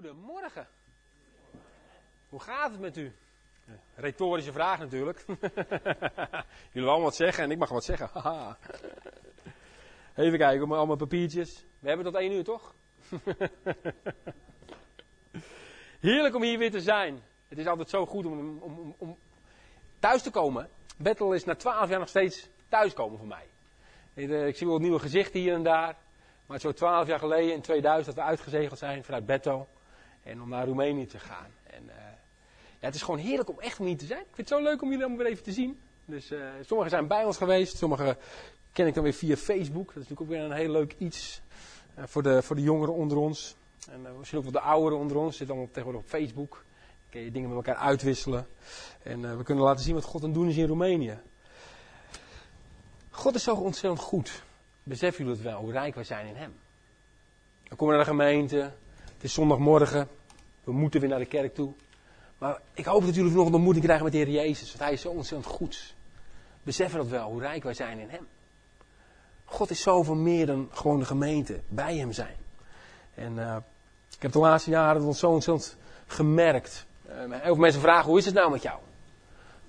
Goedemorgen. 0.00 0.66
Hoe 2.28 2.40
gaat 2.40 2.70
het 2.70 2.80
met 2.80 2.96
u? 2.96 3.12
Retorische 3.94 4.52
vraag 4.52 4.78
natuurlijk. 4.78 5.24
Jullie 6.72 6.88
allemaal 6.88 7.00
wat 7.00 7.14
zeggen 7.14 7.44
en 7.44 7.50
ik 7.50 7.58
mag 7.58 7.68
wat 7.68 7.84
zeggen. 7.84 8.10
Even 10.16 10.38
kijken, 10.38 10.62
op 10.62 10.72
allemaal 10.72 10.96
papiertjes. 10.96 11.64
We 11.78 11.88
hebben 11.88 12.06
tot 12.06 12.14
één 12.14 12.32
uur, 12.32 12.44
toch? 12.44 12.74
Heerlijk 16.00 16.34
om 16.34 16.42
hier 16.42 16.58
weer 16.58 16.70
te 16.70 16.80
zijn. 16.80 17.22
Het 17.48 17.58
is 17.58 17.66
altijd 17.66 17.88
zo 17.88 18.06
goed 18.06 18.26
om, 18.26 18.58
om, 18.58 18.94
om 18.98 19.16
thuis 19.98 20.22
te 20.22 20.30
komen. 20.30 20.68
Bethel 20.96 21.32
is 21.32 21.44
na 21.44 21.54
twaalf 21.54 21.88
jaar 21.88 21.98
nog 21.98 22.08
steeds 22.08 22.48
thuiskomen 22.68 23.18
voor 23.18 23.26
mij. 23.26 23.46
Eh, 24.14 24.46
ik 24.46 24.56
zie 24.56 24.66
wel 24.66 24.78
nieuwe 24.78 24.98
gezichten 24.98 25.40
hier 25.40 25.54
en 25.54 25.62
daar. 25.62 25.96
Maar 26.46 26.60
zo 26.60 26.72
twaalf 26.72 27.06
jaar 27.06 27.18
geleden, 27.18 27.54
in 27.54 27.60
2000, 27.60 28.06
dat 28.06 28.24
we 28.24 28.30
uitgezegeld 28.30 28.78
zijn 28.78 29.04
vanuit 29.04 29.26
Bethel. 29.26 29.68
En 30.22 30.42
om 30.42 30.48
naar 30.48 30.66
Roemenië 30.66 31.06
te 31.06 31.18
gaan. 31.18 31.46
En 31.66 31.82
uh, 31.86 31.94
ja, 32.80 32.86
het 32.86 32.94
is 32.94 33.02
gewoon 33.02 33.20
heerlijk 33.20 33.48
om 33.48 33.58
echt 33.60 33.80
om 33.80 33.86
hier 33.86 33.96
te 33.96 34.06
zijn. 34.06 34.20
Ik 34.20 34.34
vind 34.34 34.48
het 34.48 34.58
zo 34.58 34.64
leuk 34.64 34.82
om 34.82 34.88
jullie 34.88 35.04
allemaal 35.04 35.24
weer 35.24 35.32
even 35.32 35.44
te 35.44 35.52
zien. 35.52 35.80
Dus 36.04 36.30
uh, 36.30 36.38
sommigen 36.66 36.90
zijn 36.90 37.06
bij 37.06 37.24
ons 37.24 37.36
geweest, 37.36 37.76
sommigen 37.76 38.16
ken 38.72 38.86
ik 38.86 38.94
dan 38.94 39.02
weer 39.02 39.12
via 39.12 39.36
Facebook. 39.36 39.86
Dat 39.86 40.02
is 40.02 40.08
natuurlijk 40.08 40.20
ook 40.20 40.28
weer 40.28 40.40
een 40.40 40.52
heel 40.52 40.70
leuk 40.70 40.94
iets 40.98 41.40
uh, 41.98 42.04
voor, 42.06 42.22
de, 42.22 42.42
voor 42.42 42.56
de 42.56 42.62
jongeren 42.62 42.94
onder 42.94 43.18
ons. 43.18 43.56
En 43.90 44.18
misschien 44.18 44.38
ook 44.38 44.44
wel 44.44 44.52
de 44.52 44.60
ouderen 44.60 44.98
onder 44.98 45.16
ons, 45.16 45.36
zitten 45.36 45.54
allemaal 45.54 45.72
tegenwoordig 45.72 46.02
op 46.02 46.08
Facebook. 46.08 46.50
Dan 46.50 47.10
kun 47.10 47.20
je 47.20 47.30
dingen 47.30 47.48
met 47.48 47.66
elkaar 47.66 47.82
uitwisselen. 47.82 48.46
En 49.02 49.38
we 49.38 49.42
kunnen 49.44 49.64
laten 49.64 49.84
zien 49.84 49.94
wat 49.94 50.04
God 50.04 50.22
aan 50.22 50.28
het 50.28 50.38
doen 50.38 50.48
is 50.48 50.56
in 50.56 50.66
Roemenië. 50.66 51.18
God 53.10 53.34
is 53.34 53.42
zo 53.42 53.54
ontzettend 53.54 54.02
goed. 54.02 54.42
Besef 54.82 55.18
jullie 55.18 55.32
het 55.32 55.42
wel, 55.42 55.60
hoe 55.60 55.72
rijk 55.72 55.94
wij 55.94 56.04
zijn 56.04 56.26
in 56.26 56.36
Hem. 56.36 56.54
Dan 57.68 57.76
komen 57.76 57.96
we 57.96 58.04
naar 58.04 58.14
de 58.14 58.22
gemeente. 58.22 58.72
Het 59.20 59.28
is 59.28 59.34
zondagmorgen. 59.34 60.08
We 60.64 60.72
moeten 60.72 61.00
weer 61.00 61.08
naar 61.08 61.18
de 61.18 61.26
kerk 61.26 61.54
toe. 61.54 61.72
Maar 62.38 62.60
ik 62.74 62.84
hoop 62.84 63.04
dat 63.04 63.14
jullie 63.14 63.32
nog 63.32 63.46
een 63.46 63.54
ontmoeting 63.54 63.84
krijgen 63.84 64.04
met 64.04 64.12
de 64.12 64.18
Heer 64.18 64.30
Jezus. 64.30 64.68
Want 64.68 64.80
Hij 64.80 64.92
is 64.92 65.00
zo 65.00 65.08
ontzettend 65.08 65.54
goed. 65.54 65.94
Beseffen 66.62 66.98
dat 66.98 67.08
wel, 67.08 67.30
hoe 67.30 67.40
rijk 67.40 67.62
wij 67.62 67.74
zijn 67.74 67.98
in 67.98 68.08
Hem. 68.08 68.26
God 69.44 69.70
is 69.70 69.82
zoveel 69.82 70.14
meer 70.14 70.46
dan 70.46 70.68
gewoon 70.72 70.98
de 70.98 71.04
gemeente. 71.04 71.60
Bij 71.68 71.96
Hem 71.96 72.12
zijn. 72.12 72.36
En 73.14 73.32
uh, 73.36 73.56
ik 74.16 74.22
heb 74.22 74.32
de 74.32 74.38
laatste 74.38 74.70
jaren 74.70 75.04
dat 75.04 75.16
zo 75.16 75.30
ontzettend 75.30 75.76
gemerkt. 76.06 76.86
Uh, 77.08 77.14
heel 77.16 77.40
veel 77.40 77.56
mensen 77.56 77.80
vragen, 77.80 78.08
hoe 78.08 78.18
is 78.18 78.24
het 78.24 78.34
nou 78.34 78.50
met 78.50 78.62
jou? 78.62 78.78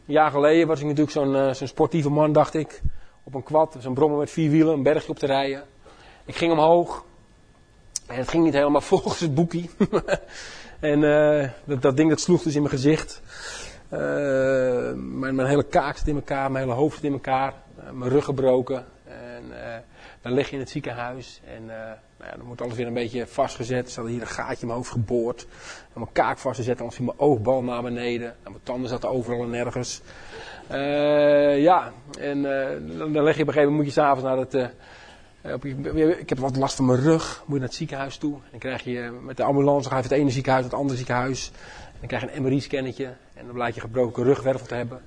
Een 0.05 0.13
jaar 0.13 0.31
geleden 0.31 0.67
was 0.67 0.79
ik 0.79 0.85
natuurlijk 0.85 1.11
zo'n 1.11 1.35
uh, 1.35 1.53
zo'n 1.53 1.67
sportieve 1.67 2.09
man, 2.09 2.31
dacht 2.31 2.53
ik 2.53 2.81
op 3.23 3.33
een 3.33 3.43
kwad, 3.43 3.75
zo'n 3.79 3.93
brommer 3.93 4.19
met 4.19 4.31
vier 4.31 4.49
wielen, 4.49 4.73
een 4.73 4.83
bergje 4.83 5.09
op 5.09 5.19
te 5.19 5.25
rijden. 5.25 5.63
Ik 6.25 6.35
ging 6.35 6.51
omhoog. 6.51 7.03
Het 8.15 8.29
ging 8.29 8.43
niet 8.43 8.53
helemaal 8.53 8.81
volgens 8.93 9.19
het 9.19 9.35
boekie. 9.35 9.69
en 10.79 11.01
uh, 11.01 11.49
dat, 11.63 11.81
dat, 11.81 11.97
ding 11.97 12.09
dat 12.09 12.19
sloeg 12.19 12.43
dus 12.43 12.55
in 12.55 12.61
mijn 12.61 12.73
gezicht. 12.73 13.21
Uh, 13.93 13.99
mijn, 14.95 15.35
mijn, 15.35 15.47
hele 15.47 15.63
kaak 15.63 15.97
zit 15.97 16.07
in 16.07 16.15
elkaar, 16.15 16.51
mijn 16.51 16.63
hele 16.63 16.77
hoofd 16.77 16.95
zit 16.95 17.03
in 17.03 17.13
elkaar. 17.13 17.53
Uh, 17.83 17.91
mijn 17.91 18.11
rug 18.11 18.25
gebroken. 18.25 18.85
En 19.05 19.43
dan 20.21 20.33
lig 20.33 20.47
je 20.47 20.53
in 20.53 20.59
het 20.59 20.69
ziekenhuis. 20.69 21.41
En 21.55 21.65
nou 21.65 22.31
ja, 22.31 22.37
dan 22.37 22.45
wordt 22.45 22.61
alles 22.61 22.75
weer 22.75 22.87
een 22.87 22.93
beetje 22.93 23.27
vastgezet. 23.27 23.85
Er 23.85 23.91
zat 23.91 24.07
hier 24.07 24.21
een 24.21 24.27
gaatje 24.27 24.61
in 24.61 24.67
mijn 24.67 24.77
hoofd 24.77 24.91
geboord. 24.91 25.47
En 25.93 25.99
mijn 25.99 26.11
kaak 26.11 26.37
vastgezet. 26.37 26.77
Dan 26.77 26.87
was 26.87 26.99
mijn 26.99 27.19
oogbal 27.19 27.63
naar 27.63 27.81
beneden. 27.81 28.27
En 28.27 28.51
mijn 28.51 28.63
tanden 28.63 28.89
zaten 28.89 29.09
overal 29.09 29.43
en 29.43 29.49
nergens. 29.49 30.01
Ja, 31.57 31.91
en 32.19 32.41
dan, 32.97 33.13
dan 33.13 33.23
leg 33.23 33.35
je 33.35 33.41
op 33.41 33.47
een 33.47 33.53
gegeven 33.53 33.61
moment, 33.61 33.75
moet 33.75 33.85
je 33.85 33.91
s'avonds 33.91 34.23
naar 34.23 34.37
het, 34.37 34.71
ik 36.19 36.29
heb 36.29 36.37
wat 36.37 36.55
last 36.55 36.75
van 36.75 36.85
mijn 36.85 37.01
rug, 37.01 37.43
moet 37.45 37.53
je 37.53 37.59
naar 37.59 37.67
het 37.67 37.77
ziekenhuis 37.77 38.17
toe. 38.17 38.37
Dan 38.49 38.59
krijg 38.59 38.83
je 38.83 39.19
met 39.21 39.37
de 39.37 39.43
ambulance, 39.43 39.89
ga 39.89 39.95
je 39.95 40.01
van 40.01 40.11
het 40.11 40.21
ene 40.21 40.31
ziekenhuis 40.31 40.63
naar 40.63 40.71
het 40.71 40.81
andere 40.81 40.97
ziekenhuis. 40.97 41.51
En 41.85 41.97
dan 41.99 42.07
krijg 42.07 42.23
je 42.23 42.35
een 42.35 42.43
MRI-scannetje 42.43 43.05
en 43.33 43.45
dan 43.45 43.53
blijkt 43.53 43.75
je 43.75 43.81
gebroken 43.81 44.23
rugwervel 44.23 44.67
te 44.67 44.75
hebben. 44.75 45.01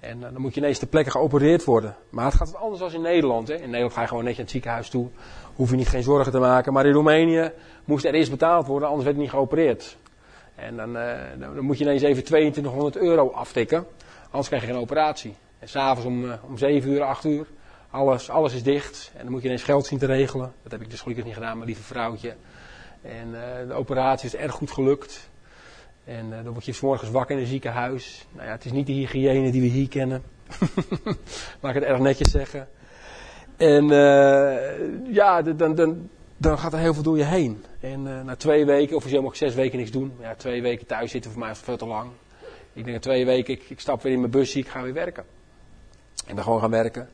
En 0.00 0.20
dan 0.20 0.40
moet 0.40 0.54
je 0.54 0.60
ineens 0.60 0.78
ter 0.78 0.88
plekke 0.88 1.10
geopereerd 1.10 1.64
worden. 1.64 1.96
Maar 2.10 2.24
het 2.24 2.34
gaat 2.34 2.56
anders 2.56 2.80
dan 2.80 2.92
in 2.92 3.00
Nederland. 3.00 3.48
Hè. 3.48 3.54
In 3.54 3.64
Nederland 3.64 3.92
ga 3.92 4.00
je 4.00 4.08
gewoon 4.08 4.24
netjes 4.24 4.44
naar 4.44 4.46
het 4.46 4.54
ziekenhuis 4.54 4.88
toe. 4.88 5.08
Hoef 5.54 5.70
je 5.70 5.76
niet 5.76 5.88
geen 5.88 6.02
zorgen 6.02 6.32
te 6.32 6.38
maken. 6.38 6.72
Maar 6.72 6.86
in 6.86 6.92
Roemenië 6.92 7.52
moest 7.84 8.04
er 8.04 8.14
eerst 8.14 8.30
betaald 8.30 8.66
worden, 8.66 8.88
anders 8.88 9.04
werd 9.04 9.16
het 9.16 9.24
niet 9.24 9.34
geopereerd. 9.34 9.96
En 10.54 10.76
dan, 10.76 10.92
dan, 10.92 11.54
dan 11.54 11.64
moet 11.64 11.78
je 11.78 11.84
ineens 11.84 12.02
even 12.02 12.24
2200 12.24 12.96
euro 12.96 13.30
aftikken. 13.30 13.86
Anders 14.24 14.48
krijg 14.48 14.62
je 14.62 14.68
geen 14.68 14.80
operatie. 14.80 15.34
En 15.58 15.68
s'avonds 15.68 16.06
om, 16.06 16.32
om 16.48 16.58
7 16.58 16.90
uur, 16.90 17.02
8 17.02 17.24
uur, 17.24 17.46
alles, 17.96 18.30
alles 18.30 18.54
is 18.54 18.62
dicht. 18.62 19.10
En 19.14 19.22
dan 19.22 19.32
moet 19.32 19.40
je 19.40 19.46
ineens 19.46 19.62
geld 19.62 19.86
zien 19.86 19.98
te 19.98 20.06
regelen. 20.06 20.52
Dat 20.62 20.72
heb 20.72 20.80
ik 20.80 20.90
dus 20.90 21.00
gelukkig 21.00 21.24
niet 21.24 21.34
gedaan, 21.34 21.54
mijn 21.54 21.66
lieve 21.66 21.82
vrouwtje. 21.82 22.34
En 23.02 23.28
uh, 23.28 23.68
de 23.68 23.72
operatie 23.72 24.26
is 24.26 24.34
erg 24.34 24.52
goed 24.52 24.70
gelukt. 24.70 25.30
En 26.04 26.26
uh, 26.26 26.44
dan 26.44 26.52
word 26.52 26.64
je 26.64 26.72
s 26.72 26.80
wakker 26.80 27.30
in 27.30 27.38
een 27.38 27.46
ziekenhuis. 27.46 28.26
Nou 28.32 28.46
ja, 28.46 28.52
het 28.52 28.64
is 28.64 28.72
niet 28.72 28.86
de 28.86 28.92
hygiëne 28.92 29.50
die 29.50 29.60
we 29.60 29.66
hier 29.66 29.88
kennen. 29.88 30.22
Laat 31.60 31.74
ik 31.74 31.80
het 31.80 31.90
erg 31.90 31.98
netjes 31.98 32.30
zeggen. 32.30 32.68
En 33.56 33.84
uh, 33.84 35.14
ja, 35.14 35.42
dan, 35.42 35.74
dan, 35.74 36.08
dan 36.36 36.58
gaat 36.58 36.72
er 36.72 36.78
heel 36.78 36.94
veel 36.94 37.02
door 37.02 37.16
je 37.16 37.24
heen. 37.24 37.64
En 37.80 38.02
na 38.02 38.36
twee 38.36 38.64
weken, 38.64 38.96
officieel 38.96 39.22
mag 39.22 39.30
ik 39.30 39.36
zes 39.36 39.54
weken 39.54 39.78
niks 39.78 39.90
doen. 39.90 40.12
Ja, 40.20 40.34
twee 40.34 40.62
weken 40.62 40.86
thuis 40.86 41.10
zitten 41.10 41.30
voor 41.30 41.40
mij 41.40 41.50
is 41.50 41.58
veel 41.58 41.76
te 41.76 41.86
lang. 41.86 42.10
Ik 42.72 42.84
denk 42.84 43.02
twee 43.02 43.24
weken, 43.24 43.54
ik, 43.54 43.62
ik, 43.68 43.80
stap 43.80 44.02
weer 44.02 44.12
in 44.12 44.18
mijn 44.18 44.30
busje, 44.30 44.58
ik 44.58 44.68
ga 44.68 44.82
weer 44.82 44.92
werken. 44.92 45.24
Ik 46.26 46.34
ben 46.34 46.44
gewoon 46.44 46.60
gaan 46.60 46.70
werken. 46.70 47.08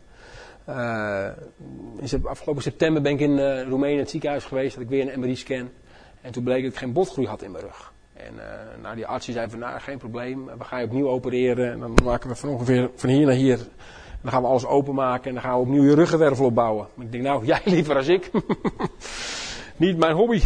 In 0.66 2.26
afgelopen 2.26 2.62
september 2.62 3.02
ben 3.02 3.12
ik 3.12 3.20
in 3.20 3.38
uh, 3.38 3.62
Roemenië 3.62 3.92
in 3.92 3.98
het 3.98 4.10
ziekenhuis 4.10 4.44
geweest, 4.44 4.74
had 4.74 4.82
ik 4.82 4.88
weer 4.88 5.12
een 5.12 5.20
MRI-scan. 5.20 5.70
En 6.20 6.32
toen 6.32 6.42
bleek 6.42 6.62
dat 6.62 6.72
ik 6.72 6.78
geen 6.78 6.92
botgroei 6.92 7.28
had 7.28 7.42
in 7.42 7.50
mijn 7.50 7.64
rug. 7.64 7.92
En 8.12 8.34
uh, 8.82 8.94
die 8.94 9.06
arts 9.06 9.26
zei 9.26 9.50
van, 9.50 9.58
nou, 9.58 9.80
geen 9.80 9.98
probleem, 9.98 10.44
we 10.44 10.64
gaan 10.64 10.80
je 10.80 10.86
opnieuw 10.86 11.08
opereren. 11.08 11.72
En 11.72 11.78
dan 11.78 11.94
maken 12.04 12.28
we 12.28 12.34
van 12.34 12.48
ongeveer 12.48 12.90
van 12.94 13.10
hier 13.10 13.26
naar 13.26 13.34
hier, 13.34 13.58
dan 14.22 14.32
gaan 14.32 14.42
we 14.42 14.48
alles 14.48 14.66
openmaken 14.66 15.28
en 15.28 15.32
dan 15.32 15.42
gaan 15.42 15.54
we 15.54 15.60
opnieuw 15.60 15.84
je 15.84 15.94
ruggenwervel 15.94 16.46
opbouwen. 16.46 16.86
Maar 16.94 17.06
ik 17.06 17.12
denk, 17.12 17.24
nou, 17.24 17.44
jij 17.52 17.60
liever 17.64 17.96
als 17.96 18.08
ik. 18.08 18.30
Niet 19.76 19.96
mijn 19.96 20.14
hobby. 20.14 20.40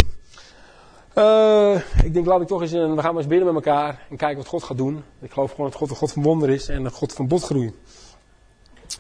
Ik 2.05 2.15
denk, 2.15 2.27
laat 2.27 2.41
ik 2.41 2.47
toch 2.47 2.61
eens, 2.61 2.73
we 2.73 2.79
gaan 2.79 2.95
maar 2.95 3.17
eens 3.17 3.27
binnen 3.27 3.55
met 3.55 3.67
elkaar 3.67 4.07
en 4.11 4.17
kijken 4.17 4.37
wat 4.37 4.47
God 4.47 4.63
gaat 4.63 4.77
doen. 4.77 5.03
Ik 5.21 5.33
geloof 5.33 5.51
gewoon 5.51 5.67
dat 5.67 5.79
God 5.79 5.91
een 5.91 5.97
God 5.97 6.13
van 6.13 6.23
wonder 6.23 6.51
is 6.51 6.69
en 6.69 6.85
een 6.85 6.91
God 6.91 7.13
van 7.13 7.29
botgroei. 7.29 7.73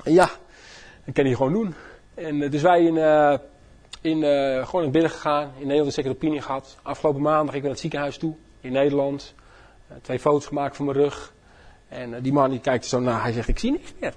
En 0.04 0.12
ja, 0.12 0.30
dat 1.06 1.14
kan 1.14 1.24
hij 1.24 1.34
gewoon 1.34 1.52
doen. 1.52 1.74
En 2.14 2.40
uh, 2.40 2.50
dus 2.50 2.62
wij 2.62 2.82
in, 2.82 2.96
uh, 2.96 3.38
in, 4.00 4.22
gewoon 4.66 4.84
in 4.84 4.90
binnen 4.90 5.10
gegaan, 5.10 5.42
in 5.42 5.66
Nederland 5.66 5.86
een 5.86 5.92
second 5.92 6.14
opinie 6.14 6.40
gehad. 6.40 6.76
Afgelopen 6.82 7.22
maandag, 7.22 7.46
ik 7.46 7.52
ben 7.52 7.60
naar 7.60 7.70
het 7.70 7.80
ziekenhuis 7.80 8.18
toe, 8.18 8.34
in 8.60 8.72
Nederland. 8.72 9.34
twee 10.02 10.18
foto's 10.18 10.46
gemaakt 10.46 10.76
van 10.76 10.84
mijn 10.84 10.98
rug. 10.98 11.34
En 11.88 12.22
die 12.22 12.32
man 12.32 12.50
die 12.50 12.60
kijkt 12.60 12.86
zo 12.86 13.00
naar, 13.00 13.22
hij 13.22 13.32
zegt, 13.32 13.48
ik 13.48 13.58
zie 13.58 13.70
niks 13.70 13.92
meer. 14.00 14.14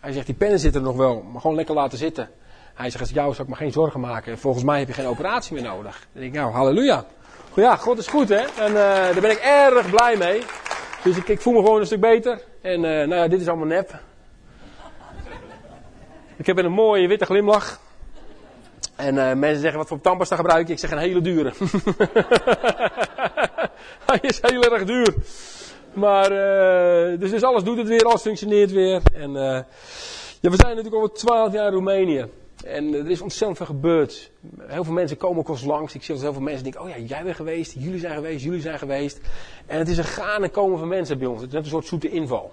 Hij 0.00 0.12
zegt, 0.12 0.26
die 0.26 0.34
pennen 0.34 0.58
zitten 0.58 0.82
nog 0.82 0.96
wel, 0.96 1.22
maar 1.22 1.40
gewoon 1.40 1.56
lekker 1.56 1.74
laten 1.74 1.98
zitten. 1.98 2.30
Hij 2.74 2.90
zegt, 2.90 3.00
als 3.00 3.12
jou 3.12 3.34
zou 3.34 3.42
ik 3.42 3.54
me 3.54 3.60
geen 3.60 3.72
zorgen 3.72 4.00
maken. 4.00 4.38
Volgens 4.38 4.64
mij 4.64 4.78
heb 4.78 4.88
je 4.88 4.94
geen 4.94 5.06
operatie 5.06 5.54
meer 5.54 5.62
nodig. 5.62 6.06
Dan 6.12 6.22
denk 6.22 6.34
ik, 6.34 6.40
nou, 6.40 6.52
halleluja. 6.52 7.04
Ja, 7.54 7.76
God 7.76 7.98
is 7.98 8.06
goed 8.06 8.28
hè. 8.28 8.44
En 8.58 8.72
daar 8.72 9.20
ben 9.20 9.30
ik 9.30 9.38
erg 9.38 9.90
blij 9.90 10.16
mee. 10.16 10.42
Dus 11.02 11.16
ik, 11.16 11.28
ik, 11.28 11.40
voel 11.40 11.52
me 11.52 11.58
gewoon 11.58 11.80
een 11.80 11.86
stuk 11.86 12.00
beter. 12.00 12.42
En 12.60 12.80
nou 12.80 13.14
ja, 13.14 13.28
dit 13.28 13.40
is 13.40 13.48
allemaal 13.48 13.66
nep. 13.66 14.00
Ik 16.36 16.46
heb 16.46 16.58
een 16.58 16.72
mooie 16.72 17.08
witte 17.08 17.24
glimlach. 17.24 17.80
En 18.96 19.14
uh, 19.14 19.32
mensen 19.32 19.60
zeggen, 19.60 19.78
wat 19.78 19.88
voor 19.88 20.00
tandpasta 20.00 20.36
gebruik 20.36 20.66
je? 20.66 20.72
Ik 20.72 20.78
zeg 20.78 20.90
een 20.90 20.98
hele 20.98 21.20
dure. 21.20 21.52
Hij 24.06 24.18
is 24.20 24.38
heel 24.42 24.64
erg 24.64 24.84
duur. 24.84 25.14
Maar, 25.92 26.28
dus, 27.18 27.30
dus 27.30 27.42
alles 27.42 27.62
doet 27.62 27.76
het 27.76 27.88
weer, 27.88 28.04
alles 28.04 28.22
functioneert 28.22 28.72
weer. 28.72 29.02
En 29.12 29.32
ja, 30.40 30.50
we 30.50 30.56
zijn 30.56 30.76
natuurlijk 30.76 31.02
al 31.02 31.12
twaalf 31.12 31.52
jaar 31.52 31.66
in 31.66 31.72
Roemenië. 31.72 32.26
En 32.64 32.94
er 32.94 33.10
is 33.10 33.20
ontzettend 33.20 33.56
veel 33.56 33.66
gebeurd. 33.66 34.30
Heel 34.58 34.84
veel 34.84 34.92
mensen 34.92 35.16
komen 35.16 35.38
ook 35.38 35.48
ons 35.48 35.64
langs. 35.64 35.94
Ik 35.94 36.02
zie 36.02 36.14
heel 36.18 36.32
veel 36.32 36.42
mensen 36.42 36.62
denken, 36.62 36.82
oh 36.82 36.88
ja, 36.88 36.98
jij 36.98 37.22
bent 37.22 37.36
geweest, 37.36 37.74
jullie 37.78 37.98
zijn 37.98 38.14
geweest, 38.14 38.44
jullie 38.44 38.60
zijn 38.60 38.78
geweest. 38.78 39.20
En 39.66 39.78
het 39.78 39.88
is 39.88 39.98
een 39.98 40.04
gaan 40.04 40.42
en 40.42 40.50
komen 40.50 40.78
van 40.78 40.88
mensen 40.88 41.18
bij 41.18 41.26
ons. 41.26 41.40
Het 41.40 41.48
is 41.48 41.54
net 41.54 41.64
een 41.64 41.70
soort 41.70 41.86
zoete 41.86 42.10
inval. 42.10 42.52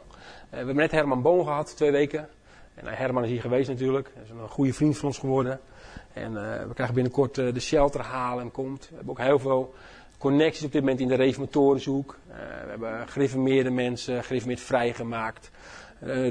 We 0.49 0.57
hebben 0.57 0.75
net 0.75 0.91
Herman 0.91 1.21
Boon 1.21 1.45
gehad, 1.45 1.75
twee 1.75 1.91
weken. 1.91 2.29
En 2.75 2.85
uh, 2.85 2.91
Herman 2.93 3.23
is 3.23 3.29
hier 3.29 3.41
geweest 3.41 3.69
natuurlijk. 3.69 4.11
Hij 4.13 4.23
is 4.23 4.29
een 4.29 4.49
goede 4.49 4.73
vriend 4.73 4.97
van 4.97 5.07
ons 5.07 5.17
geworden. 5.17 5.59
En 6.13 6.31
uh, 6.31 6.67
we 6.67 6.73
krijgen 6.73 6.95
binnenkort 6.95 7.35
de 7.35 7.59
shelter 7.59 8.01
halen 8.01 8.43
en 8.43 8.51
komt. 8.51 8.87
We 8.89 8.95
hebben 8.95 9.13
ook 9.13 9.19
heel 9.19 9.39
veel 9.39 9.73
connecties 10.17 10.65
op 10.65 10.71
dit 10.71 10.81
moment 10.81 10.99
in 10.99 11.07
de 11.07 11.15
reformatorenzoek. 11.15 12.17
we 12.27 12.69
hebben 12.69 13.07
gereformeerde 13.07 13.69
mensen, 13.69 14.23
gereformeerd 14.23 14.59
vrijgemaakt. 14.59 15.51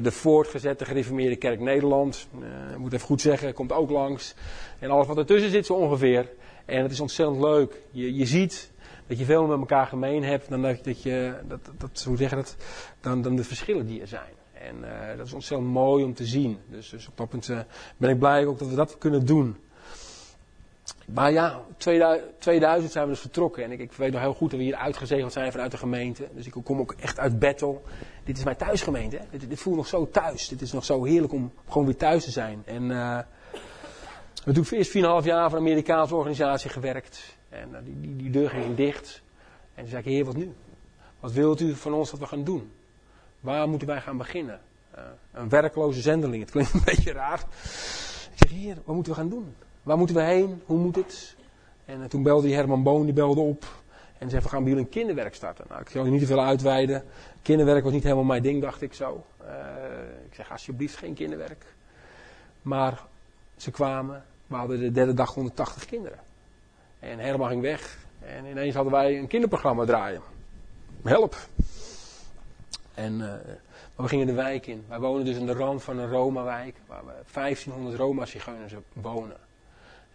De 0.02 0.10
voortgezette 0.10 0.84
gereformeerde 0.84 1.36
kerk 1.36 1.60
Nederland. 1.60 2.28
Ik 2.72 2.78
moet 2.78 2.92
even 2.92 3.06
goed 3.06 3.20
zeggen, 3.20 3.54
komt 3.54 3.72
ook 3.72 3.90
langs. 3.90 4.34
En 4.78 4.90
alles 4.90 5.06
wat 5.06 5.18
ertussen 5.18 5.50
zit 5.50 5.66
zo 5.66 5.74
ongeveer. 5.74 6.28
En 6.64 6.82
het 6.82 6.90
is 6.90 7.00
ontzettend 7.00 7.40
leuk. 7.40 7.82
Je, 7.90 8.14
je 8.14 8.26
ziet 8.26 8.70
dat 9.06 9.18
je 9.18 9.24
veel 9.24 9.46
met 9.46 9.58
elkaar 9.58 9.86
gemeen 9.86 10.24
hebt 10.24 10.48
dan 10.48 10.62
dat, 10.62 10.84
dat 10.84 11.02
je, 11.02 11.34
dat, 11.48 11.70
dat, 11.78 12.02
hoe 12.06 12.16
zeg 12.16 12.30
je 12.30 12.36
dat, 12.36 12.56
dan, 13.00 13.22
dan 13.22 13.36
de 13.36 13.44
verschillen 13.44 13.86
die 13.86 14.00
er 14.00 14.06
zijn. 14.06 14.39
En 14.60 14.76
uh, 14.76 15.16
dat 15.16 15.26
is 15.26 15.32
ontzettend 15.32 15.70
mooi 15.70 16.04
om 16.04 16.14
te 16.14 16.26
zien. 16.26 16.58
Dus, 16.66 16.88
dus 16.88 17.08
op 17.08 17.16
dat 17.16 17.28
punt 17.28 17.52
ben 17.96 18.10
ik 18.10 18.18
blij 18.18 18.46
ook 18.46 18.58
dat 18.58 18.68
we 18.68 18.74
dat 18.74 18.98
kunnen 18.98 19.26
doen. 19.26 19.56
Maar 21.06 21.32
ja, 21.32 21.60
2000 22.38 22.92
zijn 22.92 23.04
we 23.04 23.10
dus 23.10 23.20
vertrokken. 23.20 23.64
En 23.64 23.72
ik, 23.72 23.80
ik, 23.80 23.92
weet 23.92 24.12
nog 24.12 24.20
heel 24.20 24.34
goed 24.34 24.50
dat 24.50 24.58
we 24.58 24.64
hier 24.64 24.74
uitgezegeld 24.74 25.32
zijn 25.32 25.52
vanuit 25.52 25.70
de 25.70 25.76
gemeente. 25.76 26.28
Dus 26.34 26.46
ik 26.46 26.54
kom 26.64 26.80
ook 26.80 26.94
echt 27.00 27.18
uit 27.18 27.38
Battle. 27.38 27.78
Dit 28.24 28.38
is 28.38 28.44
mijn 28.44 28.56
thuisgemeente. 28.56 29.20
Hè? 29.30 29.46
Dit, 29.46 29.60
voelt 29.60 29.76
nog 29.76 29.86
zo 29.86 30.08
thuis. 30.08 30.48
Dit 30.48 30.60
is 30.60 30.72
nog 30.72 30.84
zo 30.84 31.04
heerlijk 31.04 31.32
om 31.32 31.52
gewoon 31.68 31.86
weer 31.86 31.96
thuis 31.96 32.24
te 32.24 32.30
zijn. 32.30 32.62
En 32.64 32.82
uh, 32.82 33.18
we 34.44 34.52
hebben 34.52 34.64
eerst 34.70 34.96
4,5 34.96 35.00
jaar 35.26 35.50
voor 35.50 35.58
een 35.58 35.64
Amerikaanse 35.64 36.14
organisatie 36.14 36.70
gewerkt. 36.70 37.36
En 37.48 37.68
die, 37.84 38.00
die, 38.00 38.16
die, 38.16 38.30
deur 38.30 38.50
ging 38.50 38.76
dicht. 38.76 39.22
En 39.74 39.82
toen 39.82 39.90
zei 39.90 40.02
ik, 40.02 40.08
heer, 40.08 40.24
wat 40.24 40.36
nu? 40.36 40.52
Wat 41.20 41.32
wilt 41.32 41.60
u 41.60 41.74
van 41.74 41.92
ons 41.92 42.10
dat 42.10 42.20
we 42.20 42.26
gaan 42.26 42.44
doen? 42.44 42.70
Waar 43.40 43.68
moeten 43.68 43.88
wij 43.88 44.00
gaan 44.00 44.16
beginnen? 44.16 44.60
Uh, 44.94 45.02
een 45.32 45.48
werkloze 45.48 46.00
zendeling. 46.00 46.42
Het 46.42 46.50
klinkt 46.50 46.74
een 46.74 46.82
beetje 46.94 47.12
raar. 47.12 47.38
Ik 48.32 48.48
zeg, 48.48 48.50
heer, 48.50 48.76
wat 48.84 48.94
moeten 48.94 49.12
we 49.12 49.18
gaan 49.18 49.28
doen? 49.28 49.54
Waar 49.82 49.98
moeten 49.98 50.16
we 50.16 50.22
heen? 50.22 50.62
Hoe 50.66 50.78
moet 50.78 50.96
het? 50.96 51.36
En 51.84 52.08
toen 52.08 52.22
belde 52.22 52.46
die 52.46 52.54
Herman 52.54 52.82
Boon, 52.82 53.04
die 53.04 53.12
belde 53.12 53.40
op. 53.40 53.64
En 54.18 54.30
zei, 54.30 54.42
we 54.42 54.48
gaan 54.48 54.60
bij 54.60 54.68
jullie 54.68 54.84
een 54.84 54.90
kinderwerk 54.90 55.34
starten. 55.34 55.64
Nou, 55.68 55.80
ik 55.80 55.88
zal 55.88 56.04
je 56.04 56.10
niet 56.10 56.20
te 56.20 56.26
veel 56.26 56.44
uitweiden. 56.44 57.04
Kinderwerk 57.42 57.84
was 57.84 57.92
niet 57.92 58.02
helemaal 58.02 58.24
mijn 58.24 58.42
ding, 58.42 58.62
dacht 58.62 58.82
ik 58.82 58.94
zo. 58.94 59.24
Uh, 59.42 59.48
ik 60.26 60.34
zeg, 60.34 60.50
alsjeblieft 60.50 60.96
geen 60.96 61.14
kinderwerk. 61.14 61.64
Maar 62.62 63.06
ze 63.56 63.70
kwamen. 63.70 64.24
We 64.46 64.56
hadden 64.56 64.78
de 64.78 64.90
derde 64.90 65.14
dag 65.14 65.34
180 65.34 65.84
kinderen. 65.84 66.18
En 66.98 67.18
Herman 67.18 67.48
ging 67.48 67.62
weg. 67.62 67.98
En 68.20 68.44
ineens 68.44 68.74
hadden 68.74 68.92
wij 68.92 69.18
een 69.18 69.26
kinderprogramma 69.26 69.84
draaien. 69.84 70.20
Help. 71.02 71.36
En 73.00 73.20
uh, 73.20 73.32
we 73.96 74.08
gingen 74.08 74.26
de 74.26 74.32
wijk 74.32 74.66
in. 74.66 74.84
Wij 74.88 74.98
wonen 74.98 75.24
dus 75.24 75.36
aan 75.36 75.46
de 75.46 75.52
rand 75.52 75.82
van 75.82 75.98
een 75.98 76.10
Roma-wijk. 76.10 76.76
Waar 76.86 77.04
we 77.04 77.12
1500 77.32 77.96
Roma-zigeuners 77.96 78.74
wonen. 78.92 79.36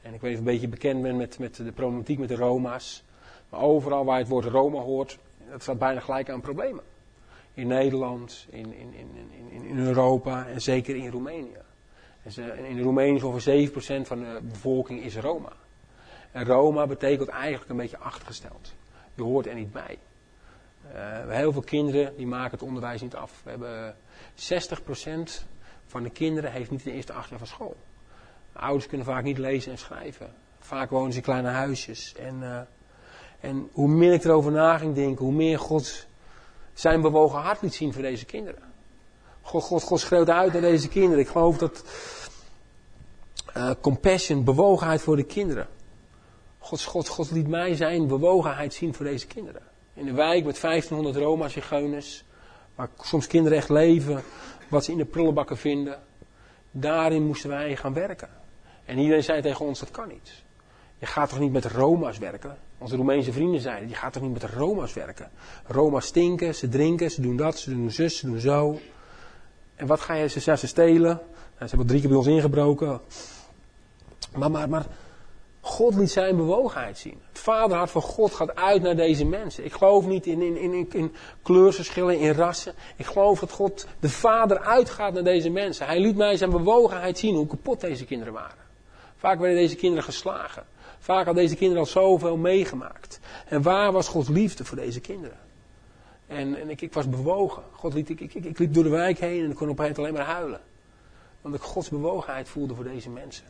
En 0.02 0.14
ik 0.14 0.22
weet 0.22 0.38
een 0.38 0.44
beetje 0.44 0.68
bekend 0.68 1.02
bent 1.02 1.18
met, 1.18 1.40
met 1.40 1.56
de 1.56 1.72
problematiek 1.72 2.20
met 2.20 2.28
de 2.28 2.36
Roma's. 2.36 3.04
Maar 3.50 3.60
overal 3.60 4.06
waar 4.06 4.18
het 4.18 4.28
woord 4.28 4.46
Roma 4.46 4.80
hoort, 4.80 5.18
dat 5.50 5.62
staat 5.62 5.80
bijna 5.80 6.00
gelijk 6.00 6.30
aan 6.30 6.42
problemen. 6.42 6.84
In 7.54 7.68
Nederland, 7.68 8.46
in, 8.50 8.74
in, 8.74 8.94
in, 8.94 9.64
in, 9.64 9.78
Europa 9.78 10.48
en 10.48 10.62
zeker 10.62 10.96
in 10.96 11.12
Roemenië. 11.12 11.58
En 12.24 12.66
in 12.66 12.82
Roemenië 12.82 13.16
is 13.16 13.24
ongeveer 13.24 13.70
7% 13.70 13.72
van 14.02 14.20
de 14.20 14.40
bevolking 14.44 15.04
is 15.04 15.18
Roma. 15.18 15.54
En 16.32 16.46
Roma 16.46 16.88
betekent 16.88 17.30
eigenlijk 17.30 17.70
een 17.70 17.78
beetje 17.78 17.98
achtergesteld. 17.98 18.74
Je 19.14 19.24
hoort 19.24 19.48
er 19.48 19.56
niet 19.56 19.72
bij. 19.72 19.98
Uh, 20.94 21.34
heel 21.36 21.52
veel 21.52 21.62
kinderen 21.62 22.18
die 22.18 22.28
maken 22.28 22.52
het 22.52 22.68
onderwijs 22.68 23.02
niet 23.02 23.16
af. 23.16 23.42
We 23.44 23.50
hebben 23.50 23.96
60% 24.36 25.46
van 25.86 26.04
de 26.04 26.10
kinderen 26.10 26.52
heeft 26.52 26.72
niet 26.72 26.84
de 26.84 26.92
eerste 26.92 27.14
acht 27.14 27.30
jaar 27.30 27.38
van 27.38 27.48
school. 27.48 27.76
Ouders 28.54 28.88
kunnen 28.88 29.06
vaak 29.06 29.24
niet 29.24 29.38
lezen 29.38 29.72
en 29.72 29.78
schrijven. 29.78 30.34
Vaak 30.60 30.90
wonen 30.90 31.12
ze 31.12 31.18
in 31.18 31.24
kleine 31.24 31.50
huisjes. 31.50 32.16
En, 32.16 32.36
uh, 32.42 32.60
en 33.40 33.70
hoe 33.72 33.88
meer 33.88 34.14
ik 34.14 34.24
erover 34.24 34.52
na 34.52 34.78
ging 34.78 34.96
denken, 34.96 35.26
hoe 35.26 35.34
meer 35.34 35.60
God 35.60 36.08
zijn 36.74 37.02
bewogen 37.02 37.40
hart 37.40 37.62
liet 37.62 37.74
zien 37.74 37.94
voor 37.94 38.02
deze 38.02 38.26
kinderen. 38.26 38.64
God, 39.42 39.64
God, 39.64 39.84
God 39.84 40.00
schreeuwt 40.00 40.30
uit 40.30 40.54
naar 40.54 40.62
deze 40.62 40.88
kinderen. 40.88 41.20
Ik 41.20 41.28
geloof 41.28 41.58
dat 41.58 41.84
uh, 43.58 43.72
compassion, 43.82 44.44
bewogenheid 44.44 45.02
voor 45.02 45.16
de 45.16 45.24
kinderen. 45.24 45.68
God, 46.58 46.84
God, 46.84 47.08
God 47.08 47.32
liet 47.32 47.48
mij 47.48 47.76
zijn 47.76 48.08
bewogenheid 48.08 48.74
zien 48.74 48.94
voor 48.94 49.06
deze 49.06 49.28
kinderen. 49.28 49.62
In 49.96 50.08
een 50.08 50.16
wijk 50.16 50.46
met 50.46 50.62
1500 50.62 51.16
Roma, 51.16 51.48
zigeuners, 51.48 52.24
waar 52.76 52.90
soms 53.02 53.28
kinderen 53.28 53.58
echt 53.58 53.70
leven, 53.70 54.24
wat 54.70 54.84
ze 54.84 54.92
in 54.92 54.98
de 54.98 55.06
prullenbakken 55.06 55.58
vinden. 55.58 56.00
Daarin 56.72 57.24
moesten 57.24 57.50
wij 57.50 57.76
gaan 57.76 57.94
werken. 57.94 58.30
En 58.86 58.98
iedereen 58.98 59.24
zei 59.24 59.42
tegen 59.42 59.66
ons, 59.66 59.80
dat 59.80 59.92
kan 59.92 60.08
niet. 60.08 60.44
Je 60.98 61.06
gaat 61.06 61.30
toch 61.30 61.40
niet 61.40 61.52
met 61.52 61.66
Roma's 61.66 62.18
werken? 62.18 62.58
Onze 62.78 62.96
Roemeense 62.96 63.32
vrienden 63.32 63.62
zeiden, 63.62 63.90
je 63.90 63.96
gaat 63.96 64.14
toch 64.14 64.24
niet 64.24 64.34
met 64.34 64.44
Roma's 64.44 64.94
werken? 64.94 65.32
Roma's 65.68 66.06
stinken, 66.06 66.56
ze 66.56 66.70
drinken, 66.70 67.12
ze 67.12 67.22
doen 67.22 67.36
dat, 67.36 67.60
ze 67.60 67.70
doen 67.70 67.92
zus, 67.92 68.18
ze 68.18 68.26
doen 68.26 68.40
zo. 68.40 68.80
En 69.76 69.88
wat 69.88 70.00
ga 70.00 70.14
je, 70.14 70.28
ze, 70.28 70.40
ze 70.40 70.68
stelen. 70.68 71.22
Ze 71.60 71.66
hebben 71.66 71.88
drie 71.88 72.00
keer 72.00 72.10
bij 72.10 72.18
ons 72.18 72.28
ingebroken. 72.28 73.02
Maar, 74.36 74.52
maar, 74.52 74.70
maar, 74.70 74.86
God 75.66 75.96
liet 75.96 76.12
zijn 76.12 76.36
bewogenheid 76.36 76.98
zien. 76.98 77.22
Het 77.30 77.40
vaderhart 77.40 77.92
van 77.92 78.02
God 78.02 78.34
gaat 78.34 78.56
uit 78.56 78.82
naar 78.82 78.96
deze 78.96 79.26
mensen. 79.26 79.66
Ik 79.66 79.74
geloof 79.74 80.06
niet 80.06 80.26
in, 80.26 80.42
in, 80.42 80.58
in, 80.58 80.88
in 80.92 81.14
kleurverschillen, 81.42 82.20
in 82.20 82.32
rassen. 82.32 82.74
Ik 82.96 83.06
geloof 83.06 83.40
dat 83.40 83.52
God, 83.52 83.88
de 84.00 84.10
vader, 84.10 84.60
uitgaat 84.60 85.14
naar 85.14 85.24
deze 85.24 85.50
mensen. 85.50 85.86
Hij 85.86 86.00
liet 86.00 86.16
mij 86.16 86.38
zijn 86.38 86.50
bewogenheid 86.50 87.18
zien 87.18 87.36
hoe 87.36 87.48
kapot 87.48 87.82
deze 87.82 88.06
kinderen 88.06 88.34
waren. 88.34 88.58
Vaak 89.18 89.40
werden 89.40 89.58
deze 89.58 89.76
kinderen 89.76 90.04
geslagen. 90.04 90.66
Vaak 91.00 91.26
hadden 91.26 91.44
deze 91.44 91.56
kinderen 91.56 91.84
al 91.84 91.90
zoveel 91.90 92.38
meegemaakt. 92.38 93.20
En 93.48 93.62
waar 93.62 93.92
was 93.92 94.08
Gods 94.08 94.30
liefde 94.30 94.66
voor 94.66 94.78
deze 94.78 95.00
kinderen? 95.00 95.38
En, 96.28 96.56
en 96.56 96.70
ik, 96.70 96.94
was 96.94 97.10
bewogen. 97.10 97.64
God 97.72 97.94
liet, 97.94 98.10
ik, 98.10 98.20
ik, 98.20 98.34
ik, 98.34 98.60
liep 98.60 98.74
door 98.74 98.84
de 98.84 98.90
wijk 98.90 99.20
heen 99.20 99.44
en 99.44 99.50
ik 99.50 99.56
kon 99.56 99.70
op 99.70 99.80
een 99.80 99.96
alleen 99.96 100.14
maar 100.14 100.26
huilen. 100.26 100.62
Want 101.42 101.56
ik 101.56 101.62
Gods 101.62 101.90
bewogenheid 101.90 102.50
voelde 102.50 102.76
voor 102.76 102.84
deze 102.84 103.10
mensen. 103.10 103.46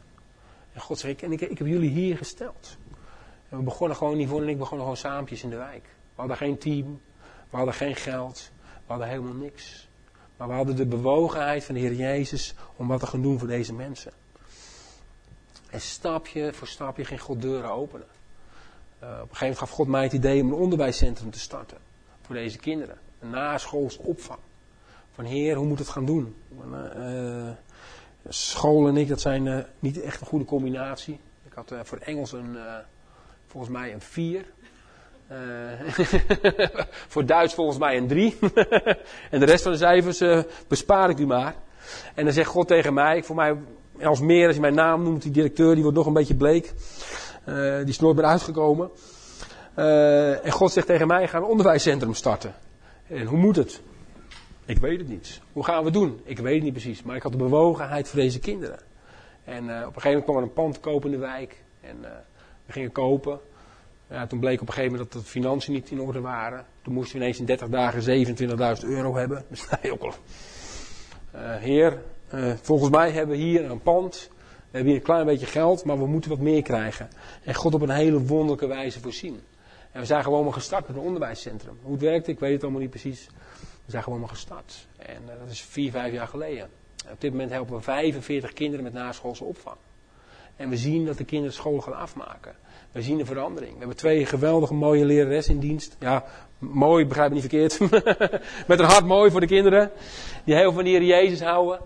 En 0.76 0.82
God 0.82 1.00
zei, 1.00 1.12
ik, 1.12 1.22
en 1.22 1.32
ik, 1.32 1.42
ik 1.42 1.58
heb 1.58 1.68
jullie 1.68 1.90
hier 1.90 2.18
gesteld. 2.18 2.78
En 3.50 3.58
we 3.58 3.64
begonnen 3.64 3.98
gewoon, 3.98 4.20
Yvonne 4.20 4.44
en 4.44 4.52
ik 4.52 4.58
begonnen 4.58 4.82
gewoon 4.82 4.98
saampjes 4.98 5.44
in 5.44 5.50
de 5.50 5.56
wijk. 5.56 5.84
We 5.84 6.22
hadden 6.22 6.38
geen 6.38 6.58
team, 6.58 7.02
we 7.50 7.58
hadden 7.58 7.74
geen 7.74 7.96
geld, 7.96 8.52
we 8.62 8.92
hadden 8.92 9.08
helemaal 9.08 9.34
niks. 9.34 9.88
Maar 10.38 10.48
we 10.48 10.54
hadden 10.54 10.76
de 10.76 10.86
bewogenheid 10.86 11.64
van 11.64 11.76
de 11.76 11.82
Heer 11.82 11.94
Jezus 11.94 12.54
om 12.76 12.88
wat 12.88 13.00
te 13.00 13.08
gaan 13.08 13.22
doen 13.22 13.40
voor 13.40 13.48
deze 13.48 13.74
mensen. 13.74 14.12
En 15.70 15.82
stapje 15.82 16.54
voor 16.54 16.68
stapje 16.68 17.06
ging 17.06 17.22
God 17.22 17.42
deuren 17.42 17.72
openen. 17.72 18.08
Uh, 19.04 19.10
op 19.10 19.14
een 19.14 19.20
gegeven 19.20 19.40
moment 19.40 19.58
gaf 19.58 19.70
God 19.70 19.88
mij 19.88 20.04
het 20.04 20.14
idee 20.14 20.42
om 20.42 20.48
een 20.48 20.60
onderwijscentrum 20.60 21.32
te 21.32 21.40
starten. 21.40 21.78
Voor 22.22 22.36
deze 22.36 22.58
kinderen. 22.58 22.98
Een 23.20 23.30
naschools 23.30 23.98
opvang. 23.98 24.40
Van 25.14 25.26
Heer, 25.26 25.56
hoe 25.56 25.66
moet 25.66 25.80
het 25.80 25.90
gaan 25.90 26.06
doen? 26.06 26.36
Uh, 26.52 27.50
school 28.30 28.88
en 28.88 28.98
ik, 28.98 29.08
dat 29.08 29.22
zijn 29.22 29.46
uh, 29.46 29.58
niet 29.80 30.02
echt 30.02 30.22
een 30.22 30.28
goede 30.28 30.46
combinatie. 30.46 31.20
Ik 31.46 31.54
had 31.54 31.74
voor 31.84 31.98
Engels 31.98 32.32
een, 32.32 32.58
volgens 33.48 33.74
mij 33.74 33.94
een 33.94 34.02
4. 34.02 34.46
voor 37.14 37.26
Duits 37.26 37.54
volgens 37.54 37.78
mij 37.78 37.98
een 37.98 38.08
3. 38.08 38.38
en 39.32 39.40
de 39.40 39.46
rest 39.46 39.64
van 39.64 39.72
de 39.72 39.78
cijfers 39.78 40.46
bespaar 40.68 41.10
ik 41.10 41.20
u 41.20 41.26
maar. 41.26 41.56
En 42.16 42.24
dan 42.24 42.34
zegt 42.34 42.50
God 42.50 42.68
tegen 42.68 42.94
mij, 42.94 43.24
voor 43.24 43.36
mij 43.36 43.56
als 44.04 44.20
meer, 44.20 44.46
als 44.46 44.56
je 44.56 44.62
mijn 44.62 44.76
naam 44.76 45.04
noemt, 45.04 45.22
die 45.22 45.32
directeur, 45.32 45.74
die 45.74 45.84
wordt 45.84 45.98
nog 45.98 46.08
een 46.08 46.14
beetje 46.14 46.36
bleek. 46.36 46.74
Die 47.46 47.86
is 47.86 48.00
nooit 48.00 48.16
meer 48.16 48.26
uitgekomen. 48.26 48.90
En 50.44 50.52
God 50.52 50.72
zegt 50.72 50.88
tegen 50.88 51.08
mij, 51.08 51.28
ga 51.28 51.38
een 51.38 51.44
onderwijscentrum 51.44 52.14
starten. 52.14 52.54
En 53.08 53.26
hoe 53.26 53.38
moet 53.38 53.56
het? 53.56 53.82
Ik 54.66 54.78
weet 54.78 55.00
het 55.00 55.08
niet. 55.08 55.42
Hoe 55.54 55.64
gaan 55.64 55.80
we 55.80 55.86
het 55.86 55.94
doen? 55.94 56.20
Ik 56.24 56.38
weet 56.38 56.54
het 56.54 56.64
niet 56.64 56.74
precies. 56.74 57.04
Maar 57.04 57.16
ik 57.16 57.24
had 57.24 57.32
de 57.32 57.38
bewogenheid 57.38 58.08
voor 58.08 58.20
deze 58.20 58.40
kinderen. 58.40 58.80
En 59.44 59.64
uh, 59.64 59.76
op 59.88 59.96
een 59.96 60.02
gegeven 60.02 60.10
moment 60.10 60.24
kwam 60.24 60.36
er 60.36 60.44
een 60.44 60.54
pand 60.54 60.80
kopen 60.80 61.12
in 61.12 61.20
de 61.20 61.26
wijk. 61.26 61.64
En 61.82 62.02
we 62.66 62.72
gingen 62.72 62.92
kopen. 62.92 63.40
Ja, 64.10 64.28
toen 64.28 64.40
bleek 64.40 64.62
op 64.62 64.68
een 64.68 64.74
gegeven 64.74 64.92
moment 64.92 65.14
dat 65.14 65.22
de 65.22 65.28
financiën 65.28 65.74
niet 65.74 65.92
in 65.92 66.02
orde 66.02 66.22
waren. 66.22 66.66
Toen 66.82 66.94
moesten 66.94 67.18
we 67.18 67.22
ineens 67.22 67.40
in 67.40 67.46
30 67.46 67.68
dagen 67.68 68.28
27.000 68.82 68.88
euro 68.88 69.16
hebben. 69.16 69.46
Dus 69.50 69.68
nee, 69.82 69.92
ook 69.92 70.02
al. 70.02 70.14
heer, 71.60 72.02
uh, 72.34 72.54
volgens 72.62 72.90
mij 72.90 73.12
hebben 73.12 73.38
we 73.38 73.44
hier 73.44 73.72
een 73.72 73.82
pand. 73.82 74.30
We 74.76 74.82
hebben 74.82 74.90
hier 74.92 74.96
een 74.96 75.06
klein 75.06 75.26
beetje 75.26 75.46
geld, 75.46 75.86
maar 75.86 75.98
we 75.98 76.08
moeten 76.08 76.30
wat 76.30 76.40
meer 76.40 76.62
krijgen. 76.62 77.10
En 77.44 77.54
God 77.54 77.74
op 77.74 77.82
een 77.82 77.90
hele 77.90 78.22
wonderlijke 78.22 78.68
wijze 78.68 79.00
voorzien. 79.00 79.40
En 79.92 80.00
we 80.00 80.06
zijn 80.06 80.24
gewoon 80.24 80.44
maar 80.44 80.54
gestart 80.54 80.88
met 80.88 80.96
een 80.96 81.02
onderwijscentrum. 81.02 81.78
Hoe 81.82 81.92
het 81.92 82.02
werkt, 82.02 82.28
ik 82.28 82.40
weet 82.40 82.54
het 82.54 82.64
allemaal 82.64 82.82
niet 82.82 82.90
precies. 82.90 83.30
We 83.86 83.92
zijn 83.92 84.04
gewoon 84.04 84.20
maar 84.20 84.30
gestart. 84.30 84.88
En 84.98 85.22
uh, 85.24 85.40
dat 85.40 85.50
is 85.50 85.62
vier, 85.62 85.92
vijf 85.92 86.14
jaar 86.14 86.28
geleden. 86.28 86.70
En 87.06 87.12
op 87.12 87.22
dit 87.22 87.32
moment 87.32 87.52
helpen 87.52 87.76
we 87.76 87.82
45 87.82 88.54
kinderen 88.54 88.84
met 88.84 88.94
naschoolse 88.94 89.44
opvang. 89.44 89.78
En 90.56 90.70
we 90.70 90.78
zien 90.78 91.06
dat 91.06 91.18
de 91.18 91.24
kinderen 91.24 91.54
school 91.54 91.82
gaan 91.82 91.96
afmaken. 91.96 92.56
We 92.92 93.02
zien 93.02 93.20
een 93.20 93.26
verandering. 93.26 93.72
We 93.72 93.80
hebben 93.80 93.98
twee 93.98 94.26
geweldige 94.26 94.74
mooie 94.74 95.06
lerares 95.06 95.48
in 95.48 95.60
dienst. 95.60 95.96
Ja, 96.00 96.24
mooi, 96.58 97.06
begrijp 97.06 97.30
me 97.30 97.36
niet 97.36 97.50
verkeerd. 97.50 97.80
met 98.68 98.80
een 98.80 98.86
hart 98.86 99.06
mooi 99.06 99.32
voor 99.32 99.40
de 99.40 99.48
kinderen. 99.48 99.92
Die 100.44 100.56
heel 100.56 100.72
van 100.72 100.84
de 100.84 101.06
Jezus 101.06 101.42
houden. 101.42 101.80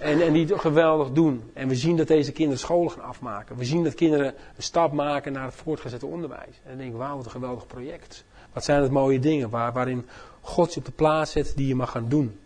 En, 0.00 0.20
en 0.20 0.32
die 0.32 0.46
het 0.46 0.60
geweldig 0.60 1.10
doen. 1.10 1.50
En 1.54 1.68
we 1.68 1.74
zien 1.74 1.96
dat 1.96 2.06
deze 2.06 2.32
kinderen 2.32 2.58
scholen 2.58 2.90
gaan 2.90 3.04
afmaken. 3.04 3.56
We 3.56 3.64
zien 3.64 3.84
dat 3.84 3.94
kinderen 3.94 4.34
een 4.56 4.62
stap 4.62 4.92
maken 4.92 5.32
naar 5.32 5.44
het 5.44 5.54
voortgezette 5.54 6.06
onderwijs. 6.06 6.60
En 6.62 6.68
dan 6.68 6.76
denk 6.76 6.90
ik, 6.90 6.96
wauw, 6.96 7.16
wat 7.16 7.24
een 7.24 7.30
geweldig 7.30 7.66
project. 7.66 8.24
Wat 8.52 8.64
zijn 8.64 8.82
het 8.82 8.90
mooie 8.90 9.18
dingen 9.18 9.50
waar, 9.50 9.72
waarin 9.72 10.06
God 10.42 10.74
je 10.74 10.80
op 10.80 10.86
de 10.86 10.92
plaats 10.92 11.32
zet 11.32 11.52
die 11.56 11.66
je 11.66 11.74
mag 11.74 11.90
gaan 11.90 12.08
doen. 12.08 12.38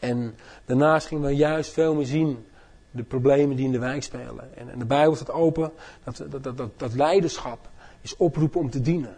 En 0.00 0.34
daarnaast 0.64 1.06
gingen 1.06 1.24
we 1.24 1.36
juist 1.36 1.72
veel 1.72 1.94
meer 1.94 2.06
zien 2.06 2.46
de 2.90 3.02
problemen 3.02 3.56
die 3.56 3.64
in 3.64 3.72
de 3.72 3.78
wijk 3.78 4.02
spelen. 4.02 4.56
En, 4.56 4.70
en 4.70 4.78
de 4.78 4.84
Bijbel 4.84 5.14
staat 5.14 5.30
open 5.30 5.72
dat, 6.04 6.24
dat, 6.30 6.56
dat, 6.56 6.78
dat, 6.78 6.94
leiderschap 6.94 7.68
is 8.00 8.16
oproepen 8.16 8.60
om 8.60 8.70
te 8.70 8.80
dienen. 8.80 9.16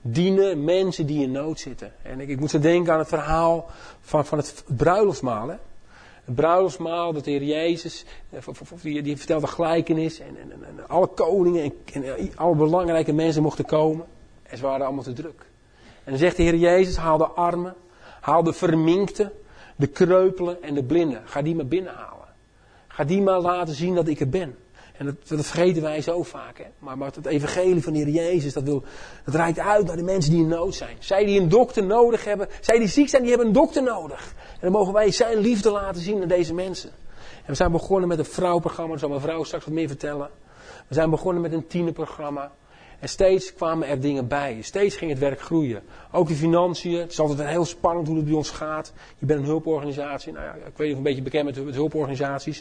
Dienen 0.00 0.64
mensen 0.64 1.06
die 1.06 1.22
in 1.22 1.30
nood 1.30 1.60
zitten. 1.60 1.92
En 2.02 2.20
ik, 2.20 2.28
ik 2.28 2.40
moet 2.40 2.50
zo 2.50 2.58
denken 2.58 2.92
aan 2.92 2.98
het 2.98 3.08
verhaal 3.08 3.70
van, 4.00 4.26
van 4.26 4.38
het 4.38 4.64
bruiloftsmaal. 4.66 5.48
Hè? 5.48 5.56
Het 6.24 6.34
bruiloftsmaal, 6.34 7.12
dat 7.12 7.24
de 7.24 7.30
Heer 7.30 7.44
Jezus, 7.44 8.04
die, 8.82 9.02
die 9.02 9.16
vertelde 9.16 9.46
gelijkenis. 9.46 10.20
En, 10.20 10.36
en, 10.36 10.50
en, 10.50 10.88
alle 10.88 11.06
koningen 11.06 11.72
en, 11.92 12.04
en 12.16 12.36
alle 12.36 12.54
belangrijke 12.54 13.12
mensen 13.12 13.42
mochten 13.42 13.64
komen. 13.64 14.06
En 14.42 14.56
ze 14.56 14.62
waren 14.62 14.86
allemaal 14.86 15.04
te 15.04 15.12
druk. 15.12 15.50
En 16.04 16.10
dan 16.10 16.18
zegt 16.18 16.36
de 16.36 16.42
Heer 16.42 16.56
Jezus, 16.56 16.96
haal 16.96 17.18
de 17.18 17.26
armen, 17.26 17.74
haal 18.20 18.42
de 18.42 18.52
verminkte, 18.52 19.32
de 19.76 19.86
kreupelen 19.86 20.62
en 20.62 20.74
de 20.74 20.84
blinden. 20.84 21.22
Ga 21.24 21.42
die 21.42 21.54
maar 21.54 21.66
binnenhalen. 21.66 22.28
Ga 22.88 23.04
die 23.04 23.22
maar 23.22 23.40
laten 23.40 23.74
zien 23.74 23.94
dat 23.94 24.08
ik 24.08 24.20
er 24.20 24.28
ben. 24.28 24.56
En 24.92 25.06
dat, 25.06 25.28
dat 25.28 25.46
vergeten 25.46 25.82
wij 25.82 26.00
zo 26.00 26.22
vaak. 26.22 26.58
Hè? 26.58 26.64
Maar, 26.78 26.98
maar 26.98 27.10
het 27.14 27.26
evangelie 27.26 27.82
van 27.82 27.92
de 27.92 27.98
Heer 27.98 28.08
Jezus, 28.08 28.52
dat, 28.52 28.62
wil, 28.62 28.82
dat 29.24 29.34
reikt 29.34 29.58
uit 29.58 29.86
naar 29.86 29.96
de 29.96 30.02
mensen 30.02 30.30
die 30.30 30.40
in 30.40 30.48
nood 30.48 30.74
zijn. 30.74 30.96
Zij 30.98 31.24
die 31.24 31.40
een 31.40 31.48
dokter 31.48 31.84
nodig 31.84 32.24
hebben, 32.24 32.48
zij 32.60 32.78
die 32.78 32.88
ziek 32.88 33.08
zijn, 33.08 33.22
die 33.22 33.30
hebben 33.30 33.48
een 33.48 33.54
dokter 33.54 33.82
nodig. 33.82 34.34
En 34.52 34.58
dan 34.60 34.72
mogen 34.72 34.92
wij 34.92 35.10
zijn 35.10 35.38
liefde 35.38 35.70
laten 35.70 36.02
zien 36.02 36.22
aan 36.22 36.28
deze 36.28 36.54
mensen. 36.54 36.90
En 37.18 37.48
we 37.48 37.54
zijn 37.54 37.72
begonnen 37.72 38.08
met 38.08 38.18
een 38.18 38.24
vrouwprogramma, 38.24 38.90
daar 38.90 38.98
zal 38.98 39.08
mijn 39.08 39.20
vrouw 39.20 39.44
straks 39.44 39.64
wat 39.64 39.74
meer 39.74 39.88
vertellen. 39.88 40.30
We 40.88 40.94
zijn 40.94 41.10
begonnen 41.10 41.42
met 41.42 41.52
een 41.52 41.66
tienerprogramma. 41.66 42.52
En 43.02 43.08
steeds 43.08 43.54
kwamen 43.54 43.88
er 43.88 44.00
dingen 44.00 44.28
bij. 44.28 44.58
Steeds 44.60 44.96
ging 44.96 45.10
het 45.10 45.20
werk 45.20 45.40
groeien. 45.40 45.82
Ook 46.12 46.28
de 46.28 46.34
financiën. 46.34 46.98
Het 47.00 47.10
is 47.10 47.20
altijd 47.20 47.48
heel 47.48 47.64
spannend 47.64 48.06
hoe 48.06 48.16
het 48.16 48.24
bij 48.24 48.34
ons 48.34 48.50
gaat. 48.50 48.92
Je 49.18 49.26
bent 49.26 49.40
een 49.40 49.46
hulporganisatie. 49.46 50.32
Nou 50.32 50.44
ja, 50.44 50.54
ik 50.54 50.62
weet 50.62 50.78
niet 50.78 50.90
of 50.90 50.96
een 50.96 51.02
beetje 51.02 51.22
bekend 51.22 51.44
met, 51.44 51.64
met 51.64 51.74
hulporganisaties. 51.74 52.58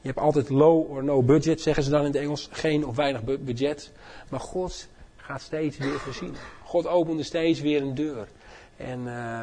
Je 0.00 0.06
hebt 0.08 0.18
altijd 0.18 0.48
low 0.48 0.90
or 0.90 1.04
no 1.04 1.22
budget, 1.22 1.60
zeggen 1.60 1.82
ze 1.82 1.90
dan 1.90 2.00
in 2.00 2.06
het 2.06 2.16
Engels. 2.16 2.48
Geen 2.52 2.86
of 2.86 2.96
weinig 2.96 3.24
budget. 3.24 3.92
Maar 4.30 4.40
God 4.40 4.88
gaat 5.16 5.40
steeds 5.40 5.76
weer 5.76 6.00
voorzien. 6.00 6.34
God 6.64 6.86
opende 6.86 7.22
steeds 7.22 7.60
weer 7.60 7.82
een 7.82 7.94
deur. 7.94 8.28
En 8.76 9.00
uh, 9.00 9.40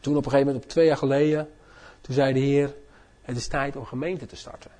toen 0.00 0.16
op 0.16 0.24
een 0.24 0.30
gegeven 0.30 0.46
moment, 0.46 0.64
op 0.64 0.70
twee 0.70 0.86
jaar 0.86 0.96
geleden, 0.96 1.48
toen 2.00 2.14
zei 2.14 2.32
de 2.32 2.40
Heer, 2.40 2.74
het 3.22 3.36
is 3.36 3.46
tijd 3.46 3.76
om 3.76 3.84
gemeente 3.84 4.26
te 4.26 4.36
starten. 4.36 4.70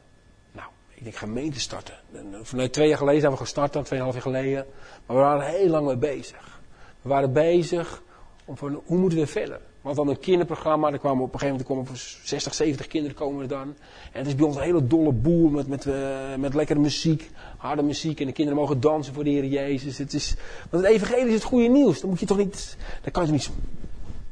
Ik 0.97 1.05
denk 1.05 1.17
gemeente 1.17 1.61
starten. 1.61 1.95
Vanuit 2.43 2.73
twee 2.73 2.88
jaar 2.88 2.99
geleden 2.99 3.21
zijn 3.21 3.33
we 3.33 3.38
gestart, 3.38 3.73
dan 3.73 3.83
tweeënhalf 3.83 4.12
jaar 4.12 4.23
geleden. 4.23 4.67
Maar 5.07 5.17
we 5.17 5.23
waren 5.23 5.47
heel 5.47 5.69
lang 5.69 5.87
mee 5.87 5.97
bezig. 5.97 6.61
We 7.03 7.09
waren 7.09 7.33
bezig 7.33 8.03
om 8.45 8.57
van, 8.57 8.83
hoe 8.85 8.99
moeten 8.99 9.19
we 9.19 9.26
verder? 9.26 9.61
Hadden 9.83 10.05
dan 10.05 10.15
een 10.15 10.21
kinderprogramma, 10.21 10.93
er 10.93 10.99
kwamen 10.99 11.25
op 11.25 11.33
een 11.33 11.38
gegeven 11.38 11.67
moment 11.67 11.88
komen 11.88 12.00
60, 12.25 12.55
70 12.55 12.87
kinderen 12.87 13.17
komen 13.17 13.43
er 13.43 13.49
dan. 13.49 13.75
En 14.12 14.19
het 14.19 14.26
is 14.26 14.35
bij 14.35 14.47
ons 14.47 14.57
een 14.57 14.62
hele 14.62 14.87
dolle 14.87 15.12
boel 15.12 15.49
met, 15.49 15.67
met, 15.69 15.85
uh, 15.85 16.35
met 16.38 16.55
lekkere 16.55 16.79
muziek, 16.79 17.31
harde 17.57 17.83
muziek. 17.83 18.21
En 18.21 18.26
de 18.26 18.33
kinderen 18.33 18.61
mogen 18.61 18.81
dansen 18.81 19.15
voor 19.15 19.25
de 19.25 19.31
Heer 19.31 19.45
Jezus. 19.45 19.99
Het 19.99 20.15
is, 20.15 20.35
want 20.71 20.85
het 20.85 20.93
evangelie 20.93 21.26
is 21.26 21.35
het 21.35 21.43
goede 21.43 21.69
nieuws. 21.69 22.00
Dan 22.00 22.11
moet 22.11 22.21
je 22.21 22.26
toch 22.26 22.37
niet, 22.37 22.76
dan 23.03 23.12
kan 23.12 23.26
je 23.26 23.33
niet 23.33 23.50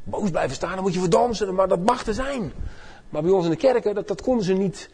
boos 0.04 0.30
blijven 0.30 0.56
staan, 0.56 0.74
dan 0.74 0.82
moet 0.82 0.94
je 0.94 0.98
voor 0.98 1.10
dansen. 1.10 1.54
Maar 1.54 1.68
dat 1.68 1.84
mag 1.84 2.06
er 2.06 2.14
zijn. 2.14 2.52
Maar 3.08 3.22
bij 3.22 3.30
ons 3.30 3.44
in 3.44 3.50
de 3.50 3.56
kerken, 3.56 3.94
dat, 3.94 4.08
dat 4.08 4.22
konden 4.22 4.44
ze 4.44 4.52
niet 4.52 4.90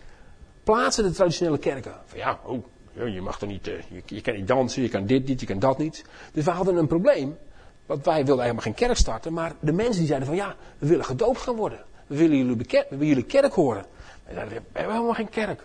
plaatsen 0.71 1.05
de 1.05 1.11
traditionele 1.11 1.59
kerken. 1.59 1.95
Van 2.07 2.19
ja, 2.19 2.41
oh, 2.45 2.65
je 2.95 3.21
mag 3.21 3.41
er 3.41 3.47
niet, 3.47 3.69
uh, 3.69 3.75
je, 3.89 4.03
je, 4.07 4.21
kan 4.21 4.35
niet 4.35 4.49
dansen, 4.49 4.83
je 4.83 4.89
kan 4.89 5.07
dit 5.07 5.27
niet, 5.27 5.41
je 5.41 5.47
kan 5.47 5.59
dat 5.59 5.79
niet. 5.79 6.05
Dus 6.33 6.45
we 6.45 6.50
hadden 6.50 6.77
een 6.77 6.87
probleem. 6.87 7.39
Want 7.87 8.05
wij 8.05 8.25
wilden 8.25 8.43
helemaal 8.43 8.62
geen 8.62 8.75
kerk 8.75 8.97
starten, 8.97 9.33
maar 9.33 9.53
de 9.61 9.73
mensen 9.73 9.99
die 9.99 10.07
zeiden 10.07 10.29
van 10.29 10.37
ja, 10.37 10.55
we 10.79 10.87
willen 10.87 11.05
gedoopt 11.05 11.39
gaan 11.39 11.57
worden. 11.57 11.85
We 12.07 12.17
willen 12.17 12.37
jullie, 12.37 12.57
we 12.57 12.85
willen 12.89 13.07
jullie 13.07 13.25
kerk 13.25 13.53
horen. 13.53 13.85
Wij 14.25 14.35
zeiden, 14.35 14.55
we 14.55 14.62
hebben 14.73 14.95
helemaal 14.95 15.15
geen 15.15 15.29
kerk. 15.29 15.61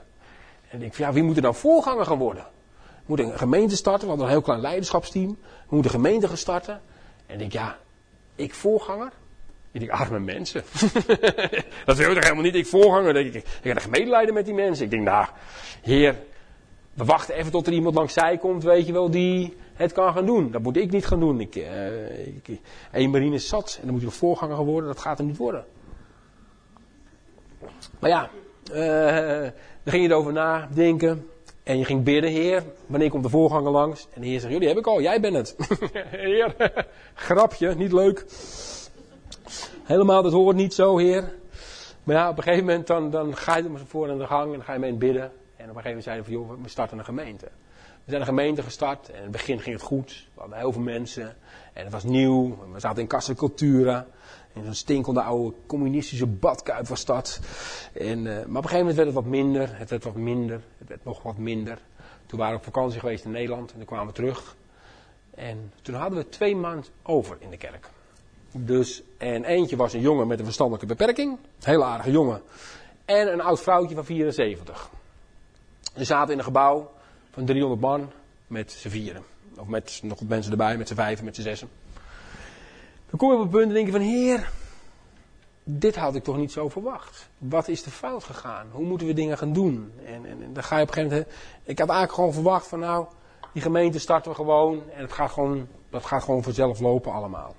En 0.70 0.76
ik 0.76 0.80
denk 0.80 0.94
van 0.94 1.06
ja, 1.06 1.14
wie 1.14 1.24
moet 1.24 1.36
er 1.36 1.42
nou 1.42 1.56
voorganger 1.56 2.06
gaan 2.06 2.18
worden? 2.18 2.44
We 2.90 3.04
moeten 3.06 3.26
een 3.26 3.38
gemeente 3.38 3.76
starten, 3.76 4.02
we 4.02 4.08
hadden 4.08 4.26
een 4.26 4.32
heel 4.32 4.42
klein 4.42 4.62
leiderschapsteam. 4.62 5.38
We 5.70 5.76
moeten 5.76 5.94
een 5.94 6.00
gemeente 6.02 6.28
gaan 6.28 6.38
starten. 6.38 6.82
En 7.26 7.34
ik 7.34 7.40
denk 7.40 7.52
ja, 7.52 7.78
ik 8.36 8.54
voorganger? 8.54 9.12
Ik 9.76 9.82
denk, 9.82 9.92
arme 9.92 10.20
mensen. 10.20 10.64
dat 11.86 11.98
wil 11.98 12.08
ik 12.08 12.14
toch 12.14 12.24
helemaal 12.24 12.44
niet. 12.44 12.56
Ik 12.56 12.66
voorganger. 12.66 13.16
Ik, 13.16 13.34
ik 13.62 13.80
ga 13.80 13.90
medelijden 13.90 14.34
met 14.34 14.46
die 14.46 14.54
mensen. 14.54 14.86
Ik 14.86 14.92
denk, 14.92 15.04
nou, 15.04 15.26
heer, 15.82 16.16
we 16.94 17.06
wachten 17.06 17.36
even 17.36 17.52
tot 17.52 17.68
er 17.68 17.74
iemand 17.74 17.96
langs 17.96 18.14
zij 18.14 18.38
komt, 18.38 18.64
weet 18.64 18.86
je 18.86 18.94
wel, 18.94 19.12
die 19.12 19.56
het 19.74 19.92
kan 19.92 20.14
gaan 20.14 20.26
doen. 20.26 20.52
Dat 20.52 20.62
moet 20.62 20.78
ik 20.78 20.92
niet 20.92 21.06
gaan 21.06 21.20
doen. 21.20 21.40
Ik, 21.40 21.56
ik, 21.56 22.60
een 22.92 23.10
marine 23.10 23.36
is 23.36 23.48
zat 23.48 23.78
en 23.80 23.86
dan 23.86 23.94
moet 23.94 24.04
je 24.04 24.10
voorganger 24.10 24.58
worden. 24.58 24.90
Dat 24.90 25.00
gaat 25.00 25.20
er 25.20 25.26
niet 25.26 25.38
worden. 25.38 25.66
Maar 28.00 28.10
ja, 28.10 28.30
uh, 28.74 29.52
dan 29.84 29.94
ging 29.94 30.04
je 30.04 30.10
erover 30.10 30.34
nadenken. 30.34 31.30
En 31.64 31.78
je 31.78 31.86
ging 31.86 32.04
bidden, 32.04 32.32
Heer, 32.32 32.64
wanneer 32.86 33.10
komt 33.10 33.24
de 33.24 33.30
voorganger 33.30 33.72
langs? 33.72 34.08
En 34.14 34.22
de 34.22 34.28
Heer 34.28 34.40
zegt, 34.40 34.54
jullie 34.54 34.68
heb 34.68 34.78
ik 34.78 34.88
al, 34.88 35.02
jij 35.02 35.20
bent 35.20 35.36
het. 35.36 35.56
heer, 36.10 36.56
grapje, 37.14 37.76
niet 37.76 37.92
leuk. 37.92 38.26
Helemaal, 39.84 40.24
dat 40.24 40.32
hoort 40.32 40.56
niet 40.56 40.74
zo, 40.74 40.98
Heer. 40.98 41.34
Maar 42.04 42.16
ja, 42.16 42.30
op 42.30 42.38
een 42.38 42.44
gegeven 42.44 42.66
moment 42.66 42.88
dan, 42.88 43.10
dan 43.10 43.36
ga 43.36 43.58
je 43.58 43.64
er 43.64 43.72
maar 43.72 43.82
voor 43.88 44.10
aan 44.10 44.18
de 44.18 44.28
gang 44.28 44.52
en 44.52 44.56
dan 44.56 44.64
ga 44.64 44.74
je 44.74 44.80
mee 44.80 44.94
bidden. 44.94 45.24
En 45.24 45.70
op 45.70 45.76
een 45.76 45.82
gegeven 45.82 45.88
moment 45.88 46.04
zeiden 46.04 46.26
we 46.26 46.32
van, 46.32 46.42
joh, 46.42 46.64
we 46.64 46.70
starten 46.70 46.98
een 46.98 47.06
gemeente. 47.06 47.46
We 48.06 48.12
zijn 48.12 48.22
een 48.22 48.28
gemeente 48.28 48.64
gestart 48.64 49.10
en 49.10 49.16
in 49.16 49.22
het 49.22 49.32
begin 49.32 49.60
ging 49.60 49.76
het 49.76 49.86
goed. 49.86 50.28
We 50.34 50.40
hadden 50.40 50.58
heel 50.58 50.72
veel 50.72 50.82
mensen 50.82 51.36
en 51.74 51.84
het 51.84 51.92
was 51.92 52.04
nieuw. 52.04 52.58
We 52.74 52.80
zaten 52.80 53.02
in 53.02 53.08
Casa. 53.08 53.34
In 54.54 54.64
zo'n 54.64 54.74
stinkende 54.74 55.22
oude 55.22 55.56
communistische 55.66 56.26
badkuip 56.26 56.88
was 56.88 57.06
dat. 57.06 57.40
En, 57.94 58.18
uh, 58.20 58.26
maar 58.26 58.42
op 58.42 58.48
een 58.48 58.56
gegeven 58.56 58.78
moment 58.78 58.96
werd 58.96 59.08
het 59.08 59.16
wat 59.16 59.26
minder. 59.26 59.78
Het 59.78 59.90
werd 59.90 60.04
wat 60.04 60.16
minder. 60.16 60.62
Het 60.78 60.88
werd 60.88 61.04
nog 61.04 61.24
wat 61.24 61.38
minder. 61.38 61.78
Toen 62.26 62.40
waren 62.40 62.54
we 62.54 62.60
op 62.60 62.66
vakantie 62.66 63.00
geweest 63.00 63.26
in 63.26 63.32
Nederland 63.32 63.72
en 63.72 63.78
dan 63.78 63.86
kwamen 63.86 64.08
we 64.08 64.14
terug. 64.14 64.56
En 65.36 65.72
toen 65.82 65.96
hadden 65.96 66.18
we 66.20 66.30
twee 66.30 66.56
maanden 66.56 66.86
over 67.04 67.38
in 67.40 67.50
de 67.50 67.58
kerk. 67.58 67.90
Dus, 68.58 69.04
en 69.18 69.44
eentje 69.44 69.76
was 69.76 69.94
een 69.94 70.02
jongen 70.02 70.28
met 70.28 70.40
een 70.40 70.46
verstandelijke 70.46 70.88
beperking. 70.88 71.38
Heel 71.64 71.86
aardige 71.86 72.12
jongen. 72.12 72.42
En 73.06 73.34
een 73.34 73.42
oud 73.42 73.62
vrouwtje 73.62 73.96
van 73.96 74.06
74. 74.06 74.90
Ze 75.98 76.04
zaten 76.04 76.32
in 76.32 76.38
een 76.38 76.44
gebouw 76.44 76.92
van 77.32 77.46
300 77.46 77.82
man 77.82 78.12
met 78.48 78.72
z'n 78.72 78.90
vieren. 78.90 79.24
Of 79.58 79.68
met 79.68 80.00
nog 80.04 80.20
wat 80.20 80.28
mensen 80.28 80.52
erbij, 80.52 80.78
met 80.78 80.88
z'n 80.88 80.96
vijven, 80.96 81.26
met 81.26 81.36
z'n 81.36 81.42
zessen. 81.42 81.70
Dan 83.10 83.20
kom 83.20 83.30
je 83.30 83.36
op 83.36 83.42
een 83.42 83.50
punt 83.50 83.68
en 83.68 83.74
denk 83.74 83.86
je 83.86 83.92
van, 83.92 84.02
heer, 84.02 84.50
dit 85.64 85.96
had 85.96 86.16
ik 86.16 86.24
toch 86.24 86.38
niet 86.38 86.52
zo 86.52 86.70
verwacht. 86.70 87.30
Wat 87.38 87.68
is 87.68 87.86
er 87.86 87.92
fout 87.92 88.24
gegaan? 88.24 88.68
Hoe 88.72 88.86
moeten 88.86 89.08
we 89.08 89.14
dingen 89.14 89.38
gaan 89.38 89.54
doen? 89.54 89.92
En, 90.06 90.26
en, 90.26 90.42
en 90.44 90.54
dan 90.54 90.64
ga 90.64 90.76
je 90.76 90.82
op 90.82 90.88
een 90.88 90.94
gegeven 90.94 91.18
moment, 91.18 91.36
ik 91.64 91.80
had 91.80 91.90
eigenlijk 91.90 92.14
gewoon 92.14 92.34
verwacht 92.34 92.68
van 92.68 92.80
nou, 92.80 93.06
die 93.54 93.62
gemeente 93.62 94.00
starten 94.00 94.32
we 94.32 94.38
gewoon 94.38 94.90
en 94.92 95.02
het 95.02 95.14
gaat 95.14 95.32
gewoon, 95.32 95.68
dat 95.90 96.06
gaat 96.06 96.24
gewoon 96.24 96.44
vanzelf 96.44 96.80
lopen 96.80 97.12
allemaal. 97.12 97.56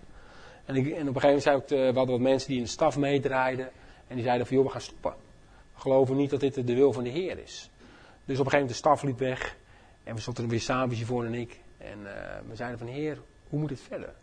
En, 0.67 0.75
en 0.77 0.85
op 0.85 1.15
een 1.15 1.21
gegeven 1.21 1.21
moment 1.21 1.43
zei 1.43 1.57
ik, 1.57 1.71
uh, 1.71 1.79
we 1.79 1.97
hadden 1.97 2.15
wat 2.15 2.21
mensen 2.21 2.49
die 2.49 2.59
in 2.59 2.65
de 2.65 2.69
staf 2.69 2.97
meedraaiden. 2.97 3.71
En 4.07 4.15
die 4.15 4.25
zeiden 4.25 4.47
van, 4.47 4.57
joh, 4.57 4.65
we 4.65 4.73
gaan 4.73 4.81
stoppen. 4.81 5.15
We 5.75 5.81
geloven 5.81 6.17
niet 6.17 6.31
dat 6.31 6.41
dit 6.41 6.55
de 6.55 6.75
wil 6.75 6.93
van 6.93 7.05
de 7.05 7.11
Heer 7.11 7.39
is. 7.39 7.71
Dus 8.25 8.39
op 8.39 8.45
een 8.45 8.51
gegeven 8.51 8.53
moment 8.53 8.69
de 8.69 8.75
staf 8.75 9.03
liep 9.03 9.19
weg. 9.19 9.57
En 10.05 10.15
we 10.15 10.21
stonden 10.21 10.45
er 10.45 10.51
weer 10.51 10.61
samen, 10.61 10.97
voor 10.97 11.25
en 11.25 11.35
ik. 11.35 11.61
En 11.79 11.99
uh, 11.99 12.11
we 12.49 12.57
zeiden 12.57 12.79
van, 12.79 12.87
Heer, 12.87 13.19
hoe 13.49 13.61
moet 13.61 13.71
het 13.71 13.81
verder? 13.81 14.15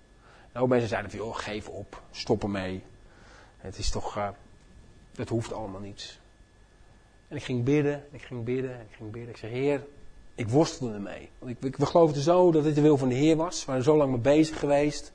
Nou, 0.54 0.68
mensen 0.68 0.90
zeiden 0.90 1.12
van, 1.12 1.20
joh, 1.20 1.36
geef 1.36 1.70
op, 1.70 2.02
stop 2.12 2.44
ermee. 2.44 2.84
Het 3.58 3.78
is 3.78 3.90
toch, 3.90 4.18
uh, 4.18 4.30
het 5.16 5.30
hoeft 5.30 5.54
allemaal 5.54 5.82
niets. 5.82 6.20
En 7.28 7.36
ik 7.36 7.44
ging 7.44 7.64
bidden, 7.64 8.04
ik 8.12 8.22
ging 8.22 8.44
bidden, 8.44 8.72
ik 8.90 8.96
ging 8.96 9.12
bidden. 9.12 9.30
Ik 9.30 9.38
zei, 9.38 9.52
Heer, 9.52 9.86
ik 10.36 10.50
worstelde 10.50 10.94
ermee. 10.94 11.30
Want 11.40 11.64
ik, 11.64 11.76
we 11.76 11.86
geloofden 11.86 12.22
zo 12.22 12.52
dat 12.52 12.64
dit 12.64 12.76
de 12.76 12.82
wil 12.82 12.98
van 12.98 13.10
de 13.10 13.16
Heer 13.16 13.36
was. 13.36 13.60
We 13.60 13.66
waren 13.66 13.84
zo 13.84 13.98
lang 13.98 14.12
mee 14.12 14.20
bezig 14.20 14.60
geweest. 14.60 15.14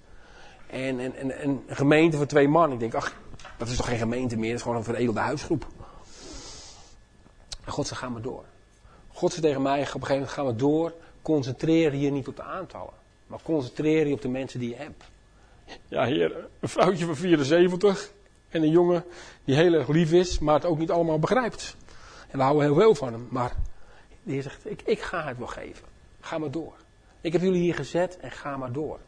En, 0.71 1.01
en, 1.01 1.17
en, 1.17 1.39
en 1.39 1.63
een 1.67 1.77
gemeente 1.77 2.17
voor 2.17 2.27
twee 2.27 2.49
man. 2.49 2.73
Ik 2.73 2.79
denk, 2.79 2.95
ach, 2.95 3.15
dat 3.57 3.69
is 3.69 3.77
toch 3.77 3.89
geen 3.89 3.99
gemeente 3.99 4.37
meer, 4.37 4.49
dat 4.49 4.57
is 4.57 4.63
gewoon 4.63 4.77
een 4.77 4.85
veredelde 4.85 5.21
huisgroep. 5.21 5.67
En 7.65 7.73
God 7.73 7.87
zei, 7.87 7.99
ga 7.99 8.09
maar 8.09 8.23
door. 8.23 8.45
God 9.09 9.31
zei 9.31 9.43
tegen 9.43 9.63
mij, 9.63 9.81
op 9.81 9.81
een 9.81 9.91
gegeven 9.93 10.13
moment 10.15 10.31
gaan 10.31 10.47
we 10.47 10.57
door. 10.57 10.93
Concentreer 11.23 11.95
je 11.95 12.11
niet 12.11 12.29
op 12.29 12.37
de 12.37 12.43
aantallen. 12.43 12.93
Maar 13.27 13.39
concentreer 13.43 14.07
je 14.07 14.15
op 14.15 14.23
de 14.23 14.29
mensen 14.29 14.61
die 14.61 14.69
je 14.69 14.77
hebt. 14.77 15.05
Ja, 15.89 16.05
heer, 16.05 16.49
een 16.61 16.69
vrouwtje 16.69 17.05
van 17.05 17.17
74. 17.17 18.11
En 18.49 18.63
een 18.63 18.71
jongen 18.71 19.05
die 19.45 19.55
heel 19.55 19.73
erg 19.73 19.89
lief 19.89 20.13
is, 20.13 20.39
maar 20.39 20.55
het 20.55 20.65
ook 20.65 20.79
niet 20.79 20.91
allemaal 20.91 21.19
begrijpt. 21.19 21.77
En 22.29 22.39
we 22.39 22.45
houden 22.45 22.63
heel 22.63 22.75
veel 22.75 22.95
van 22.95 23.13
hem. 23.13 23.27
Maar 23.31 23.53
de 24.23 24.33
heer 24.33 24.43
zegt, 24.43 24.71
ik, 24.71 24.83
ik 24.85 25.01
ga 25.01 25.25
het 25.27 25.39
wel 25.39 25.47
geven. 25.47 25.87
Ga 26.21 26.39
maar 26.39 26.51
door. 26.51 26.73
Ik 27.21 27.33
heb 27.33 27.43
jullie 27.43 27.61
hier 27.61 27.75
gezet 27.75 28.19
en 28.19 28.31
ga 28.31 28.57
maar 28.57 28.73
door. 28.73 28.99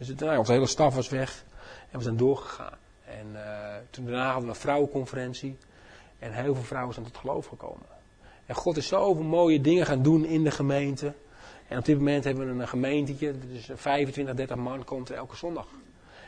Dus 0.00 0.08
het, 0.08 0.22
onze 0.22 0.52
hele 0.52 0.66
staf 0.66 0.94
was 0.94 1.08
weg 1.08 1.44
en 1.90 1.98
we 1.98 2.04
zijn 2.04 2.16
doorgegaan. 2.16 2.78
En 3.04 3.26
uh, 3.32 3.74
toen 3.90 4.04
daarna 4.04 4.24
hadden 4.24 4.42
we 4.42 4.48
een 4.48 4.60
vrouwenconferentie 4.60 5.56
en 6.18 6.32
heel 6.32 6.54
veel 6.54 6.64
vrouwen 6.64 6.94
zijn 6.94 7.06
tot 7.06 7.16
geloof 7.16 7.46
gekomen. 7.46 7.86
En 8.46 8.54
God 8.54 8.76
is 8.76 8.86
zoveel 8.86 9.22
mooie 9.22 9.60
dingen 9.60 9.86
gaan 9.86 10.02
doen 10.02 10.24
in 10.24 10.44
de 10.44 10.50
gemeente. 10.50 11.14
En 11.68 11.78
op 11.78 11.84
dit 11.84 11.96
moment 11.96 12.24
hebben 12.24 12.56
we 12.56 12.62
een 12.62 12.68
gemeentetje, 12.68 13.34
dus 13.52 13.70
25, 13.74 14.34
30 14.34 14.56
man 14.56 14.84
komt 14.84 15.08
er 15.08 15.16
elke 15.16 15.36
zondag. 15.36 15.66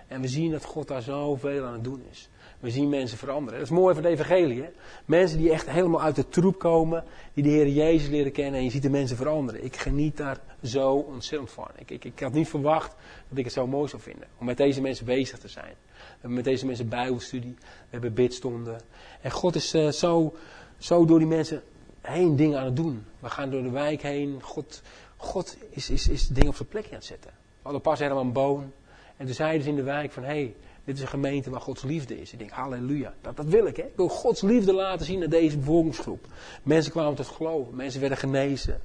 En 0.07 0.21
we 0.21 0.29
zien 0.29 0.51
dat 0.51 0.65
God 0.65 0.89
daar 0.89 1.03
zoveel 1.03 1.65
aan 1.65 1.73
het 1.73 1.85
doen 1.85 2.05
is. 2.11 2.29
We 2.63 2.71
zien 2.71 2.89
mensen 2.89 3.19
veranderen. 3.19 3.59
Dat 3.59 3.69
is 3.69 3.75
mooi 3.75 3.95
van 3.95 4.03
de 4.03 4.09
evangelie. 4.09 4.65
Mensen 5.05 5.39
die 5.39 5.51
echt 5.51 5.71
helemaal 5.71 6.03
uit 6.03 6.17
de 6.17 6.29
troep 6.29 6.59
komen. 6.59 7.05
Die 7.35 7.45
de 7.45 7.51
Heer 7.51 7.69
Jezus 7.69 8.09
leren 8.09 8.33
kennen. 8.33 8.55
En 8.55 8.65
je 8.65 8.71
ziet 8.71 8.83
de 8.83 8.91
mensen 8.91 9.17
veranderen. 9.17 9.65
Ik 9.65 9.77
geniet 9.77 10.17
daar 10.17 10.39
zo 10.63 10.93
ontzettend 10.93 11.51
van. 11.51 11.69
Ik, 11.77 11.91
ik, 11.91 12.05
ik 12.05 12.21
had 12.21 12.33
niet 12.33 12.49
verwacht 12.49 12.95
dat 13.29 13.39
ik 13.39 13.45
het 13.45 13.53
zo 13.53 13.67
mooi 13.67 13.89
zou 13.89 14.03
vinden. 14.03 14.29
Om 14.39 14.47
met 14.47 14.57
deze 14.57 14.81
mensen 14.81 15.05
bezig 15.05 15.39
te 15.39 15.49
zijn. 15.49 15.75
We 15.89 16.05
hebben 16.11 16.35
met 16.35 16.45
deze 16.45 16.67
mensen 16.67 16.89
bijbelstudie. 16.89 17.55
We 17.59 17.89
hebben 17.91 18.15
bidstonden. 18.15 18.81
En 19.21 19.31
God 19.31 19.55
is 19.55 19.75
uh, 19.75 19.89
zo, 19.89 20.35
zo 20.79 21.05
door 21.05 21.19
die 21.19 21.29
mensen 21.29 21.63
heen 22.01 22.37
dingen 22.37 22.59
aan 22.59 22.65
het 22.65 22.77
doen. 22.77 23.05
We 23.19 23.29
gaan 23.29 23.51
door 23.51 23.63
de 23.63 23.71
wijk 23.71 24.03
heen. 24.03 24.43
God, 24.43 24.83
God 25.17 25.57
is, 25.71 25.91
is, 25.91 26.09
is 26.09 26.29
dingen 26.29 26.49
op 26.49 26.57
zijn 26.57 26.69
plekje 26.69 26.91
aan 26.91 26.97
het 26.97 27.05
zetten. 27.05 27.31
We 27.31 27.63
hadden 27.63 27.81
pas 27.81 27.99
helemaal 27.99 28.23
een 28.23 28.33
boon. 28.33 28.73
En 29.17 29.27
toen 29.27 29.35
zeiden 29.35 29.63
ze 29.63 29.69
in 29.69 29.77
de 29.77 29.83
wijk 29.83 30.13
van, 30.13 30.23
hey, 30.23 30.55
dit 30.85 30.97
is 30.97 31.03
een 31.03 31.09
gemeente 31.09 31.51
waar 31.51 31.61
Gods 31.61 31.83
liefde 31.83 32.21
is. 32.21 32.33
Ik 32.33 32.39
denk, 32.39 32.51
halleluja, 32.51 33.15
dat, 33.21 33.37
dat 33.37 33.47
wil 33.47 33.67
ik. 33.67 33.77
Hè? 33.77 33.83
Ik 33.83 33.97
wil 33.97 34.09
Gods 34.09 34.43
liefde 34.43 34.73
laten 34.73 35.07
zien 35.07 35.23
aan 35.23 35.31
deze 35.31 35.59
bevolkingsgroep. 35.59 36.27
Mensen 36.63 36.93
kwamen 36.93 37.15
tot 37.15 37.27
geloven, 37.27 37.77
mensen 37.77 38.01
werden 38.01 38.19
genezen. 38.19 38.75
En 38.75 38.81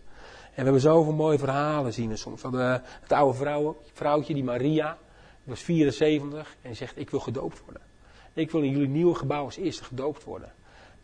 we 0.55 0.63
hebben 0.63 0.81
zoveel 0.81 1.13
mooie 1.13 1.37
verhalen 1.37 1.93
zien. 1.93 2.17
Soms 2.17 2.41
van 2.41 2.51
de, 2.51 2.81
het 3.01 3.11
oude 3.11 3.37
vrouw, 3.37 3.77
vrouwtje, 3.93 4.33
die 4.33 4.43
Maria, 4.43 4.97
die 5.43 5.53
was 5.53 5.61
74 5.61 6.55
en 6.61 6.75
zegt, 6.75 6.99
ik 6.99 7.09
wil 7.09 7.19
gedoopt 7.19 7.61
worden. 7.63 7.81
Ik 8.33 8.51
wil 8.51 8.61
in 8.61 8.71
jullie 8.71 8.87
nieuwe 8.87 9.15
gebouw 9.15 9.43
als 9.43 9.57
eerste 9.57 9.83
gedoopt 9.83 10.23
worden. 10.23 10.53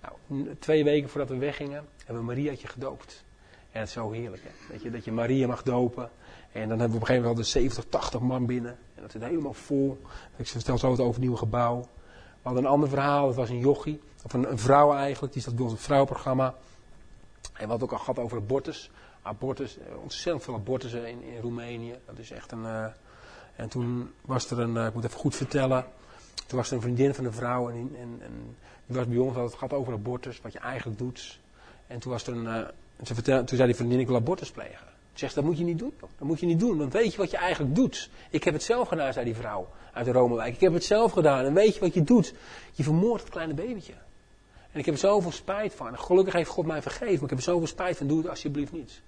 Nou, 0.02 0.56
twee 0.60 0.84
weken 0.84 1.10
voordat 1.10 1.30
we 1.30 1.38
weggingen, 1.38 1.86
hebben 1.98 2.18
we 2.18 2.34
Mariaatje 2.34 2.68
gedoopt. 2.68 3.24
En 3.72 3.80
het 3.80 3.88
is 3.88 3.94
zo 3.94 4.12
heerlijk, 4.12 4.44
hè? 4.44 4.74
Dat, 4.74 4.82
je, 4.82 4.92
dat 4.92 5.06
je 5.06 5.12
Maria 5.12 5.48
mag 5.48 5.64
dopen. 5.64 6.10
En 6.54 6.70
dan 6.70 6.80
hebben 6.80 6.90
we 6.90 6.96
op 6.96 7.02
een 7.02 7.08
gegeven 7.08 7.22
moment 7.22 7.46
de 7.46 7.52
70, 7.52 7.86
80 7.90 8.20
man 8.20 8.46
binnen. 8.46 8.78
En 8.96 9.02
dat 9.02 9.12
zit 9.12 9.24
helemaal 9.24 9.54
vol. 9.54 10.02
Ik 10.36 10.48
vertel 10.48 10.78
zo 10.78 10.92
het 10.92 11.00
over 11.00 11.22
het 11.22 11.38
gebouw. 11.38 11.80
We 11.80 12.50
hadden 12.50 12.64
een 12.64 12.70
ander 12.70 12.90
verhaal, 12.90 13.26
dat 13.26 13.36
was 13.36 13.50
een 13.50 13.60
jochie. 13.60 14.02
Of 14.24 14.34
een, 14.34 14.52
een 14.52 14.60
vrouw 14.60 14.94
eigenlijk, 14.94 15.34
die 15.34 15.42
zat 15.42 15.56
bij 15.56 15.64
ons 15.64 15.74
het 15.74 15.82
vrouwenprogramma. 15.82 16.56
En 17.54 17.70
hadden 17.70 17.88
ook 17.88 17.94
al 17.94 18.00
gehad 18.00 18.20
over 18.20 18.38
abortus. 18.38 18.92
Abortus, 19.22 19.78
eh, 19.78 19.86
ontzettend 20.02 20.44
veel 20.44 20.54
abortussen 20.54 21.10
in, 21.10 21.24
in 21.24 21.42
Roemenië. 21.42 21.96
Dat 22.06 22.18
is 22.18 22.32
echt 22.32 22.52
een... 22.52 22.64
Uh, 22.64 22.86
en 23.56 23.70
toen 23.70 24.12
was 24.22 24.52
er 24.52 24.60
een, 24.60 24.76
uh, 24.76 24.86
ik 24.86 24.94
moet 24.94 25.04
even 25.04 25.20
goed 25.20 25.36
vertellen. 25.36 25.86
Toen 26.48 26.58
was 26.58 26.70
er 26.70 26.76
een 26.76 26.82
vriendin 26.82 27.14
van 27.14 27.24
de 27.24 27.32
vrouw 27.32 27.70
en, 27.70 27.76
en, 27.76 28.18
en 28.22 28.56
die 28.86 28.98
was 28.98 29.08
bij 29.08 29.18
ons, 29.18 29.36
het 29.36 29.54
gaat 29.54 29.74
over 29.74 29.94
abortus, 29.94 30.42
wat 30.42 30.54
je 30.54 30.60
eigenlijk 30.60 30.98
doet. 30.98 31.40
En 31.88 32.00
toen 32.00 32.12
was 32.12 32.28
er 32.28 32.34
een, 32.34 32.68
ze 33.04 33.14
vertelde, 33.14 33.44
toen 33.44 33.58
zei 33.58 33.68
die 33.68 33.78
vriendin, 33.78 34.00
ik 34.00 34.08
wil 34.08 34.16
abortus 34.16 34.52
plegen. 34.52 34.93
Zegt, 35.14 35.36
dat 35.36 35.44
moet 35.44 35.58
je 35.58 35.64
niet 35.64 35.80
doen. 35.80 35.94
Dat 36.00 36.28
moet 36.28 36.40
je 36.40 36.46
niet 36.46 36.60
doen. 36.60 36.78
Want 36.78 36.94
weet 36.94 37.12
je 37.12 37.18
wat 37.18 37.32
je 37.32 37.38
eigenlijk 37.38 37.76
doet? 37.76 38.10
Ik 38.30 38.44
heb 38.44 38.54
het 38.54 38.64
zelf 38.64 38.88
gedaan, 38.88 39.14
zei 39.14 39.26
die 39.26 39.36
vrouw 39.36 39.68
uit 39.94 40.06
de 40.06 40.12
Romewijk. 40.12 40.54
Ik 40.54 40.60
heb 40.60 40.74
het 40.74 40.84
zelf 40.84 41.12
gedaan. 41.12 41.46
En 41.46 41.54
weet 41.54 41.74
je 41.74 41.80
wat 41.80 41.94
je 41.94 42.04
doet? 42.04 42.34
Je 42.72 42.84
vermoordt 42.84 43.24
het 43.24 43.32
kleine 43.32 43.54
babytje. 43.54 43.94
En 44.72 44.80
ik 44.80 44.86
heb 44.86 44.94
er 44.94 45.00
zoveel 45.00 45.32
spijt 45.32 45.74
van. 45.74 46.00
Gelukkig 46.00 46.34
heeft 46.34 46.50
God 46.50 46.66
mij 46.66 46.82
vergeven. 46.82 47.14
Maar 47.14 47.24
ik 47.24 47.30
heb 47.30 47.38
er 47.38 47.44
zoveel 47.44 47.68
spijt 47.68 47.98
van. 47.98 48.08
Doe 48.08 48.18
het 48.18 48.30
alsjeblieft 48.30 48.72
niet. 48.72 49.02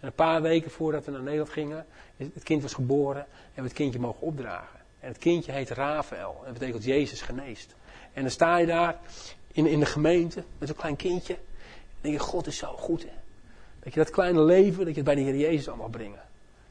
En 0.00 0.06
een 0.06 0.12
paar 0.12 0.42
weken 0.42 0.70
voordat 0.70 1.04
we 1.04 1.10
naar 1.10 1.22
Nederland 1.22 1.50
gingen. 1.50 1.86
Het 2.16 2.42
kind 2.42 2.62
was 2.62 2.74
geboren. 2.74 3.26
En 3.54 3.62
we 3.62 3.62
het 3.62 3.72
kindje 3.72 4.00
mogen 4.00 4.20
opdragen. 4.20 4.80
En 5.00 5.08
het 5.08 5.18
kindje 5.18 5.52
heet 5.52 5.70
Rafael. 5.70 6.36
En 6.38 6.44
dat 6.44 6.58
betekent 6.58 6.84
Jezus 6.84 7.20
geneest. 7.20 7.74
En 8.12 8.22
dan 8.22 8.30
sta 8.30 8.56
je 8.56 8.66
daar 8.66 8.98
in, 9.52 9.66
in 9.66 9.80
de 9.80 9.86
gemeente 9.86 10.44
met 10.58 10.68
zo'n 10.68 10.76
klein 10.76 10.96
kindje. 10.96 11.34
En 11.34 11.40
denk 12.00 12.14
je, 12.14 12.20
God 12.20 12.46
is 12.46 12.56
zo 12.56 12.76
goed. 12.76 13.02
Hè? 13.02 13.19
Dat 13.80 13.94
je 13.94 14.00
dat 14.00 14.10
kleine 14.10 14.42
leven, 14.42 14.78
dat 14.78 14.88
je 14.88 14.94
het 14.94 15.04
bij 15.04 15.14
de 15.14 15.20
Heer 15.20 15.36
Jezus 15.36 15.68
allemaal 15.68 15.88
brengen. 15.88 16.22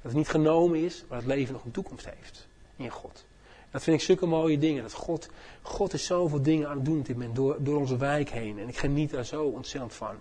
Dat 0.01 0.12
het 0.12 0.13
niet 0.13 0.30
genomen 0.30 0.80
is, 0.80 1.04
maar 1.10 1.18
dat 1.18 1.28
leven 1.28 1.54
nog 1.54 1.63
een 1.63 1.72
toekomst 1.72 2.06
heeft. 2.06 2.48
In 2.75 2.89
God. 2.89 3.25
Dat 3.72 3.84
vind 3.84 3.98
ik 3.98 4.04
zulke 4.04 4.25
mooie 4.25 4.58
dingen. 4.58 4.84
Dat 4.84 4.94
God, 4.94 5.30
God 5.62 5.94
is 5.94 6.06
zoveel 6.06 6.42
dingen 6.42 6.68
aan 6.68 6.75
het 6.75 6.86
doen 6.86 7.01
dit 7.01 7.16
moment 7.16 7.36
door, 7.36 7.58
door 7.60 7.78
onze 7.78 7.98
wijk 7.98 8.30
heen. 8.30 8.60
En 8.60 8.68
ik 8.68 8.78
geniet 8.78 9.10
daar 9.10 9.25
zo 9.25 9.44
ontzettend 9.44 9.94
van. 9.94 10.16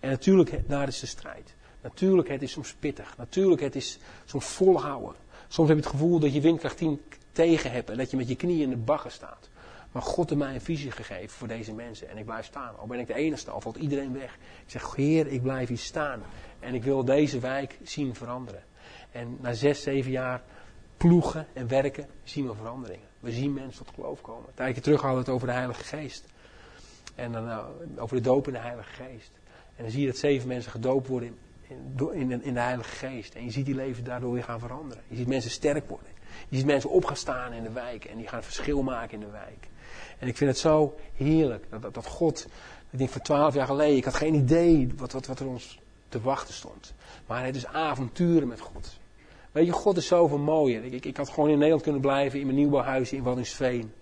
En 0.00 0.10
natuurlijk, 0.10 0.68
daar 0.68 0.88
is 0.88 1.00
de 1.00 1.06
strijd. 1.06 1.54
Natuurlijk, 1.80 2.28
het 2.28 2.42
is 2.42 2.52
soms 2.52 2.74
pittig. 2.74 3.16
Natuurlijk, 3.16 3.60
het 3.60 3.76
is 3.76 3.98
soms 4.24 4.46
volhouden. 4.46 5.14
Soms 5.48 5.68
heb 5.68 5.76
je 5.76 5.82
het 5.82 5.92
gevoel 5.92 6.18
dat 6.18 6.34
je 6.34 6.40
windkracht 6.40 6.76
10 6.76 7.00
tegen 7.32 7.70
hebt 7.70 7.90
en 7.90 7.96
dat 7.96 8.10
je 8.10 8.16
met 8.16 8.28
je 8.28 8.36
knieën 8.36 8.62
in 8.62 8.70
de 8.70 8.76
bagger 8.76 9.10
staat. 9.10 9.48
Maar 9.92 10.02
God 10.02 10.28
heeft 10.28 10.40
mij 10.40 10.54
een 10.54 10.60
visie 10.60 10.90
gegeven 10.90 11.30
voor 11.30 11.48
deze 11.48 11.72
mensen. 11.72 12.08
En 12.08 12.16
ik 12.16 12.24
blijf 12.24 12.46
staan. 12.46 12.78
Al 12.78 12.86
ben 12.86 12.98
ik 12.98 13.06
de 13.06 13.14
enige, 13.14 13.50
al 13.50 13.60
valt 13.60 13.76
iedereen 13.76 14.12
weg. 14.12 14.34
Ik 14.64 14.70
zeg, 14.70 14.94
Heer, 14.94 15.26
ik 15.26 15.42
blijf 15.42 15.68
hier 15.68 15.78
staan. 15.78 16.22
En 16.60 16.74
ik 16.74 16.82
wil 16.82 17.04
deze 17.04 17.38
wijk 17.38 17.78
zien 17.82 18.14
veranderen. 18.14 18.62
En 19.10 19.36
na 19.40 19.52
zes, 19.52 19.82
zeven 19.82 20.10
jaar 20.10 20.42
ploegen 20.96 21.46
en 21.52 21.68
werken 21.68 22.06
zien 22.24 22.46
we 22.46 22.54
veranderingen. 22.54 23.08
We 23.20 23.32
zien 23.32 23.52
mensen 23.52 23.84
tot 23.84 23.94
geloof 23.94 24.20
komen. 24.20 24.48
Een 24.48 24.54
tijdje 24.54 24.80
terug 24.80 25.00
hadden 25.00 25.18
we 25.18 25.24
het 25.24 25.34
over 25.34 25.46
de 25.46 25.52
Heilige 25.52 25.84
Geest. 25.84 26.24
En 27.14 27.32
dan 27.32 27.44
nou, 27.44 27.66
over 27.96 28.16
de 28.16 28.22
doop 28.22 28.46
in 28.46 28.52
de 28.52 28.58
Heilige 28.58 28.92
Geest. 28.92 29.30
En 29.76 29.82
dan 29.82 29.90
zie 29.90 30.00
je 30.00 30.06
dat 30.06 30.16
zeven 30.16 30.48
mensen 30.48 30.70
gedoopt 30.70 31.08
worden 31.08 31.38
in, 31.68 32.30
in, 32.30 32.42
in 32.42 32.54
de 32.54 32.60
Heilige 32.60 33.06
Geest. 33.06 33.34
En 33.34 33.44
je 33.44 33.50
ziet 33.50 33.66
die 33.66 33.74
leven 33.74 34.04
daardoor 34.04 34.32
weer 34.32 34.44
gaan 34.44 34.60
veranderen. 34.60 35.02
Je 35.08 35.16
ziet 35.16 35.26
mensen 35.26 35.50
sterk 35.50 35.88
worden. 35.88 36.08
Je 36.48 36.56
ziet 36.56 36.66
mensen 36.66 36.90
op 36.90 37.10
staan 37.12 37.52
in 37.52 37.62
de 37.62 37.72
wijk. 37.72 38.04
En 38.04 38.16
die 38.16 38.28
gaan 38.28 38.42
verschil 38.42 38.82
maken 38.82 39.14
in 39.14 39.20
de 39.20 39.30
wijk. 39.30 39.68
En 40.20 40.28
ik 40.28 40.36
vind 40.36 40.50
het 40.50 40.58
zo 40.58 40.94
heerlijk 41.14 41.64
dat, 41.70 41.82
dat, 41.82 41.94
dat 41.94 42.06
God, 42.06 42.46
ik 42.90 42.98
denk 42.98 43.10
voor 43.10 43.20
twaalf 43.20 43.54
jaar 43.54 43.66
geleden, 43.66 43.96
ik 43.96 44.04
had 44.04 44.14
geen 44.14 44.34
idee 44.34 44.88
wat, 44.96 45.12
wat, 45.12 45.26
wat 45.26 45.40
er 45.40 45.46
ons 45.46 45.78
te 46.08 46.20
wachten 46.20 46.54
stond. 46.54 46.92
Maar 47.26 47.44
het 47.44 47.56
is 47.56 47.66
avonturen 47.66 48.48
met 48.48 48.60
God. 48.60 48.98
Weet 49.52 49.66
je, 49.66 49.72
God 49.72 49.96
is 49.96 50.06
zoveel 50.06 50.38
mooier. 50.38 50.84
Ik, 50.84 50.92
ik, 50.92 51.04
ik 51.04 51.16
had 51.16 51.28
gewoon 51.28 51.48
in 51.48 51.54
Nederland 51.54 51.82
kunnen 51.82 52.00
blijven, 52.00 52.38
in 52.38 52.46
mijn 52.46 52.58
nieuwbouwhuis 52.58 53.12
in 53.12 53.22
Waddingsveen. 53.22 53.92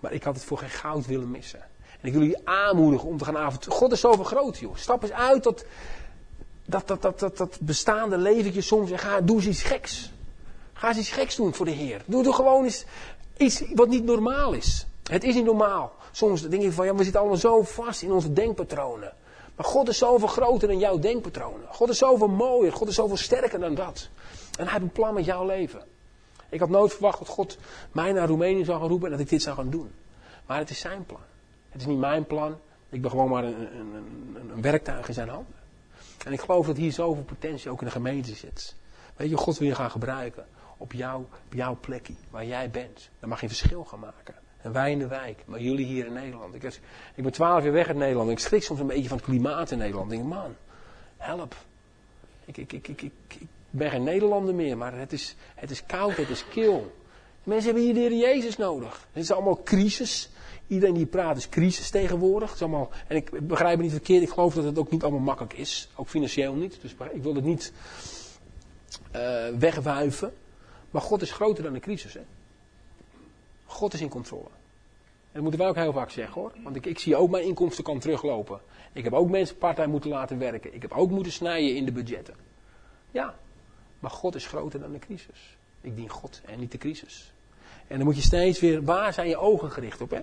Maar 0.00 0.12
ik 0.12 0.22
had 0.22 0.34
het 0.34 0.44
voor 0.44 0.58
geen 0.58 0.70
goud 0.70 1.06
willen 1.06 1.30
missen. 1.30 1.60
En 2.00 2.08
ik 2.08 2.12
wil 2.12 2.22
jullie 2.22 2.48
aanmoedigen 2.48 3.08
om 3.08 3.18
te 3.18 3.24
gaan 3.24 3.36
avonturen. 3.36 3.78
God 3.78 3.92
is 3.92 4.00
zoveel 4.00 4.24
groot, 4.24 4.58
joh. 4.58 4.76
Stap 4.76 5.02
eens 5.02 5.12
uit 5.12 5.42
dat, 5.42 5.64
dat, 6.64 6.88
dat, 6.88 7.02
dat, 7.02 7.18
dat, 7.18 7.36
dat 7.36 7.58
bestaande 7.60 8.18
leventje 8.18 8.60
soms 8.60 8.90
en 8.90 8.98
ga, 8.98 9.20
doe 9.20 9.36
eens 9.36 9.46
iets 9.46 9.62
geks. 9.62 10.12
Ga 10.72 10.88
eens 10.88 10.98
iets 10.98 11.10
geks 11.10 11.36
doen 11.36 11.54
voor 11.54 11.66
de 11.66 11.72
Heer. 11.72 12.02
Doe, 12.06 12.22
doe 12.22 12.34
gewoon 12.34 12.64
eens 12.64 12.84
iets 13.36 13.62
wat 13.74 13.88
niet 13.88 14.04
normaal 14.04 14.52
is. 14.52 14.87
Het 15.08 15.24
is 15.24 15.34
niet 15.34 15.44
normaal. 15.44 15.92
Soms 16.10 16.42
denk 16.42 16.62
je 16.62 16.72
van, 16.72 16.86
ja, 16.86 16.94
we 16.94 17.02
zitten 17.02 17.20
allemaal 17.20 17.38
zo 17.38 17.62
vast 17.62 18.02
in 18.02 18.12
onze 18.12 18.32
denkpatronen. 18.32 19.12
Maar 19.56 19.66
God 19.66 19.88
is 19.88 19.98
zoveel 19.98 20.28
groter 20.28 20.68
dan 20.68 20.78
jouw 20.78 20.98
denkpatronen. 20.98 21.66
God 21.68 21.88
is 21.88 21.98
zoveel 21.98 22.28
mooier. 22.28 22.72
God 22.72 22.88
is 22.88 22.94
zoveel 22.94 23.16
sterker 23.16 23.60
dan 23.60 23.74
dat. 23.74 24.08
En 24.58 24.64
hij 24.64 24.72
heeft 24.72 24.82
een 24.82 24.92
plan 24.92 25.14
met 25.14 25.24
jouw 25.24 25.46
leven. 25.46 25.82
Ik 26.48 26.60
had 26.60 26.68
nooit 26.68 26.92
verwacht 26.92 27.18
dat 27.18 27.28
God 27.28 27.58
mij 27.92 28.12
naar 28.12 28.28
Roemenië 28.28 28.64
zou 28.64 28.80
gaan 28.80 28.88
roepen 28.88 29.06
en 29.06 29.12
dat 29.12 29.20
ik 29.20 29.28
dit 29.28 29.42
zou 29.42 29.56
gaan 29.56 29.70
doen. 29.70 29.90
Maar 30.46 30.58
het 30.58 30.70
is 30.70 30.80
zijn 30.80 31.06
plan. 31.06 31.20
Het 31.68 31.80
is 31.80 31.86
niet 31.86 31.98
mijn 31.98 32.26
plan. 32.26 32.56
Ik 32.88 33.02
ben 33.02 33.10
gewoon 33.10 33.28
maar 33.28 33.44
een, 33.44 33.60
een, 33.60 33.94
een, 33.94 34.50
een 34.54 34.62
werktuig 34.62 35.08
in 35.08 35.14
zijn 35.14 35.28
handen. 35.28 35.54
En 36.24 36.32
ik 36.32 36.40
geloof 36.40 36.66
dat 36.66 36.76
hier 36.76 36.92
zoveel 36.92 37.22
potentie 37.22 37.70
ook 37.70 37.80
in 37.80 37.86
de 37.86 37.92
gemeente 37.92 38.34
zit. 38.34 38.74
Weet 39.16 39.30
je, 39.30 39.36
God 39.36 39.58
wil 39.58 39.68
je 39.68 39.74
gaan 39.74 39.90
gebruiken 39.90 40.46
op, 40.76 40.92
op 41.44 41.52
jouw 41.54 41.78
plekje, 41.80 42.14
waar 42.30 42.46
jij 42.46 42.70
bent. 42.70 43.10
Dan 43.20 43.28
mag 43.28 43.40
je 43.40 43.48
verschil 43.48 43.84
gaan 43.84 44.00
maken. 44.00 44.34
En 44.62 44.72
wij 44.72 44.90
in 44.90 44.98
de 44.98 45.06
wijk, 45.06 45.42
maar 45.46 45.60
jullie 45.60 45.86
hier 45.86 46.06
in 46.06 46.12
Nederland. 46.12 46.54
Ik, 46.54 46.62
ik 47.14 47.22
ben 47.22 47.32
twaalf 47.32 47.62
jaar 47.62 47.72
weg 47.72 47.88
uit 47.88 47.96
Nederland. 47.96 48.30
Ik 48.30 48.38
schrik 48.38 48.62
soms 48.62 48.80
een 48.80 48.86
beetje 48.86 49.08
van 49.08 49.16
het 49.16 49.26
klimaat 49.26 49.70
in 49.70 49.78
Nederland. 49.78 50.12
Ik 50.12 50.18
denk, 50.18 50.30
man, 50.30 50.54
help. 51.16 51.54
Ik, 52.44 52.56
ik, 52.56 52.72
ik, 52.72 53.02
ik, 53.02 53.12
ben 53.70 53.90
geen 53.90 54.02
Nederlander 54.02 54.54
meer, 54.54 54.76
maar 54.76 54.98
het 54.98 55.12
is, 55.12 55.36
het 55.54 55.70
is 55.70 55.86
koud, 55.86 56.16
het 56.16 56.28
is 56.28 56.48
kil. 56.48 56.92
Mensen 57.42 57.64
hebben 57.64 57.82
hier 57.82 58.08
de 58.08 58.16
Jezus 58.16 58.56
nodig. 58.56 59.06
Het 59.12 59.22
is 59.22 59.30
allemaal 59.30 59.62
crisis. 59.62 60.30
Iedereen 60.66 60.94
die 60.94 61.06
praat 61.06 61.36
is 61.36 61.48
crisis 61.48 61.90
tegenwoordig. 61.90 62.60
Allemaal, 62.60 62.90
en 63.06 63.16
ik 63.16 63.46
begrijp 63.46 63.72
het 63.72 63.82
niet 63.82 63.90
verkeerd, 63.90 64.22
ik 64.22 64.30
geloof 64.30 64.54
dat 64.54 64.64
het 64.64 64.78
ook 64.78 64.90
niet 64.90 65.02
allemaal 65.02 65.20
makkelijk 65.20 65.54
is. 65.54 65.88
Ook 65.94 66.08
financieel 66.08 66.54
niet. 66.54 66.78
Dus 66.80 66.94
ik 67.12 67.22
wil 67.22 67.34
het 67.34 67.44
niet 67.44 67.72
uh, 69.16 69.46
wegwuiven. 69.58 70.32
Maar 70.90 71.02
God 71.02 71.22
is 71.22 71.32
groter 71.32 71.64
dan 71.64 71.72
de 71.72 71.80
crisis. 71.80 72.14
Hè? 72.14 72.20
God 73.68 73.94
is 73.94 74.00
in 74.00 74.08
controle. 74.08 74.48
Dat 75.32 75.42
moeten 75.42 75.60
wij 75.60 75.68
ook 75.68 75.76
heel 75.76 75.92
vaak 75.92 76.10
zeggen 76.10 76.40
hoor. 76.40 76.52
Want 76.62 76.76
ik, 76.76 76.86
ik 76.86 76.98
zie 76.98 77.16
ook 77.16 77.30
mijn 77.30 77.44
inkomstenkant 77.44 78.00
teruglopen. 78.00 78.60
Ik 78.92 79.04
heb 79.04 79.12
ook 79.12 79.30
mensen 79.30 79.56
partij 79.56 79.86
moeten 79.86 80.10
laten 80.10 80.38
werken. 80.38 80.74
Ik 80.74 80.82
heb 80.82 80.92
ook 80.92 81.10
moeten 81.10 81.32
snijden 81.32 81.76
in 81.76 81.84
de 81.84 81.92
budgetten. 81.92 82.34
Ja, 83.10 83.34
maar 83.98 84.10
God 84.10 84.34
is 84.34 84.46
groter 84.46 84.80
dan 84.80 84.92
de 84.92 84.98
crisis. 84.98 85.56
Ik 85.80 85.96
dien 85.96 86.08
God 86.08 86.40
en 86.44 86.58
niet 86.58 86.72
de 86.72 86.78
crisis. 86.78 87.32
En 87.86 87.96
dan 87.96 88.06
moet 88.06 88.16
je 88.16 88.22
steeds 88.22 88.60
weer, 88.60 88.84
waar 88.84 89.12
zijn 89.12 89.28
je 89.28 89.36
ogen 89.36 89.70
gericht 89.70 90.00
op? 90.00 90.10
Hè? 90.10 90.20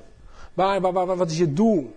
Waar, 0.53 1.05
wat 1.05 1.31
is 1.31 1.37
je 1.37 1.53
doel? 1.53 1.95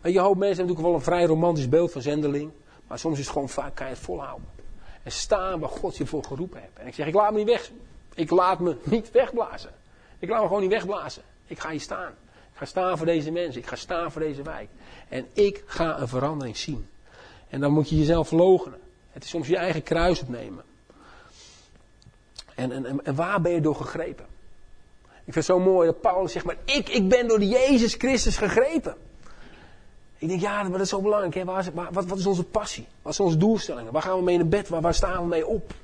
En 0.00 0.12
je 0.12 0.18
hoop 0.18 0.36
mensen 0.36 0.56
hebben 0.56 0.74
natuurlijk 0.74 0.80
wel 0.80 0.94
een 0.94 1.00
vrij 1.00 1.24
romantisch 1.24 1.68
beeld 1.68 1.92
van 1.92 2.02
zendeling. 2.02 2.50
Maar 2.86 2.98
soms 2.98 3.18
is 3.18 3.24
het 3.24 3.32
gewoon 3.32 3.48
vaak, 3.48 3.74
kan 3.74 3.86
je 3.86 3.92
het 3.92 4.02
volhouden. 4.02 4.48
En 5.02 5.12
staan 5.12 5.60
waar 5.60 5.68
God 5.68 5.96
je 5.96 6.06
voor 6.06 6.24
geroepen 6.24 6.60
hebt. 6.60 6.78
En 6.78 6.86
ik 6.86 6.94
zeg, 6.94 7.06
ik 7.06 7.14
laat 7.14 7.32
me 7.32 7.38
niet 7.38 7.46
weg. 7.46 7.70
Ik 8.14 8.30
laat 8.30 8.60
me 8.60 8.76
niet 8.82 9.10
wegblazen. 9.10 9.70
Ik 10.24 10.30
laat 10.30 10.40
me 10.40 10.46
gewoon 10.46 10.62
niet 10.62 10.70
wegblazen. 10.70 11.22
Ik 11.46 11.58
ga 11.58 11.70
hier 11.70 11.80
staan. 11.80 12.12
Ik 12.52 12.58
ga 12.58 12.64
staan 12.64 12.96
voor 12.96 13.06
deze 13.06 13.30
mensen. 13.30 13.60
Ik 13.60 13.66
ga 13.66 13.76
staan 13.76 14.12
voor 14.12 14.20
deze 14.20 14.42
wijk. 14.42 14.68
En 15.08 15.26
ik 15.32 15.62
ga 15.66 16.00
een 16.00 16.08
verandering 16.08 16.56
zien. 16.56 16.88
En 17.48 17.60
dan 17.60 17.72
moet 17.72 17.88
je 17.88 17.98
jezelf 17.98 18.28
verloochenen. 18.28 18.80
Het 19.10 19.24
is 19.24 19.30
soms 19.30 19.48
je 19.48 19.56
eigen 19.56 19.82
kruis 19.82 20.20
opnemen. 20.20 20.64
En, 22.54 22.72
en, 22.72 23.04
en 23.04 23.14
waar 23.14 23.40
ben 23.40 23.52
je 23.52 23.60
door 23.60 23.74
gegrepen? 23.74 24.26
Ik 25.02 25.32
vind 25.32 25.34
het 25.34 25.44
zo 25.44 25.58
mooi 25.58 25.86
dat 25.86 26.00
Paulus 26.00 26.32
zegt, 26.32 26.44
maar 26.44 26.56
ik, 26.64 26.88
ik 26.88 27.08
ben 27.08 27.28
door 27.28 27.42
Jezus 27.42 27.94
Christus 27.94 28.36
gegrepen. 28.36 28.96
Ik 30.18 30.28
denk, 30.28 30.40
ja, 30.40 30.62
maar 30.62 30.70
dat 30.70 30.80
is 30.80 30.88
zo 30.88 31.00
belangrijk. 31.00 31.46
Waar 31.46 31.60
is, 31.60 31.68
wat, 31.90 32.06
wat 32.06 32.18
is 32.18 32.26
onze 32.26 32.44
passie? 32.44 32.86
Wat 33.02 33.14
zijn 33.14 33.28
onze 33.28 33.40
doelstellingen? 33.40 33.92
Waar 33.92 34.02
gaan 34.02 34.16
we 34.16 34.22
mee 34.22 34.36
naar 34.36 34.46
bed? 34.46 34.68
Waar, 34.68 34.80
waar 34.80 34.94
staan 34.94 35.22
we 35.22 35.28
mee 35.28 35.46
op? 35.46 35.74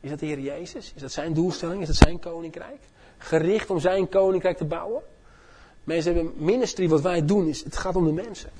Is 0.00 0.10
dat 0.10 0.18
de 0.18 0.26
Heer 0.26 0.40
Jezus? 0.40 0.92
Is 0.94 1.00
dat 1.00 1.12
zijn 1.12 1.34
doelstelling? 1.34 1.80
Is 1.80 1.86
dat 1.86 1.96
zijn 1.96 2.18
koninkrijk? 2.18 2.80
Gericht 3.18 3.70
om 3.70 3.80
zijn 3.80 4.08
koninkrijk 4.08 4.56
te 4.56 4.64
bouwen? 4.64 5.02
Mensen 5.84 6.14
hebben 6.14 6.32
ministry, 6.36 6.88
wat 6.88 7.00
wij 7.00 7.24
doen, 7.24 7.46
is, 7.46 7.64
het 7.64 7.76
gaat 7.76 7.96
om 7.96 8.04
de 8.04 8.12
mensen. 8.12 8.50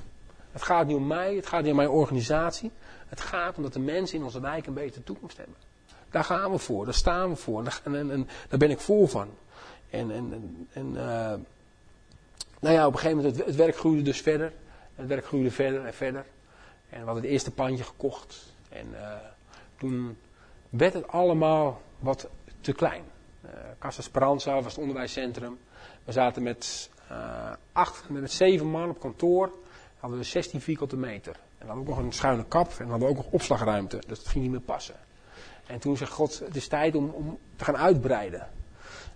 Het 0.51 0.61
gaat 0.61 0.87
niet 0.87 0.95
om 0.95 1.07
mij, 1.07 1.35
het 1.35 1.47
gaat 1.47 1.61
niet 1.61 1.71
om 1.71 1.77
mijn 1.77 1.89
organisatie. 1.89 2.71
Het 3.07 3.21
gaat 3.21 3.57
om 3.57 3.63
dat 3.63 3.73
de 3.73 3.79
mensen 3.79 4.17
in 4.17 4.23
onze 4.23 4.41
wijk 4.41 4.67
een 4.67 4.73
betere 4.73 5.03
toekomst 5.03 5.37
hebben. 5.37 5.55
Daar 6.09 6.23
gaan 6.23 6.51
we 6.51 6.57
voor, 6.57 6.85
daar 6.85 6.93
staan 6.93 7.29
we 7.29 7.35
voor. 7.35 7.63
En, 7.83 7.95
en, 7.95 8.11
en 8.11 8.27
daar 8.49 8.59
ben 8.59 8.69
ik 8.69 8.79
vol 8.79 9.07
van. 9.07 9.27
En, 9.89 10.11
en, 10.11 10.67
en 10.73 10.87
uh, 10.87 11.33
nou 12.59 12.75
ja, 12.75 12.87
op 12.87 12.93
een 12.93 12.99
gegeven 12.99 13.17
moment, 13.17 13.37
het, 13.37 13.45
het, 13.45 13.55
werk 13.55 13.77
groeide 13.77 14.01
dus 14.01 14.21
verder. 14.21 14.53
Het 14.95 15.07
werk 15.07 15.25
groeide 15.25 15.51
verder 15.51 15.85
en 15.85 15.93
verder. 15.93 16.25
En 16.89 16.99
we 16.99 17.05
hadden 17.05 17.23
het 17.23 17.31
eerste 17.31 17.51
pandje 17.51 17.83
gekocht. 17.83 18.53
En 18.69 18.87
uh, 18.91 19.13
toen 19.77 20.17
werd 20.69 20.93
het 20.93 21.07
allemaal 21.07 21.81
wat 21.99 22.29
te 22.61 22.73
klein. 22.73 23.03
Uh, 23.45 23.51
Casa 23.79 24.01
Speranza 24.01 24.53
was 24.53 24.65
het 24.65 24.77
onderwijscentrum. 24.77 25.57
We 26.03 26.11
zaten 26.11 26.43
met, 26.43 26.89
acht, 27.71 28.09
met 28.09 28.31
zeven 28.31 28.67
man 28.67 28.89
op 28.89 28.99
kantoor. 28.99 29.51
Hadden 29.99 30.19
we 30.19 30.25
16 30.25 30.61
vierkante 30.61 30.97
meter. 30.97 31.35
En 31.57 31.67
hadden 31.67 31.87
ook 31.87 31.89
nog 31.89 32.05
een 32.05 32.11
schuine 32.11 32.45
kap. 32.45 32.71
En 32.79 32.85
we 32.85 32.91
hadden 32.91 33.09
ook 33.09 33.15
nog 33.15 33.31
opslagruimte. 33.31 34.01
Dus 34.07 34.17
dat 34.17 34.27
ging 34.27 34.43
niet 34.43 34.51
meer 34.51 34.61
passen. 34.61 34.95
En 35.65 35.79
toen 35.79 35.97
zei 35.97 36.09
God, 36.09 36.39
het 36.39 36.55
is 36.55 36.67
tijd 36.67 36.95
om, 36.95 37.09
om 37.09 37.37
te 37.55 37.63
gaan 37.63 37.77
uitbreiden. 37.77 38.47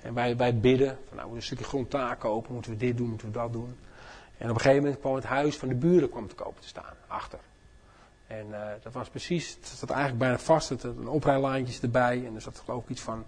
En 0.01 0.13
wij, 0.13 0.37
wij 0.37 0.59
bidden, 0.59 0.87
van 0.87 0.97
nou, 0.97 1.29
we 1.29 1.33
moeten 1.33 1.35
een 1.35 1.41
stukje 1.41 1.63
grond 1.63 1.91
daar 1.91 2.17
kopen, 2.17 2.53
moeten 2.53 2.71
we 2.71 2.77
dit 2.77 2.97
doen, 2.97 3.09
moeten 3.09 3.27
we 3.27 3.33
dat 3.33 3.53
doen. 3.53 3.75
En 4.37 4.49
op 4.49 4.55
een 4.55 4.61
gegeven 4.61 4.83
moment 4.83 4.99
kwam 4.99 5.15
het 5.15 5.23
huis 5.23 5.57
van 5.57 5.67
de 5.67 5.75
buren 5.75 6.09
kwam 6.09 6.27
te 6.27 6.35
kopen 6.35 6.61
te 6.61 6.67
staan, 6.67 6.93
achter. 7.07 7.39
En 8.27 8.47
uh, 8.47 8.67
dat 8.81 8.93
was 8.93 9.09
precies, 9.09 9.55
het 9.55 9.67
zat 9.67 9.89
eigenlijk 9.89 10.19
bijna 10.19 10.39
vast, 10.39 10.69
het 10.69 10.83
een 10.83 11.07
oprijlaantjes 11.07 11.81
erbij. 11.81 12.25
En 12.25 12.35
er 12.35 12.41
zat 12.41 12.61
geloof 12.65 12.83
ik 12.83 12.89
iets 12.89 13.01
van, 13.01 13.25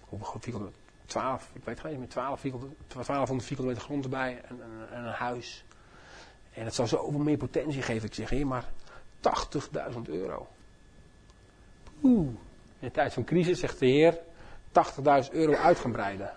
hoeveel 0.00 0.40
vierkante, 0.40 0.70
12, 1.06 1.50
ik 1.52 1.64
weet 1.64 1.80
geen 1.80 1.98
meer, 1.98 2.08
12 2.08 2.40
vierkante, 2.40 2.66
1200 2.88 3.48
vierkante 3.48 3.72
meter 3.72 3.86
grond 3.86 4.04
erbij 4.04 4.40
en, 4.48 4.62
en, 4.62 4.96
en, 4.96 5.04
een 5.04 5.12
huis. 5.12 5.64
En 6.52 6.64
het 6.64 6.74
zou 6.74 6.88
zoveel 6.88 7.18
meer 7.18 7.36
potentie 7.36 7.82
geven, 7.82 8.08
ik 8.08 8.14
zeg, 8.14 8.30
hé, 8.30 8.44
maar 8.44 8.64
80.000 9.94 10.00
euro. 10.06 10.48
Oeh. 12.02 12.28
In 12.78 12.86
de 12.86 12.90
tijd 12.90 13.12
van 13.12 13.24
crisis 13.24 13.60
zegt 13.60 13.78
de 13.78 13.86
Heer 13.86 14.18
80.000 15.26 15.30
euro 15.30 15.54
uit 15.54 15.78
gaan 15.78 15.92
breiden. 15.92 16.30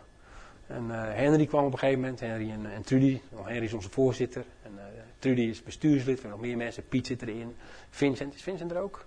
En 0.74 0.88
uh, 0.88 1.02
Henry 1.14 1.46
kwam 1.46 1.66
op 1.66 1.74
een 1.74 1.80
gegeven 1.80 2.02
moment, 2.02 2.20
Henry 2.20 2.52
en, 2.52 2.66
en 2.74 2.82
Trudy. 2.82 3.20
Henry 3.44 3.66
is 3.66 3.74
onze 3.74 3.90
voorzitter. 3.90 4.44
En 4.64 4.72
uh, 4.76 4.82
Trudy 5.20 5.42
is 5.42 5.64
bestuurslid. 5.64 6.22
Hebben 6.22 6.30
nog 6.30 6.48
meer 6.48 6.58
mensen. 6.58 6.88
Piet 6.88 7.08
zit 7.08 7.22
erin. 7.22 7.56
Vincent, 7.90 8.36
is 8.36 8.42
Vincent 8.42 8.72
er 8.72 8.78
ook? 8.78 9.06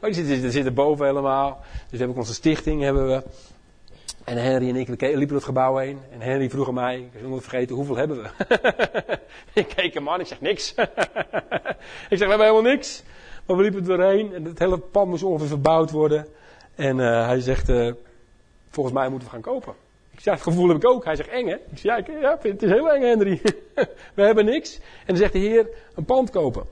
Oh, 0.00 0.12
die 0.12 0.24
zit, 0.24 0.52
zit 0.52 0.66
er 0.66 0.72
boven 0.72 1.06
helemaal. 1.06 1.60
Dus 1.90 2.00
heb 2.00 2.10
ik 2.10 2.16
onze 2.16 2.34
stichting 2.34 2.82
hebben 2.82 3.06
we. 3.06 3.22
En 4.24 4.36
Henry 4.36 4.68
en 4.68 4.76
ik 4.76 5.00
liepen 5.00 5.34
het 5.34 5.44
gebouw 5.44 5.76
heen. 5.76 5.98
En 6.12 6.20
Henry 6.20 6.50
vroeg 6.50 6.68
aan 6.68 6.74
mij, 6.74 6.98
ik 6.98 7.20
zal 7.20 7.28
nooit 7.28 7.42
vergeten, 7.42 7.76
hoeveel 7.76 7.96
hebben 7.96 8.22
we? 8.22 8.28
ik 9.60 9.68
keek 9.68 9.94
hem 9.94 10.08
aan, 10.08 10.20
ik 10.20 10.26
zeg 10.26 10.40
niks. 10.40 10.74
ik 12.10 12.16
zeg, 12.16 12.18
we 12.18 12.26
hebben 12.26 12.46
helemaal 12.46 12.72
niks. 12.72 13.02
Maar 13.46 13.56
we 13.56 13.62
liepen 13.62 13.80
er 13.80 13.86
doorheen 13.86 14.34
en 14.34 14.44
het 14.44 14.58
hele 14.58 14.78
pand 14.78 15.08
moest 15.08 15.22
ongeveer 15.22 15.48
verbouwd 15.48 15.90
worden. 15.90 16.26
En 16.74 16.98
uh, 16.98 17.26
hij 17.26 17.40
zegt, 17.40 17.72
volgens 18.68 18.94
mij 18.94 19.08
moeten 19.08 19.28
we 19.28 19.34
gaan 19.34 19.42
kopen. 19.42 19.74
Zeg, 20.24 20.34
het 20.34 20.42
gevoel 20.42 20.68
heb 20.68 20.76
ik 20.76 20.86
ook. 20.86 21.04
Hij 21.04 21.16
zegt, 21.16 21.28
eng 21.28 21.46
hè? 21.46 21.54
Ik 21.54 21.78
zeg, 21.78 22.06
ja, 22.06 22.18
ja 22.20 22.38
het 22.40 22.62
is 22.62 22.70
heel 22.70 22.92
eng 22.92 23.02
Henry. 23.02 23.40
we 24.14 24.22
hebben 24.22 24.44
niks. 24.44 24.76
En 24.76 25.06
dan 25.06 25.16
zegt 25.16 25.32
de 25.32 25.38
heer, 25.38 25.68
een 25.94 26.04
pand 26.04 26.30
kopen. 26.30 26.66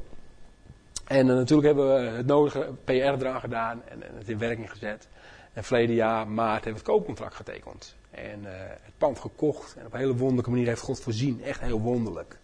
En 1.07 1.27
uh, 1.27 1.35
natuurlijk 1.35 1.67
hebben 1.67 1.95
we 1.95 2.11
het 2.17 2.27
nodige 2.27 2.73
PR 2.85 2.93
eraan 2.93 3.41
gedaan 3.41 3.83
en, 3.85 4.03
en, 4.03 4.17
het 4.17 4.29
in 4.29 4.39
werking 4.39 4.71
gezet. 4.71 5.09
En 5.53 5.65
verleden 5.65 5.95
jaar, 5.95 6.29
maart, 6.29 6.65
hebben 6.65 6.83
we 6.83 6.91
het 6.91 6.97
koopcontract 6.97 7.35
getekend. 7.35 7.97
En 8.11 8.41
het 8.45 8.93
pand 8.99 9.19
gekocht. 9.19 9.77
En 9.79 9.87
op 9.87 9.93
een 9.93 9.99
hele 9.99 10.17
wonderlijke 10.17 10.51
manier 10.51 10.67
heeft 10.67 10.81
God 10.81 11.01
voorzien. 11.01 11.43
Echt 11.43 11.61
heel 11.61 11.81
wonderlijk. 11.81 12.39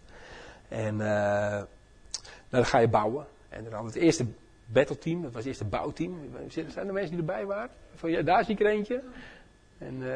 En 0.68 0.96
nou, 0.96 1.66
dan 2.48 2.64
ga 2.64 2.78
je 2.78 2.88
bouwen. 2.88 3.26
En 3.48 3.64
dan 3.64 3.72
hadden 3.72 3.92
we 3.92 3.98
het 3.98 4.06
eerste 4.06 4.26
battleteam, 4.66 5.22
dat 5.22 5.32
was 5.32 5.38
het 5.38 5.46
eerste 5.46 5.64
bouwteam. 5.64 6.18
Zijn 6.48 6.86
er 6.86 6.92
mensen 6.92 7.10
die 7.10 7.18
erbij 7.18 7.46
waren? 7.46 7.70
Van, 7.94 8.10
ja, 8.10 8.22
daar 8.22 8.44
zie 8.44 8.54
ik 8.54 8.60
er 8.60 8.66
eentje. 8.66 9.02
En 9.78 9.94
uh, 10.00 10.08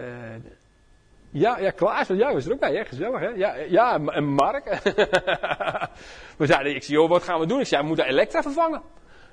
ja, 1.32 1.58
ja, 1.58 1.70
Klaas, 1.70 2.08
ja, 2.08 2.32
was 2.32 2.46
er 2.46 2.52
ook 2.52 2.60
bij, 2.60 2.74
hè? 2.74 2.84
gezellig 2.84 3.20
hè. 3.20 3.28
Ja, 3.28 3.54
ja 3.54 4.00
en 4.06 4.24
Mark. 4.24 4.64
we 6.38 6.46
zeiden, 6.46 6.74
ik 6.74 6.82
zei, 6.82 6.98
joh, 6.98 7.08
wat 7.08 7.22
gaan 7.22 7.40
we 7.40 7.46
doen? 7.46 7.60
Ik 7.60 7.66
zei, 7.66 7.80
we 7.82 7.86
moeten 7.88 8.06
Elektra 8.06 8.42
vervangen. 8.42 8.82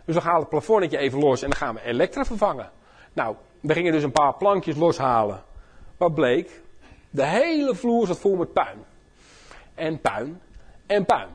Dus 0.06 0.16
we 0.16 0.22
halen 0.22 0.40
het 0.40 0.50
plafonnetje 0.50 0.98
even 0.98 1.20
los 1.20 1.42
en 1.42 1.50
dan 1.50 1.58
gaan 1.58 1.76
we 1.76 1.82
Elektra 1.82 2.26
vervangen. 2.26 2.72
Nou, 3.14 3.36
we 3.62 3.74
gingen 3.74 3.92
dus 3.92 4.04
een 4.04 4.12
paar 4.12 4.34
plankjes 4.34 4.76
loshalen. 4.76 5.44
Wat 5.98 6.14
bleek? 6.14 6.62
De 7.10 7.26
hele 7.26 7.76
vloer 7.76 8.08
zat 8.08 8.20
vol 8.20 8.36
met 8.36 8.54
puin. 8.54 8.86
En 9.76 10.02
puin. 10.02 10.42
En 10.86 11.06
puin. 11.06 11.28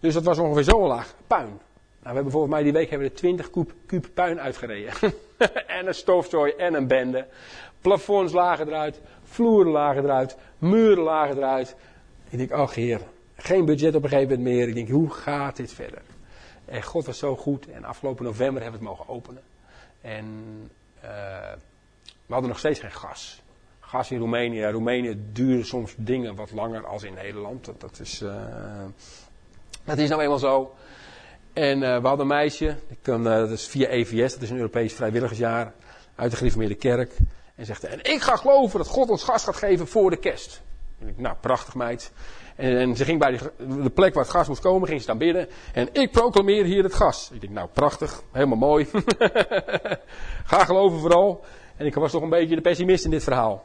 Dus 0.00 0.14
dat 0.14 0.24
was 0.24 0.38
ongeveer 0.38 0.62
zo 0.62 0.86
laag 0.86 1.14
puin. 1.26 1.46
Nou, 1.46 1.58
we 2.00 2.14
hebben 2.14 2.32
volgens 2.32 2.52
mij 2.52 2.62
die 2.62 2.72
week 2.72 2.90
hebben 2.90 3.08
we 3.08 3.14
20 3.14 3.50
kuub, 3.50 3.72
kuub 3.86 4.06
puin 4.14 4.40
uitgereden. 4.40 4.92
en 5.66 5.86
een 5.86 5.94
stofzooi 5.94 6.52
en 6.52 6.74
een 6.74 6.86
bende. 6.86 7.26
Plafonds 7.80 8.32
lagen 8.32 8.68
eruit, 8.68 9.00
vloeren 9.22 9.72
lagen 9.72 10.04
eruit, 10.04 10.36
muren 10.58 11.04
lagen 11.04 11.36
eruit. 11.36 11.76
Ik 12.28 12.38
denk, 12.38 12.50
ach 12.50 12.74
heer, 12.74 13.00
geen 13.36 13.64
budget 13.64 13.94
op 13.94 14.02
een 14.02 14.08
gegeven 14.08 14.38
moment 14.38 14.54
meer. 14.56 14.68
Ik 14.68 14.74
denk, 14.74 14.88
hoe 14.88 15.10
gaat 15.10 15.56
dit 15.56 15.72
verder? 15.72 16.02
En 16.64 16.82
God 16.82 17.06
was 17.06 17.18
zo 17.18 17.36
goed. 17.36 17.70
En 17.70 17.84
afgelopen 17.84 18.24
november 18.24 18.62
hebben 18.62 18.80
we 18.80 18.86
het 18.86 18.96
mogen 18.96 19.14
openen. 19.14 19.42
En 20.00 20.24
uh, 21.04 21.10
we 22.26 22.32
hadden 22.32 22.48
nog 22.48 22.58
steeds 22.58 22.80
geen 22.80 22.92
gas. 22.92 23.42
Gas 23.80 24.10
in 24.10 24.18
Roemenië. 24.18 24.64
Roemenië 24.64 25.20
duren 25.32 25.64
soms 25.64 25.94
dingen 25.96 26.34
wat 26.34 26.52
langer 26.52 26.86
als 26.86 27.02
in 27.02 27.14
Nederland. 27.14 27.64
Dat, 27.64 27.80
dat 27.80 28.00
is, 28.00 28.22
uh, 28.22 28.84
dat 29.84 29.98
is 29.98 30.08
nou 30.08 30.22
eenmaal 30.22 30.38
zo. 30.38 30.74
En 31.54 31.82
uh, 31.82 32.00
we 32.00 32.06
hadden 32.06 32.20
een 32.20 32.36
meisje, 32.36 32.76
uh, 33.04 33.24
dat 33.24 33.50
is 33.50 33.66
via 33.66 33.88
EVS, 33.88 34.32
dat 34.32 34.42
is 34.42 34.50
een 34.50 34.56
Europees 34.56 34.92
vrijwilligersjaar, 34.92 35.72
uit 36.14 36.30
de 36.30 36.36
gereformeerde 36.36 36.74
kerk. 36.74 37.16
En 37.54 37.66
zegt, 37.66 37.84
en 37.84 37.98
ik 38.02 38.22
ga 38.22 38.36
geloven 38.36 38.78
dat 38.78 38.88
God 38.88 39.10
ons 39.10 39.24
gas 39.24 39.44
gaat 39.44 39.56
geven 39.56 39.86
voor 39.86 40.10
de 40.10 40.16
kerst. 40.16 40.62
En 41.00 41.08
ik, 41.08 41.18
nou, 41.18 41.36
prachtig 41.40 41.74
meid. 41.74 42.12
En, 42.56 42.96
ze 42.96 43.04
ging 43.04 43.18
bij 43.18 43.30
die, 43.30 43.40
de 43.82 43.90
plek 43.90 44.14
waar 44.14 44.22
het 44.22 44.32
gas 44.32 44.48
moest 44.48 44.60
komen, 44.60 44.88
ging 44.88 45.00
ze 45.00 45.06
dan 45.06 45.18
bidden. 45.18 45.48
En 45.72 45.88
ik 45.92 46.10
proclameer 46.10 46.64
hier 46.64 46.82
het 46.82 46.94
gas. 46.94 47.30
Ik 47.32 47.40
denk, 47.40 47.52
nou, 47.52 47.68
prachtig, 47.72 48.22
helemaal 48.32 48.58
mooi. 48.58 48.86
ga 50.44 50.64
geloven 50.64 50.98
vooral. 50.98 51.44
En 51.76 51.86
ik 51.86 51.94
was 51.94 52.10
toch 52.10 52.22
een 52.22 52.28
beetje 52.28 52.54
de 52.54 52.60
pessimist 52.60 53.04
in 53.04 53.10
dit 53.10 53.22
verhaal. 53.22 53.64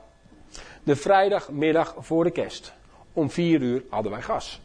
De 0.84 0.96
vrijdagmiddag 0.96 1.96
voor 1.98 2.24
de 2.24 2.32
kerst, 2.32 2.74
om 3.14 3.30
vier 3.30 3.62
uur, 3.62 3.84
hadden 3.90 4.12
wij 4.12 4.22
gas. 4.22 4.62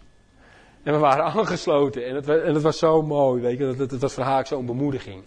En 0.85 0.93
we 0.93 0.99
waren 0.99 1.25
aangesloten. 1.33 2.07
En 2.07 2.15
het, 2.15 2.29
en 2.29 2.55
het 2.55 2.63
was 2.63 2.79
zo 2.79 3.03
mooi, 3.03 3.43
weet 3.43 3.59
je. 3.59 3.65
Het, 3.65 3.91
het 3.91 4.01
was 4.01 4.15
voor 4.15 4.25
haar 4.25 4.47
zo'n 4.47 4.67
bemoediging. 4.67 5.25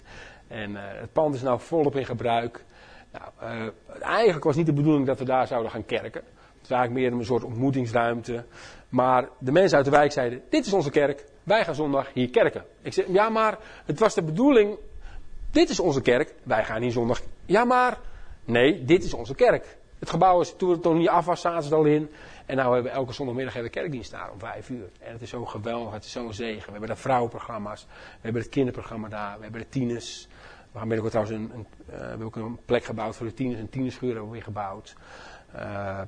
En 0.48 0.72
uh, 0.72 0.80
het 0.82 1.14
pand 1.14 1.36
is 1.36 1.42
nou 1.42 1.60
volop 1.60 1.96
in 1.96 2.06
gebruik. 2.06 2.66
Nou, 3.12 3.26
uh, 3.42 3.72
eigenlijk 4.00 4.44
was 4.44 4.56
niet 4.56 4.66
de 4.66 4.74
bedoeling 4.74 5.06
dat 5.06 5.20
we 5.20 5.26
daar 5.26 5.48
zouden 5.48 5.72
gaan 5.72 5.86
kerken. 5.86 6.22
Het 6.22 6.68
was 6.68 6.78
eigenlijk 6.78 7.10
meer 7.10 7.20
een 7.20 7.26
soort 7.26 7.44
ontmoetingsruimte. 7.44 8.46
Maar 8.90 9.30
de 9.40 9.52
mensen 9.52 9.78
uit 9.78 9.86
de 9.86 9.92
wijk 9.92 10.12
zeiden, 10.12 10.42
dit 10.50 10.66
is 10.66 10.74
onze 10.74 10.90
kerk. 10.90 11.26
Wij 11.44 11.64
gaan 11.64 11.76
zondag 11.76 12.14
hier 12.14 12.30
kerken. 12.30 12.64
Ik 12.82 12.94
zei, 12.94 13.14
ja 13.14 13.30
maar 13.30 13.58
het 13.86 14.00
was 14.00 14.14
de 14.14 14.24
bedoeling. 14.24 14.78
Dit 15.52 15.70
is 15.70 15.80
onze 15.80 16.02
kerk. 16.02 16.34
Wij 16.44 16.64
gaan 16.64 16.82
hier 16.82 16.92
zondag. 16.92 17.22
Ja 17.46 17.66
maar, 17.66 18.00
nee, 18.46 18.86
dit 18.86 19.04
is 19.04 19.14
onze 19.14 19.36
kerk. 19.36 19.78
Het 20.00 20.10
gebouw 20.10 20.42
is, 20.42 20.54
toen 20.58 20.72
het 20.72 20.84
nog 20.84 20.94
niet 20.94 21.10
af 21.10 21.26
was, 21.26 21.42
zaten 21.42 21.68
ze 21.68 21.76
al 21.76 21.86
in. 21.86 22.10
En 22.48 22.56
nou 22.56 22.74
hebben 22.74 22.92
we 22.92 22.98
elke 22.98 23.14
zondagmiddag 23.14 23.54
hebben 23.54 23.72
we 23.72 23.80
kerkdienst 23.80 24.12
daar 24.12 24.32
om 24.32 24.40
vijf 24.40 24.70
uur. 24.70 24.90
En 25.00 25.12
het 25.12 25.22
is 25.22 25.30
zo 25.30 25.46
geweldig, 25.46 25.94
het 25.94 26.06
is 26.06 26.12
zo'n 26.12 26.34
zegen. 26.34 26.66
We 26.66 26.72
hebben 26.72 26.90
de 26.90 26.96
vrouwenprogramma's, 26.96 27.86
we 27.90 28.20
hebben 28.22 28.42
het 28.42 28.52
kinderprogramma 28.52 29.08
daar, 29.08 29.38
we 29.38 29.44
hebben 29.44 29.62
de 29.62 29.70
tieners. 29.70 30.28
We 30.72 30.80
gaan 30.80 31.10
trouwens 31.10 31.36
een, 31.36 31.52
een 31.54 31.68
uh, 31.90 31.96
we 31.96 32.04
hebben 32.04 32.28
ook 32.28 32.36
een 32.36 32.60
plek 32.66 32.84
gebouwd 32.84 33.16
voor 33.16 33.26
de 33.26 33.34
tieners, 33.34 33.60
een 33.60 33.70
tienerschuur 33.70 34.10
hebben 34.10 34.28
we 34.28 34.34
weer 34.34 34.44
gebouwd. 34.44 34.96
Uh, 35.56 36.02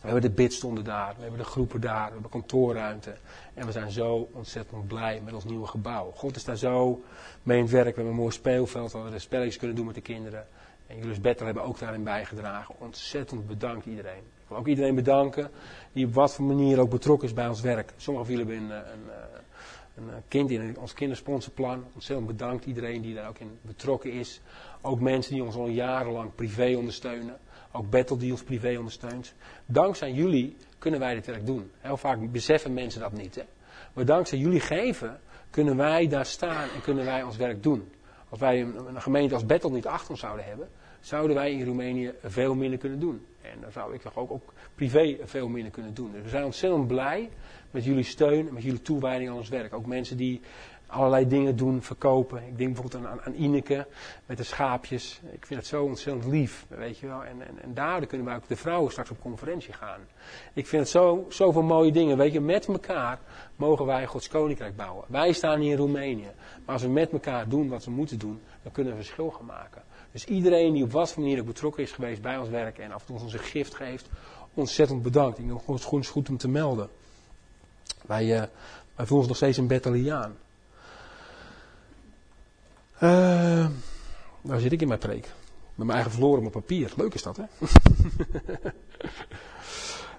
we 0.00 0.06
hebben 0.06 0.22
de 0.22 0.30
bidstonden 0.30 0.84
daar, 0.84 1.14
we 1.16 1.22
hebben 1.22 1.38
de 1.38 1.44
groepen 1.44 1.80
daar, 1.80 2.06
we 2.06 2.12
hebben 2.12 2.30
kantoorruimte. 2.30 3.16
En 3.54 3.66
we 3.66 3.72
zijn 3.72 3.90
zo 3.90 4.28
ontzettend 4.32 4.86
blij 4.86 5.20
met 5.24 5.34
ons 5.34 5.44
nieuwe 5.44 5.66
gebouw. 5.66 6.12
God 6.14 6.36
is 6.36 6.44
daar 6.44 6.56
zo 6.56 7.02
mee 7.42 7.56
in 7.56 7.62
het 7.62 7.72
werk. 7.72 7.88
We 7.88 7.94
hebben 7.94 8.12
een 8.12 8.20
mooi 8.20 8.32
speelveld 8.32 8.92
waar 8.92 9.04
we 9.04 9.10
de 9.10 9.18
spelletjes 9.18 9.56
kunnen 9.56 9.76
doen 9.76 9.86
met 9.86 9.94
de 9.94 10.00
kinderen. 10.00 10.46
En 10.86 10.96
Julius 10.96 11.20
Bettel 11.20 11.46
hebben 11.46 11.64
ook 11.64 11.78
daarin 11.78 12.04
bijgedragen. 12.04 12.74
Ontzettend 12.78 13.46
bedankt 13.46 13.86
iedereen. 13.86 14.22
Ook 14.50 14.66
iedereen 14.66 14.94
bedanken 14.94 15.50
die 15.92 16.06
op 16.06 16.14
wat 16.14 16.34
voor 16.34 16.44
manier 16.44 16.80
ook 16.80 16.90
betrokken 16.90 17.28
is 17.28 17.34
bij 17.34 17.48
ons 17.48 17.60
werk. 17.60 17.92
Sommigen 17.96 18.34
jullie 18.34 18.52
hebben 18.52 18.70
een, 18.70 18.92
een, 18.92 19.10
een 19.94 20.10
eh, 20.10 20.16
kind 20.28 20.50
in 20.50 20.78
ons 20.78 20.92
kindersponsorplan. 20.92 21.84
Ontzettend 21.94 22.26
bedankt 22.28 22.64
iedereen 22.64 23.02
die 23.02 23.14
daar 23.14 23.28
ook 23.28 23.38
in 23.38 23.58
betrokken 23.62 24.12
is. 24.12 24.40
Ook 24.80 25.00
mensen 25.00 25.34
die 25.34 25.44
ons 25.44 25.54
al 25.54 25.68
jarenlang 25.68 26.34
privé 26.34 26.76
ondersteunen. 26.76 27.38
Ook 27.72 27.90
Battle 27.90 28.16
Deals 28.16 28.42
privé 28.42 28.78
ondersteunt. 28.78 29.34
Dankzij 29.66 30.12
jullie 30.12 30.56
kunnen 30.78 31.00
wij 31.00 31.14
dit 31.14 31.26
werk 31.26 31.46
doen. 31.46 31.70
Heel 31.78 31.96
vaak 31.96 32.32
beseffen 32.32 32.74
mensen 32.74 33.00
dat 33.00 33.12
niet. 33.12 33.34
Hè? 33.34 33.42
Maar 33.92 34.04
dankzij 34.04 34.38
jullie 34.38 34.60
geven 34.60 35.20
kunnen 35.50 35.76
wij 35.76 36.08
daar 36.08 36.26
staan 36.26 36.68
en 36.74 36.82
kunnen 36.82 37.04
wij 37.04 37.22
ons 37.22 37.36
werk 37.36 37.62
doen. 37.62 37.92
Als 38.28 38.40
wij 38.40 38.60
een, 38.60 38.86
een 38.94 39.02
gemeente 39.02 39.34
als 39.34 39.46
Battle 39.46 39.70
niet 39.70 39.86
achter 39.86 40.10
ons 40.10 40.20
zouden 40.20 40.44
hebben, 40.44 40.68
zouden 41.00 41.36
wij 41.36 41.52
in 41.52 41.64
Roemenië 41.64 42.12
veel 42.22 42.54
minder 42.54 42.78
kunnen 42.78 43.00
doen. 43.00 43.26
En 43.42 43.60
dan 43.60 43.72
zou 43.72 43.94
ik 43.94 44.00
toch 44.00 44.16
ook, 44.16 44.30
ook 44.30 44.52
privé 44.74 45.16
veel 45.24 45.48
minder 45.48 45.72
kunnen 45.72 45.94
doen. 45.94 46.12
Dus 46.12 46.22
we 46.22 46.28
zijn 46.28 46.44
ontzettend 46.44 46.86
blij 46.86 47.30
met 47.70 47.84
jullie 47.84 48.04
steun 48.04 48.48
en 48.48 48.54
met 48.54 48.62
jullie 48.62 48.82
toewijding 48.82 49.30
aan 49.30 49.36
ons 49.36 49.48
werk. 49.48 49.74
Ook 49.74 49.86
mensen 49.86 50.16
die 50.16 50.40
allerlei 50.90 51.28
dingen 51.28 51.56
doen, 51.56 51.82
verkopen. 51.82 52.38
Ik 52.46 52.58
denk 52.58 52.74
bijvoorbeeld 52.74 53.06
aan, 53.06 53.20
aan 53.20 53.34
Ineke 53.34 53.86
met 54.26 54.36
de 54.36 54.42
schaapjes. 54.42 55.20
Ik 55.32 55.46
vind 55.46 55.60
het 55.60 55.68
zo 55.68 55.84
ontzettend 55.84 56.26
lief, 56.26 56.66
weet 56.68 56.98
je 56.98 57.06
wel. 57.06 57.24
En, 57.24 57.46
en, 57.46 57.62
en 57.62 57.74
daardoor 57.74 58.08
kunnen 58.08 58.26
wij 58.26 58.36
ook 58.36 58.48
de 58.48 58.56
vrouwen 58.56 58.90
straks 58.90 59.10
op 59.10 59.20
conferentie 59.20 59.72
gaan. 59.72 60.00
Ik 60.52 60.66
vind 60.66 60.82
het 60.82 60.90
zo, 60.90 61.26
zoveel 61.28 61.62
mooie 61.62 61.92
dingen. 61.92 62.16
Weet 62.16 62.32
je, 62.32 62.40
met 62.40 62.66
elkaar 62.66 63.18
mogen 63.56 63.86
wij 63.86 64.06
Gods 64.06 64.28
Koninkrijk 64.28 64.76
bouwen. 64.76 65.04
Wij 65.08 65.32
staan 65.32 65.60
hier 65.60 65.70
in 65.70 65.76
Roemenië. 65.76 66.30
Maar 66.64 66.74
als 66.74 66.82
we 66.82 66.88
met 66.88 67.12
elkaar 67.12 67.48
doen 67.48 67.68
wat 67.68 67.84
we 67.84 67.90
moeten 67.90 68.18
doen, 68.18 68.40
dan 68.62 68.72
kunnen 68.72 68.92
we 68.92 68.98
verschil 68.98 69.30
gaan 69.30 69.46
maken. 69.46 69.82
Dus 70.12 70.24
iedereen 70.24 70.72
die 70.72 70.84
op 70.84 70.92
wat 70.92 71.12
voor 71.12 71.22
manier 71.22 71.40
ook 71.40 71.46
betrokken 71.46 71.82
is 71.82 71.92
geweest 71.92 72.22
bij 72.22 72.36
ons 72.36 72.48
werk 72.48 72.78
en 72.78 72.92
af 72.92 73.00
en 73.00 73.06
toe 73.06 73.20
ons 73.20 73.32
een 73.32 73.38
gift 73.38 73.74
geeft, 73.74 74.08
ontzettend 74.54 75.02
bedankt. 75.02 75.38
Ik 75.38 75.46
denk 75.46 75.60
het 75.66 75.82
goed, 75.82 76.06
goed 76.06 76.28
om 76.28 76.36
te 76.36 76.48
melden. 76.48 76.88
Wij, 78.06 78.24
uh, 78.24 78.38
wij 78.94 79.06
voelen 79.06 79.16
ons 79.16 79.26
nog 79.26 79.36
steeds 79.36 79.56
een 79.56 79.66
Betaliaan. 79.66 80.36
Uh, 83.02 83.66
waar 84.40 84.60
zit 84.60 84.72
ik 84.72 84.80
in 84.80 84.88
mijn 84.88 85.00
preek? 85.00 85.28
Met 85.74 85.86
mijn 85.86 85.90
eigen 85.90 86.10
verloren 86.10 86.46
op 86.46 86.52
papier. 86.52 86.92
Leuk 86.96 87.14
is 87.14 87.22
dat, 87.22 87.36
hè? 87.36 87.44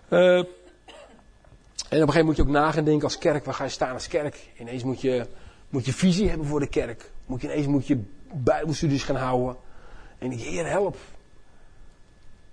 uh, 0.09 0.37
en 0.39 0.39
op 0.39 0.47
een 0.47 0.47
gegeven 1.89 2.07
moment 2.07 2.25
moet 2.25 2.35
je 2.35 2.41
ook 2.41 2.47
na 2.47 2.71
gaan 2.71 2.83
denken 2.83 3.03
als 3.03 3.17
kerk. 3.17 3.45
Waar 3.45 3.53
ga 3.53 3.63
je 3.63 3.69
staan 3.69 3.93
als 3.93 4.07
kerk? 4.07 4.49
Ineens 4.59 4.83
moet 4.83 5.01
je, 5.01 5.27
moet 5.69 5.85
je 5.85 5.93
visie 5.93 6.29
hebben 6.29 6.47
voor 6.47 6.59
de 6.59 6.67
kerk. 6.67 7.11
Moet 7.25 7.41
je, 7.41 7.47
ineens 7.47 7.67
moet 7.67 7.87
je 7.87 7.99
bijbelstudies 8.33 9.03
gaan 9.03 9.15
houden. 9.15 9.55
En 10.21 10.31
Heer, 10.31 10.67
help. 10.67 10.97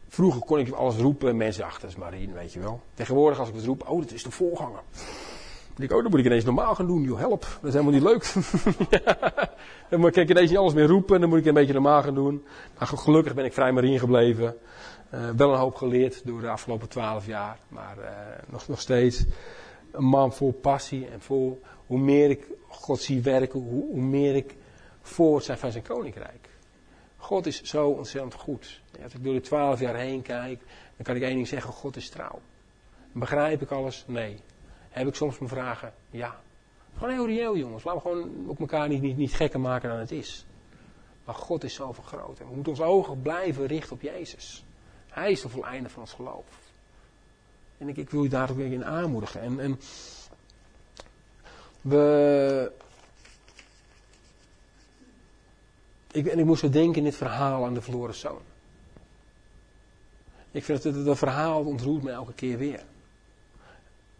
Vroeger 0.08 0.40
kon 0.40 0.58
ik 0.58 0.70
alles 0.70 0.96
roepen 0.96 1.28
en 1.28 1.36
mensen 1.36 1.64
achter, 1.64 1.94
dat 1.98 2.12
is 2.12 2.26
weet 2.32 2.52
je 2.52 2.60
wel. 2.60 2.80
Tegenwoordig 2.94 3.38
als 3.38 3.48
ik 3.48 3.54
het 3.54 3.64
roep, 3.64 3.88
oh, 3.88 4.00
dat 4.00 4.12
is 4.12 4.22
de 4.22 4.30
voorganger. 4.30 4.80
Dan 5.74 5.84
ik, 5.84 5.92
oh, 5.92 6.02
dan 6.02 6.10
moet 6.10 6.20
ik 6.20 6.26
ineens 6.26 6.44
normaal 6.44 6.74
gaan 6.74 6.86
doen, 6.86 7.02
joh, 7.02 7.18
help. 7.18 7.40
Dat 7.40 7.64
is 7.64 7.72
helemaal 7.72 7.92
niet 7.92 8.02
leuk. 8.02 8.32
Dan 9.90 10.00
moet 10.00 10.16
ik 10.16 10.30
ineens 10.30 10.50
niet 10.50 10.58
alles 10.58 10.74
meer 10.74 10.86
roepen, 10.86 11.14
en 11.14 11.20
dan 11.20 11.30
moet 11.30 11.38
ik 11.38 11.46
een 11.46 11.54
beetje 11.54 11.72
normaal 11.72 12.02
gaan 12.02 12.14
doen. 12.14 12.44
Maar 12.78 12.88
gelukkig 12.88 13.34
ben 13.34 13.44
ik 13.44 13.52
vrij 13.52 13.72
Marien 13.72 13.98
gebleven. 13.98 14.56
Uh, 15.14 15.30
wel 15.36 15.52
een 15.52 15.58
hoop 15.58 15.74
geleerd 15.74 16.26
door 16.26 16.40
de 16.40 16.48
afgelopen 16.48 16.88
twaalf 16.88 17.26
jaar. 17.26 17.58
Maar 17.68 17.96
uh, 17.98 18.08
nog, 18.46 18.68
nog 18.68 18.80
steeds 18.80 19.24
een 19.90 20.04
man 20.04 20.32
vol 20.32 20.52
passie 20.52 21.08
en 21.08 21.20
vol, 21.20 21.60
hoe 21.86 21.98
meer 21.98 22.30
ik 22.30 22.46
God 22.68 23.00
zie 23.00 23.22
werken, 23.22 23.60
hoe, 23.60 23.84
hoe 23.90 24.02
meer 24.02 24.34
ik 24.34 24.56
voort 25.00 25.44
zijn 25.44 25.58
van 25.58 25.72
zijn 25.72 25.84
koninkrijk. 25.84 26.47
God 27.28 27.46
is 27.46 27.62
zo 27.62 27.88
ontzettend 27.88 28.34
goed. 28.34 28.80
Als 29.02 29.14
ik 29.14 29.24
door 29.24 29.34
de 29.34 29.40
twaalf 29.40 29.80
jaar 29.80 29.96
heen 29.96 30.22
kijk, 30.22 30.60
dan 30.96 31.04
kan 31.04 31.16
ik 31.16 31.22
één 31.22 31.34
ding 31.34 31.48
zeggen, 31.48 31.72
God 31.72 31.96
is 31.96 32.08
trouw. 32.08 32.40
Begrijp 33.12 33.62
ik 33.62 33.70
alles? 33.70 34.04
Nee. 34.06 34.40
Heb 34.88 35.06
ik 35.06 35.14
soms 35.14 35.38
mijn 35.38 35.50
vragen? 35.50 35.94
Ja. 36.10 36.40
Gewoon 36.94 37.12
heel 37.12 37.26
reëel 37.26 37.56
jongens. 37.56 37.84
Laten 37.84 38.02
we 38.02 38.08
gewoon 38.08 38.48
op 38.48 38.60
elkaar 38.60 38.88
niet, 38.88 39.02
niet, 39.02 39.16
niet 39.16 39.32
gekker 39.32 39.60
maken 39.60 39.88
dan 39.88 39.98
het 39.98 40.10
is. 40.10 40.46
Maar 41.24 41.34
God 41.34 41.64
is 41.64 41.74
zoveel 41.74 42.04
groot. 42.04 42.38
En 42.38 42.48
we 42.48 42.54
moeten 42.54 42.72
onze 42.72 42.84
ogen 42.84 43.22
blijven 43.22 43.66
richten 43.66 43.92
op 43.92 44.02
Jezus. 44.02 44.64
Hij 45.08 45.30
is 45.30 45.40
de 45.40 45.48
voleinde 45.48 45.88
van 45.88 46.00
ons 46.00 46.12
geloof. 46.12 46.72
En 47.78 47.88
ik, 47.88 47.96
ik 47.96 48.10
wil 48.10 48.22
je 48.22 48.28
daar 48.28 48.50
ook 48.50 48.56
weer 48.56 48.72
in 48.72 48.84
aanmoedigen. 48.84 49.40
En, 49.40 49.60
en 49.60 49.80
we, 51.80 52.72
ik, 56.12 56.26
en 56.26 56.38
ik 56.38 56.44
moest 56.44 56.60
zo 56.60 56.70
denken 56.70 56.96
in 56.96 57.04
dit 57.04 57.16
verhaal 57.16 57.64
aan 57.64 57.74
de 57.74 57.82
verloren 57.82 58.14
zoon. 58.14 58.40
Ik 60.50 60.64
vind 60.64 60.82
het, 60.82 61.06
het, 61.06 61.18
verhaal 61.18 61.64
ontroert 61.64 62.02
me 62.02 62.10
elke 62.10 62.32
keer 62.32 62.58
weer. 62.58 62.84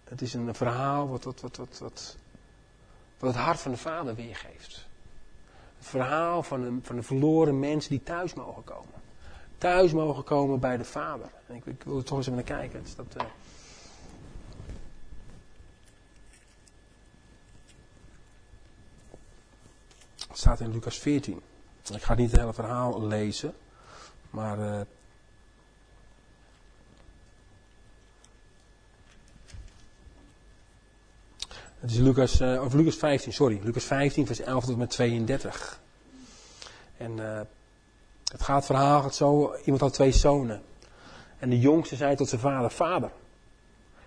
Het 0.04 0.22
is 0.22 0.34
een 0.34 0.54
verhaal 0.54 1.08
wat, 1.08 1.24
wat, 1.24 1.40
wat, 1.40 1.56
wat, 1.56 1.78
wat, 1.78 2.16
het 3.18 3.34
hart 3.34 3.60
van 3.60 3.70
de 3.70 3.76
vader 3.76 4.14
weergeeft. 4.14 4.86
Het 5.78 5.86
verhaal 5.86 6.42
van 6.42 6.62
een, 6.62 6.80
van 6.82 6.96
een 6.96 7.04
verloren 7.04 7.58
mens 7.58 7.88
die 7.88 8.02
thuis 8.02 8.34
mogen 8.34 8.64
komen. 8.64 8.94
Thuis 9.58 9.92
mogen 9.92 10.24
komen 10.24 10.60
bij 10.60 10.76
de 10.76 10.84
vader. 10.84 11.30
En 11.46 11.54
ik, 11.54 11.66
ik 11.66 11.82
wil 11.82 11.96
er 11.96 12.04
toch 12.04 12.16
eens 12.16 12.26
even 12.26 12.38
naar 12.38 12.58
kijken. 12.58 12.82
Dus 12.82 12.94
dat. 12.94 13.06
Het 20.28 20.38
staat 20.38 20.60
in 20.60 20.72
Lucas 20.72 20.98
14. 20.98 21.40
Ik 21.94 22.02
ga 22.02 22.14
niet 22.14 22.30
het 22.30 22.40
hele 22.40 22.54
verhaal 22.54 23.06
lezen, 23.06 23.54
maar. 24.30 24.58
Uh, 24.58 24.80
het 31.80 31.90
is 31.90 31.96
Lucas, 31.96 32.40
uh, 32.40 32.62
of 32.64 32.72
Lucas 32.72 32.96
15, 32.96 33.32
sorry. 33.32 33.60
Lucas 33.62 33.84
15, 33.84 34.26
vers 34.26 34.40
11 34.40 34.64
tot 34.64 34.76
met 34.76 34.90
32. 34.90 35.80
En 36.96 37.16
uh, 37.16 37.40
het 38.32 38.42
gaat 38.42 38.66
verhaal 38.66 39.02
gaat 39.02 39.14
zo: 39.14 39.54
iemand 39.64 39.80
had 39.80 39.92
twee 39.92 40.12
zonen. 40.12 40.62
En 41.38 41.50
de 41.50 41.58
jongste 41.58 41.96
zei 41.96 42.16
tot 42.16 42.28
zijn 42.28 42.40
vader: 42.40 42.70
Vader, 42.70 43.10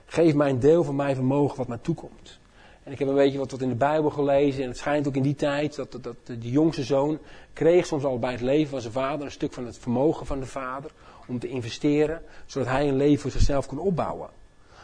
geef 0.05 0.33
mij 0.33 0.49
een 0.49 0.59
deel 0.59 0.83
van 0.83 0.95
mijn 0.95 1.15
vermogen 1.15 1.57
wat 1.57 1.67
mij 1.67 1.79
toekomt. 1.81 2.39
En 2.83 2.91
ik 2.91 2.99
heb 2.99 3.07
een 3.07 3.15
beetje 3.15 3.37
wat, 3.37 3.51
wat 3.51 3.61
in 3.61 3.69
de 3.69 3.75
Bijbel 3.75 4.09
gelezen. 4.09 4.63
En 4.63 4.69
het 4.69 4.77
schijnt 4.77 5.07
ook 5.07 5.15
in 5.15 5.21
die 5.21 5.35
tijd 5.35 5.75
dat, 5.75 5.97
dat, 6.01 6.15
de 6.25 6.51
jongste 6.51 6.83
zoon 6.83 7.19
kreeg 7.53 7.85
soms 7.85 8.03
al 8.03 8.19
bij 8.19 8.31
het 8.31 8.41
leven 8.41 8.69
van 8.69 8.81
zijn 8.81 8.93
vader 8.93 9.25
een 9.25 9.31
stuk 9.31 9.53
van 9.53 9.65
het 9.65 9.77
vermogen 9.77 10.25
van 10.25 10.39
de 10.39 10.45
vader. 10.45 10.91
Om 11.27 11.39
te 11.39 11.47
investeren, 11.47 12.21
zodat 12.45 12.69
hij 12.69 12.87
een 12.87 12.97
leven 12.97 13.21
voor 13.21 13.31
zichzelf 13.31 13.65
kon 13.65 13.79
opbouwen. 13.79 14.29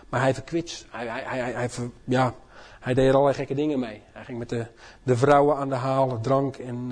Maar 0.10 0.22
hij 0.22 0.34
verkwitst. 0.34 0.86
Hij, 0.90 1.08
hij, 1.08 1.24
hij, 1.24 1.52
hij, 1.52 1.70
ja, 2.04 2.34
hij 2.80 2.94
deed 2.94 3.08
er 3.08 3.14
allerlei 3.14 3.36
gekke 3.36 3.54
dingen 3.54 3.80
mee. 3.80 4.02
Hij 4.12 4.24
ging 4.24 4.38
met 4.38 4.50
de, 4.50 4.66
de 5.04 5.18
vrouwen 5.18 5.58
aan 5.58 5.70
de 5.70 5.76
haal, 5.76 6.22
drank 6.22 6.56
en 6.58 6.90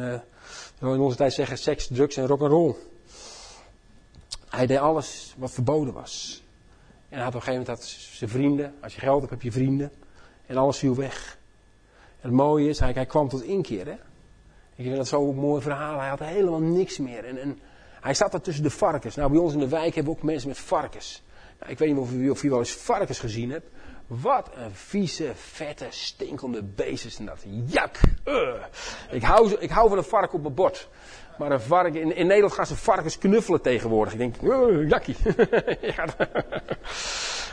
uh, 0.81 0.93
in 0.93 0.99
onze 0.99 1.17
tijd 1.17 1.33
zeggen 1.33 1.57
seks, 1.57 1.87
drugs 1.87 2.17
en 2.17 2.27
rock'n'roll. 2.27 2.75
Hij 4.49 4.65
deed 4.67 4.77
alles 4.77 5.35
wat 5.37 5.51
verboden 5.51 5.93
was. 5.93 6.43
En 7.09 7.15
hij 7.15 7.23
had 7.23 7.35
op 7.35 7.39
een 7.39 7.45
gegeven 7.45 7.65
moment 7.65 7.87
zijn 8.11 8.29
vrienden. 8.29 8.73
Als 8.81 8.93
je 8.93 8.99
geld 8.99 9.19
hebt, 9.19 9.31
heb 9.31 9.41
je 9.41 9.51
vrienden. 9.51 9.91
En 10.45 10.57
alles 10.57 10.77
viel 10.77 10.95
weg. 10.95 11.37
En 12.21 12.29
het 12.29 12.31
mooie 12.31 12.69
is, 12.69 12.79
hij, 12.79 13.05
kwam 13.05 13.29
tot 13.29 13.43
inkeer. 13.43 13.85
Hè? 13.85 13.97
Ik 14.75 14.83
vind 14.83 14.95
dat 14.95 15.07
zo'n 15.07 15.35
mooi 15.35 15.61
verhaal. 15.61 15.99
Hij 15.99 16.09
had 16.09 16.19
helemaal 16.19 16.59
niks 16.59 16.97
meer. 16.97 17.25
En, 17.25 17.41
en 17.41 17.59
hij 18.01 18.13
zat 18.13 18.31
daar 18.31 18.41
tussen 18.41 18.63
de 18.63 18.69
varkens. 18.69 19.15
Nou, 19.15 19.31
bij 19.31 19.39
ons 19.39 19.53
in 19.53 19.59
de 19.59 19.67
wijk 19.67 19.95
hebben 19.95 20.13
we 20.13 20.19
ook 20.19 20.25
mensen 20.25 20.47
met 20.47 20.57
varkens. 20.57 21.23
Nou, 21.59 21.71
ik 21.71 21.77
weet 21.77 21.89
niet 21.89 21.97
of 21.97 22.29
of 22.29 22.43
u 22.43 22.49
wel 22.49 22.59
eens 22.59 22.71
varkens 22.71 23.19
gezien 23.19 23.51
hebt. 23.51 23.67
Wat 24.07 24.49
een 24.55 24.71
vieze, 24.71 25.31
vette, 25.35 25.85
stinkende 25.89 26.63
beesten 26.63 27.11
zijn 27.11 27.27
dat. 27.27 27.45
Jak! 27.65 27.99
Uh. 28.25 28.53
Ik, 29.11 29.23
hou, 29.23 29.53
ik 29.53 29.69
hou 29.69 29.89
van 29.89 29.97
een 29.97 30.03
varken 30.03 30.33
op 30.33 30.41
mijn 30.41 30.53
bord. 30.53 30.89
Maar 31.37 31.51
een 31.51 31.61
varken, 31.61 32.01
in, 32.01 32.15
in 32.15 32.27
Nederland 32.27 32.53
gaan 32.53 32.65
ze 32.65 32.75
varkens 32.75 33.17
knuffelen 33.17 33.61
tegenwoordig. 33.61 34.13
Ik 34.13 34.19
denk, 34.19 34.41
uh, 34.41 34.89
jakkie. 34.89 35.15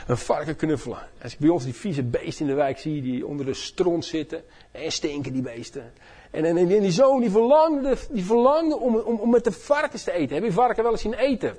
een 0.07 0.17
varken 0.17 0.55
knuffelen. 0.55 1.07
Als 1.21 1.33
ik 1.33 1.39
bij 1.39 1.49
ons 1.49 1.63
die 1.63 1.73
vieze 1.73 2.03
beesten 2.03 2.45
in 2.45 2.51
de 2.51 2.57
wijk 2.57 2.79
zie, 2.79 3.01
die 3.01 3.27
onder 3.27 3.45
de 3.45 3.53
stront 3.53 4.05
zitten. 4.05 4.43
En 4.71 4.91
stinken 4.91 5.33
die 5.33 5.41
beesten. 5.41 5.93
En, 6.31 6.45
en, 6.45 6.57
en 6.57 6.67
die 6.67 6.91
zoon 6.91 7.21
die 7.21 7.31
verlangde, 7.31 7.97
die 8.09 8.25
verlangde 8.25 8.77
om, 8.77 8.95
om, 8.95 9.15
om 9.15 9.29
met 9.29 9.43
de 9.43 9.51
varkens 9.51 10.03
te 10.03 10.11
eten. 10.11 10.35
Heb 10.35 10.43
je 10.43 10.51
varken 10.51 10.83
wel 10.83 10.91
eens 10.91 11.01
zien 11.01 11.13
eten? 11.13 11.55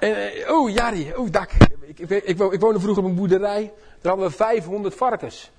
En, 0.00 0.32
oh, 0.48 0.70
Jari, 0.70 1.12
oh, 1.16 1.30
dak. 1.30 1.50
Ik, 1.86 1.98
ik, 1.98 2.10
ik, 2.10 2.40
ik 2.52 2.60
woonde 2.60 2.80
vroeger 2.80 3.02
op 3.02 3.08
een 3.08 3.14
boerderij. 3.14 3.72
Daar 4.00 4.12
hadden 4.12 4.30
we 4.30 4.34
500 4.34 4.94
varkens. 4.94 5.50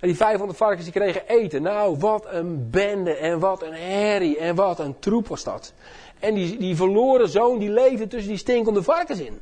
En 0.00 0.08
die 0.08 0.16
500 0.16 0.58
varkens 0.58 0.84
die 0.84 0.92
kregen 0.92 1.28
eten. 1.28 1.62
Nou, 1.62 1.96
wat 1.98 2.26
een 2.28 2.70
bende 2.70 3.14
en 3.14 3.38
wat 3.38 3.62
een 3.62 3.72
herrie 3.72 4.38
en 4.38 4.54
wat 4.54 4.78
een 4.78 4.98
troep 4.98 5.28
was 5.28 5.44
dat. 5.44 5.72
En 6.18 6.34
die, 6.34 6.58
die 6.58 6.76
verloren 6.76 7.28
zoon 7.28 7.58
die 7.58 7.70
leefde 7.70 8.06
tussen 8.06 8.28
die 8.28 8.38
stinkende 8.38 8.82
varkens 8.82 9.20
in. 9.20 9.40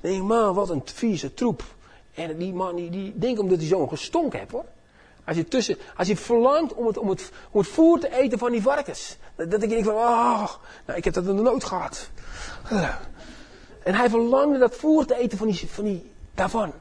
Dan 0.00 0.10
denk 0.10 0.22
ik, 0.22 0.28
man, 0.28 0.54
wat 0.54 0.70
een 0.70 0.82
vieze 0.84 1.34
troep. 1.34 1.62
En 2.14 2.36
die 2.36 2.52
man, 2.52 2.76
die, 2.76 2.90
die 2.90 3.18
denkt 3.18 3.40
omdat 3.40 3.58
hij 3.58 3.66
zo'n 3.66 3.88
gestonk 3.88 4.32
heeft 4.32 4.50
hoor. 4.50 4.64
Als 5.24 5.36
je, 5.36 5.48
tussen, 5.48 5.76
als 5.96 6.08
je 6.08 6.16
verlangt 6.16 6.74
om 6.74 6.86
het, 6.86 6.98
om, 6.98 7.16
om 7.50 7.64
voer 7.64 8.00
te 8.00 8.14
eten 8.14 8.38
van 8.38 8.50
die 8.50 8.62
varkens. 8.62 9.16
Dat, 9.36 9.62
ik 9.62 9.84
van, 9.84 9.94
oh, 9.94 10.48
nou, 10.86 10.98
ik 10.98 11.04
heb 11.04 11.14
dat 11.14 11.24
nog 11.24 11.40
nooit 11.40 11.64
gehad. 11.64 12.10
En 13.82 13.94
hij 13.94 14.10
verlangde 14.10 14.58
dat 14.58 14.76
voer 14.76 15.06
te 15.06 15.16
eten 15.16 15.38
van 15.38 15.46
die, 15.46 15.68
van 15.70 15.84
die, 15.84 16.10
daarvan. 16.34 16.72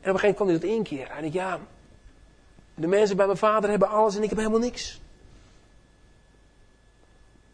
En 0.00 0.12
op 0.12 0.14
een 0.14 0.18
gegeven 0.18 0.46
moment 0.46 0.60
kwam 0.60 0.72
hij 0.72 0.78
dat 0.78 0.88
keer. 0.88 1.12
Hij 1.12 1.22
dacht, 1.22 1.32
ja, 1.32 1.60
De 2.74 2.86
mensen 2.86 3.16
bij 3.16 3.26
mijn 3.26 3.38
vader 3.38 3.70
hebben 3.70 3.88
alles 3.88 4.16
en 4.16 4.22
ik 4.22 4.28
heb 4.28 4.38
helemaal 4.38 4.60
niks. 4.60 5.00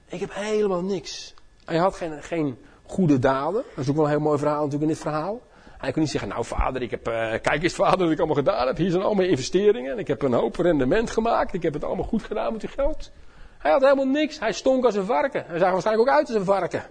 Ik 0.06 0.20
heb 0.20 0.34
helemaal 0.34 0.82
niks. 0.82 1.34
Hij 1.64 1.76
had 1.76 1.96
geen, 1.96 2.22
geen 2.22 2.58
goede 2.92 3.18
daden. 3.18 3.62
Dat 3.74 3.84
is 3.84 3.88
ook 3.88 3.96
wel 3.96 4.04
een 4.04 4.10
heel 4.10 4.20
mooi 4.20 4.38
verhaal 4.38 4.64
natuurlijk 4.64 4.82
in 4.82 4.88
dit 4.88 4.98
verhaal. 4.98 5.40
Hij 5.78 5.92
kon 5.92 6.02
niet 6.02 6.10
zeggen, 6.10 6.30
nou 6.30 6.44
vader, 6.44 6.82
ik 6.82 6.90
heb, 6.90 7.08
uh, 7.08 7.14
kijk 7.42 7.62
eens 7.62 7.74
vader 7.74 7.98
wat 7.98 8.10
ik 8.10 8.18
allemaal 8.18 8.36
gedaan 8.36 8.66
heb. 8.66 8.76
Hier 8.76 8.90
zijn 8.90 9.02
allemaal 9.02 9.24
investeringen. 9.24 9.98
Ik 9.98 10.06
heb 10.06 10.22
een 10.22 10.32
hoop 10.32 10.56
rendement 10.56 11.10
gemaakt. 11.10 11.54
Ik 11.54 11.62
heb 11.62 11.72
het 11.72 11.84
allemaal 11.84 12.04
goed 12.04 12.22
gedaan 12.22 12.52
met 12.52 12.62
uw 12.62 12.68
geld. 12.68 13.10
Hij 13.58 13.70
had 13.70 13.80
helemaal 13.80 14.06
niks. 14.06 14.38
Hij 14.38 14.52
stonk 14.52 14.84
als 14.84 14.94
een 14.94 15.04
varken. 15.04 15.44
Hij 15.46 15.58
zag 15.58 15.70
waarschijnlijk 15.70 16.08
ook 16.08 16.14
uit 16.14 16.26
als 16.26 16.36
een 16.36 16.44
varken. 16.44 16.82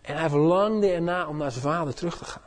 En 0.00 0.16
hij 0.16 0.28
verlangde 0.28 0.90
erna 0.90 1.28
om 1.28 1.36
naar 1.36 1.50
zijn 1.50 1.64
vader 1.64 1.94
terug 1.94 2.18
te 2.18 2.24
gaan. 2.24 2.42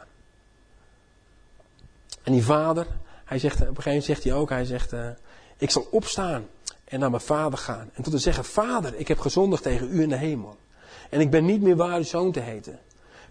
En 2.24 2.32
die 2.32 2.44
vader, 2.44 2.88
hij 3.26 3.40
zegt, 3.40 3.56
op 3.56 3.60
een 3.60 3.68
gegeven 3.68 3.90
moment 3.90 4.06
zegt 4.06 4.24
hij 4.24 4.34
ook, 4.34 4.50
hij 4.50 4.66
zegt, 4.66 4.94
uh, 4.94 5.10
ik 5.58 5.70
zal 5.70 5.88
opstaan 5.92 6.48
en 6.84 7.00
naar 7.00 7.10
mijn 7.10 7.22
vader 7.22 7.60
gaan. 7.60 7.90
En 7.94 8.04
tot 8.04 8.14
te 8.14 8.20
zeggen, 8.20 8.46
vader, 8.46 8.96
ik 8.96 9.08
heb 9.08 9.20
gezondigd 9.20 9.64
tegen 9.64 9.88
u 9.92 10.02
in 10.02 10.10
de 10.10 10.16
hemel. 10.16 10.58
En 11.12 11.19
ik 11.19 11.30
ben 11.30 11.45
niet 11.45 11.62
meer 11.62 11.76
waar 11.76 11.97
uw 11.97 12.04
zoon 12.04 12.32
te 12.32 12.39
heten. 12.39 12.80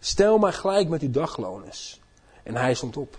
Stel 0.00 0.38
mij 0.38 0.52
gelijk 0.52 0.88
met 0.88 1.02
uw 1.02 1.10
dagloners. 1.10 2.00
En 2.42 2.56
hij 2.56 2.74
stond 2.74 2.96
op. 2.96 3.16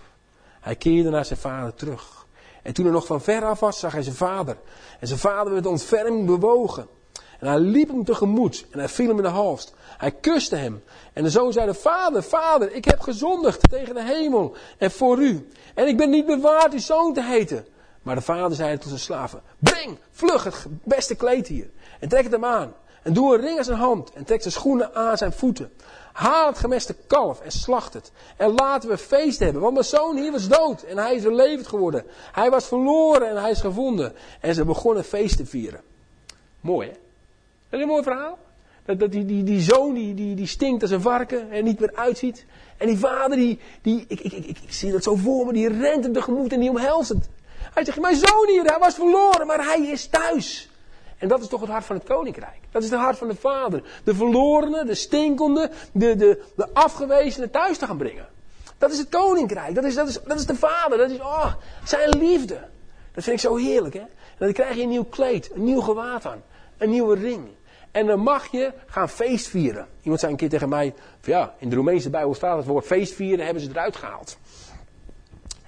Hij 0.60 0.76
keerde 0.76 1.10
naar 1.10 1.24
zijn 1.24 1.38
vader 1.38 1.74
terug. 1.74 2.26
En 2.62 2.72
toen 2.72 2.84
hij 2.84 2.94
nog 2.94 3.06
van 3.06 3.20
ver 3.20 3.44
af 3.44 3.60
was, 3.60 3.78
zag 3.78 3.92
hij 3.92 4.02
zijn 4.02 4.14
vader. 4.14 4.56
En 5.00 5.06
zijn 5.06 5.18
vader 5.18 5.52
werd 5.52 5.66
ontferming 5.66 6.26
bewogen. 6.26 6.86
En 7.38 7.46
hij 7.48 7.58
liep 7.58 7.88
hem 7.88 8.04
tegemoet 8.04 8.66
en 8.70 8.78
hij 8.78 8.88
viel 8.88 9.08
hem 9.08 9.16
in 9.16 9.22
de 9.22 9.28
hals. 9.28 9.72
Hij 9.98 10.10
kuste 10.10 10.56
hem. 10.56 10.82
En 11.12 11.22
de 11.22 11.30
zoon 11.30 11.52
zei: 11.52 11.74
Vader, 11.74 12.22
vader, 12.22 12.72
ik 12.72 12.84
heb 12.84 13.00
gezondigd 13.00 13.70
tegen 13.70 13.94
de 13.94 14.04
hemel 14.04 14.56
en 14.78 14.90
voor 14.90 15.18
u. 15.18 15.48
En 15.74 15.86
ik 15.86 15.96
ben 15.96 16.10
niet 16.10 16.26
meer 16.26 16.40
waard 16.40 16.72
uw 16.72 16.78
zoon 16.78 17.12
te 17.14 17.22
heten. 17.22 17.66
Maar 18.02 18.14
de 18.14 18.20
vader 18.20 18.56
zei 18.56 18.78
tot 18.78 18.88
zijn 18.88 19.00
slaven: 19.00 19.42
Breng, 19.58 19.98
vlug 20.10 20.44
het 20.44 20.66
beste 20.84 21.14
kleed 21.14 21.46
hier. 21.46 21.70
En 22.00 22.08
trek 22.08 22.22
het 22.22 22.32
hem 22.32 22.44
aan. 22.44 22.74
En 23.02 23.12
doe 23.12 23.34
een 23.34 23.40
ring 23.40 23.58
aan 23.58 23.64
zijn 23.64 23.78
hand. 23.78 24.12
En 24.12 24.24
trek 24.24 24.40
zijn 24.40 24.54
schoenen 24.54 24.94
aan 24.94 25.16
zijn 25.16 25.32
voeten. 25.32 25.72
Haal 26.12 26.46
het 26.46 26.58
gemeste 26.58 26.94
kalf 27.06 27.40
en 27.40 27.50
slacht 27.50 27.94
het. 27.94 28.12
En 28.36 28.54
laten 28.54 28.88
we 28.88 28.98
feest 28.98 29.38
hebben. 29.38 29.62
Want 29.62 29.74
mijn 29.74 29.84
zoon 29.84 30.16
hier 30.16 30.32
was 30.32 30.48
dood 30.48 30.82
en 30.82 30.98
hij 30.98 31.14
is 31.14 31.24
er 31.24 31.34
levend 31.34 31.66
geworden. 31.66 32.04
Hij 32.32 32.50
was 32.50 32.66
verloren 32.66 33.28
en 33.28 33.36
hij 33.36 33.50
is 33.50 33.60
gevonden. 33.60 34.12
En 34.40 34.54
ze 34.54 34.64
begonnen 34.64 35.04
feest 35.04 35.36
te 35.36 35.46
vieren. 35.46 35.80
Mooi 36.60 36.88
hè? 36.88 36.94
Dat 37.68 37.80
is 37.80 37.80
een 37.80 37.92
mooi 37.92 38.02
verhaal. 38.02 38.38
Dat, 38.84 38.98
dat 38.98 39.12
die, 39.12 39.24
die, 39.24 39.42
die 39.42 39.60
zoon 39.60 39.94
die, 39.94 40.14
die, 40.14 40.34
die 40.34 40.46
stinkt 40.46 40.82
als 40.82 40.90
een 40.90 41.00
varken 41.00 41.50
en 41.50 41.64
niet 41.64 41.80
meer 41.80 41.92
uitziet. 41.94 42.44
En 42.76 42.86
die 42.86 42.98
vader 42.98 43.36
die, 43.36 43.60
die 43.82 44.04
ik, 44.08 44.20
ik, 44.20 44.32
ik, 44.32 44.58
ik, 44.62 44.72
zie 44.72 44.92
dat 44.92 45.02
zo 45.02 45.14
voor 45.14 45.46
me, 45.46 45.52
die 45.52 45.68
rent 45.68 46.04
hem 46.04 46.12
tegemoet 46.12 46.52
en 46.52 46.60
die 46.60 46.70
omhelst 46.70 47.08
het. 47.08 47.28
Hij 47.74 47.84
zegt, 47.84 48.00
mijn 48.00 48.16
zoon 48.16 48.48
hier, 48.48 48.64
hij 48.64 48.78
was 48.78 48.94
verloren, 48.94 49.46
maar 49.46 49.64
hij 49.64 49.80
is 49.80 50.06
thuis. 50.06 50.68
En 51.22 51.28
dat 51.28 51.40
is 51.40 51.48
toch 51.48 51.60
het 51.60 51.70
hart 51.70 51.84
van 51.84 51.96
het 51.96 52.04
koninkrijk. 52.04 52.58
Dat 52.70 52.82
is 52.82 52.90
het 52.90 53.00
hart 53.00 53.18
van 53.18 53.28
de 53.28 53.34
vader. 53.34 53.82
De 54.04 54.14
verlorene, 54.14 54.84
de 54.84 54.94
stinkende, 54.94 55.70
de, 55.92 56.16
de, 56.16 56.42
de 56.56 56.68
afgewezenen 56.72 57.50
thuis 57.50 57.78
te 57.78 57.86
gaan 57.86 57.96
brengen. 57.96 58.28
Dat 58.78 58.90
is 58.90 58.98
het 58.98 59.08
koninkrijk. 59.08 59.74
Dat 59.74 59.84
is, 59.84 59.94
dat 59.94 60.08
is, 60.08 60.22
dat 60.22 60.38
is 60.38 60.46
de 60.46 60.54
vader. 60.54 60.98
Dat 60.98 61.10
is 61.10 61.18
oh, 61.18 61.54
zijn 61.84 62.08
liefde. 62.08 62.68
Dat 63.14 63.24
vind 63.24 63.36
ik 63.36 63.42
zo 63.42 63.56
heerlijk. 63.56 63.94
Hè? 63.94 64.00
En 64.00 64.08
dan 64.38 64.52
krijg 64.52 64.76
je 64.76 64.82
een 64.82 64.88
nieuw 64.88 65.04
kleed, 65.04 65.50
een 65.54 65.64
nieuw 65.64 65.80
gewaad 65.80 66.26
aan, 66.26 66.42
een 66.78 66.90
nieuwe 66.90 67.14
ring. 67.14 67.48
En 67.90 68.06
dan 68.06 68.20
mag 68.20 68.46
je 68.46 68.72
gaan 68.86 69.08
feestvieren. 69.08 69.88
Iemand 70.02 70.20
zei 70.20 70.32
een 70.32 70.38
keer 70.38 70.48
tegen 70.48 70.68
mij, 70.68 70.94
ja, 71.22 71.54
in 71.58 71.68
de 71.68 71.74
Roemeense 71.74 72.10
Bijbel 72.10 72.34
staat 72.34 72.56
het 72.56 72.66
woord 72.66 72.86
feestvieren, 72.86 73.44
hebben 73.44 73.62
ze 73.62 73.70
eruit 73.70 73.96
gehaald. 73.96 74.38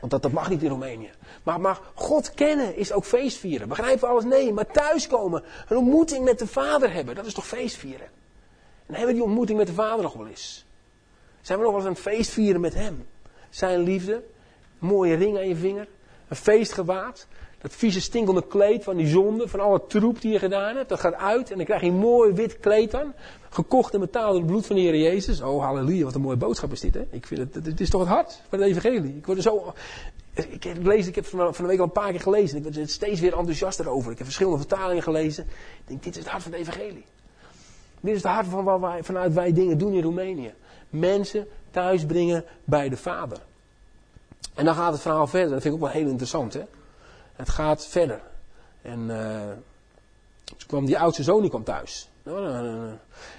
Want 0.08 0.22
dat, 0.22 0.32
mag 0.32 0.50
niet 0.50 0.62
in 0.62 0.68
Roemenië. 0.68 1.10
Maar, 1.42 1.60
maar 1.60 1.80
God 1.94 2.34
kennen 2.34 2.76
is 2.76 2.92
ook 2.92 3.04
feestvieren. 3.04 3.68
Begrijpen 3.68 4.08
alles? 4.08 4.24
Nee, 4.24 4.52
maar 4.52 4.66
thuiskomen, 4.66 5.42
een 5.68 5.76
ontmoeting 5.76 6.24
met 6.24 6.38
de 6.38 6.46
Vader 6.46 6.92
hebben, 6.92 7.14
dat 7.14 7.26
is 7.26 7.34
toch 7.34 7.46
feestvieren? 7.46 8.06
En 8.86 8.94
hebben 8.94 9.06
we 9.06 9.12
die 9.12 9.22
ontmoeting 9.22 9.58
met 9.58 9.66
de 9.66 9.72
Vader 9.72 10.02
nog 10.02 10.12
wel 10.12 10.26
eens? 10.26 10.66
Zijn 11.40 11.58
we 11.58 11.64
nog 11.64 11.74
wel 11.74 11.80
eens 11.80 11.88
aan 11.88 12.04
het 12.04 12.14
feestvieren 12.14 12.60
met 12.60 12.74
Hem? 12.74 13.06
Zijn 13.50 13.80
liefde, 13.80 14.24
mooie 14.78 15.14
ring 15.14 15.36
aan 15.36 15.48
je 15.48 15.56
vinger, 15.56 15.88
een 16.28 16.36
feestgewaad, 16.36 17.26
dat 17.64 17.74
vieze 17.74 18.00
stinkende 18.00 18.46
kleed 18.46 18.84
van 18.84 18.96
die 18.96 19.06
zonde, 19.06 19.48
van 19.48 19.60
alle 19.60 19.86
troep 19.86 20.20
die 20.20 20.32
je 20.32 20.38
gedaan 20.38 20.76
hebt, 20.76 20.88
dat 20.88 21.00
gaat 21.00 21.14
uit 21.14 21.50
en 21.50 21.56
dan 21.56 21.66
krijg 21.66 21.80
je 21.80 21.86
een 21.86 21.94
mooi 21.94 22.32
wit 22.32 22.60
kleed 22.60 22.94
aan. 22.94 23.14
Gekocht 23.48 23.94
en 23.94 24.00
betaald 24.00 24.30
door 24.30 24.40
het 24.40 24.46
bloed 24.46 24.66
van 24.66 24.76
de 24.76 24.82
Heer 24.82 24.96
Jezus. 24.96 25.40
Oh, 25.40 25.64
halleluja, 25.64 26.04
wat 26.04 26.14
een 26.14 26.20
mooie 26.20 26.36
boodschap 26.36 26.72
is 26.72 26.80
dit, 26.80 26.94
hè? 26.94 27.04
Ik 27.10 27.26
vind 27.26 27.54
het, 27.54 27.66
het 27.66 27.80
is 27.80 27.90
toch 27.90 28.00
het 28.00 28.10
hart 28.10 28.40
van 28.48 28.58
het 28.60 28.68
evangelie. 28.68 29.16
Ik 29.16 29.26
word 29.26 29.38
er 29.38 29.44
zo, 29.44 29.72
ik 30.34 30.64
heb, 30.64 30.84
lees, 30.86 31.06
ik 31.06 31.14
heb 31.14 31.26
van, 31.26 31.52
de 31.56 31.66
week 31.66 31.78
al 31.78 31.84
een 31.84 31.92
paar 31.92 32.10
keer 32.10 32.20
gelezen. 32.20 32.56
Ik 32.56 32.62
word 32.62 32.76
er 32.76 32.88
steeds 32.88 33.20
weer 33.20 33.36
enthousiast 33.36 33.80
erover. 33.80 34.10
Ik 34.10 34.16
heb 34.16 34.26
verschillende 34.26 34.58
vertalingen 34.58 35.02
gelezen. 35.02 35.44
Ik 35.44 35.82
denk, 35.84 36.02
dit 36.02 36.16
is 36.16 36.22
het 36.22 36.30
hart 36.30 36.42
van 36.42 36.52
het 36.52 36.60
evangelie. 36.60 37.04
Dit 38.00 38.14
is 38.14 38.22
het 38.22 38.32
hart 38.32 38.46
van 38.46 38.64
waar 38.64 38.80
wij, 38.80 39.04
vanuit 39.04 39.32
wij 39.32 39.52
dingen 39.52 39.78
doen 39.78 39.92
in 39.92 40.02
Roemenië. 40.02 40.54
Mensen 40.90 41.46
thuisbrengen 41.70 42.44
bij 42.64 42.88
de 42.88 42.96
Vader. 42.96 43.38
En 44.54 44.64
dan 44.64 44.74
gaat 44.74 44.92
het 44.92 45.02
verhaal 45.02 45.26
verder. 45.26 45.50
Dat 45.50 45.62
vind 45.62 45.74
ik 45.74 45.80
ook 45.80 45.86
wel 45.86 46.00
heel 46.00 46.08
interessant, 46.08 46.52
hè? 46.52 46.62
Het 47.36 47.48
gaat 47.48 47.86
verder. 47.86 48.20
En 48.82 49.00
uh, 49.00 49.50
toen 50.44 50.66
kwam 50.66 50.84
die 50.84 50.98
oudste 50.98 51.22
zoon, 51.22 51.40
die 51.40 51.50
kwam 51.50 51.64
thuis. 51.64 52.08
Nou, 52.22 52.42
nou, 52.42 52.64
nou, 52.64 52.92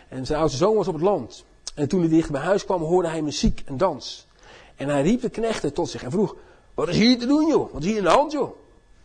en 0.10 0.26
zijn 0.26 0.40
oudste 0.40 0.58
zoon 0.58 0.76
was 0.76 0.88
op 0.88 0.94
het 0.94 1.04
land. 1.04 1.46
En 1.76 1.88
toen 1.88 2.00
hij 2.00 2.10
dicht 2.10 2.32
bij 2.32 2.42
huis 2.42 2.66
kwam, 2.66 2.82
hoorde 2.82 3.10
hij 3.10 3.22
muziek 3.22 3.62
en 3.66 3.78
dans. 3.78 4.28
En 4.76 4.90
hij 4.90 5.02
riep 5.02 5.22
de 5.22 5.30
knechten 5.30 5.74
tot 5.74 5.90
zich 5.90 6.04
en 6.04 6.12
vroeg, 6.12 6.36
wat 6.74 6.88
is 6.88 6.98
hier 6.98 7.20
te 7.20 7.26
doen 7.26 7.48
joh? 7.48 7.74
Wat 7.74 7.82
is 7.82 7.88
hier 7.88 7.98
in 7.98 8.04
de 8.04 8.10
hand 8.10 8.32
joh? 8.32 8.56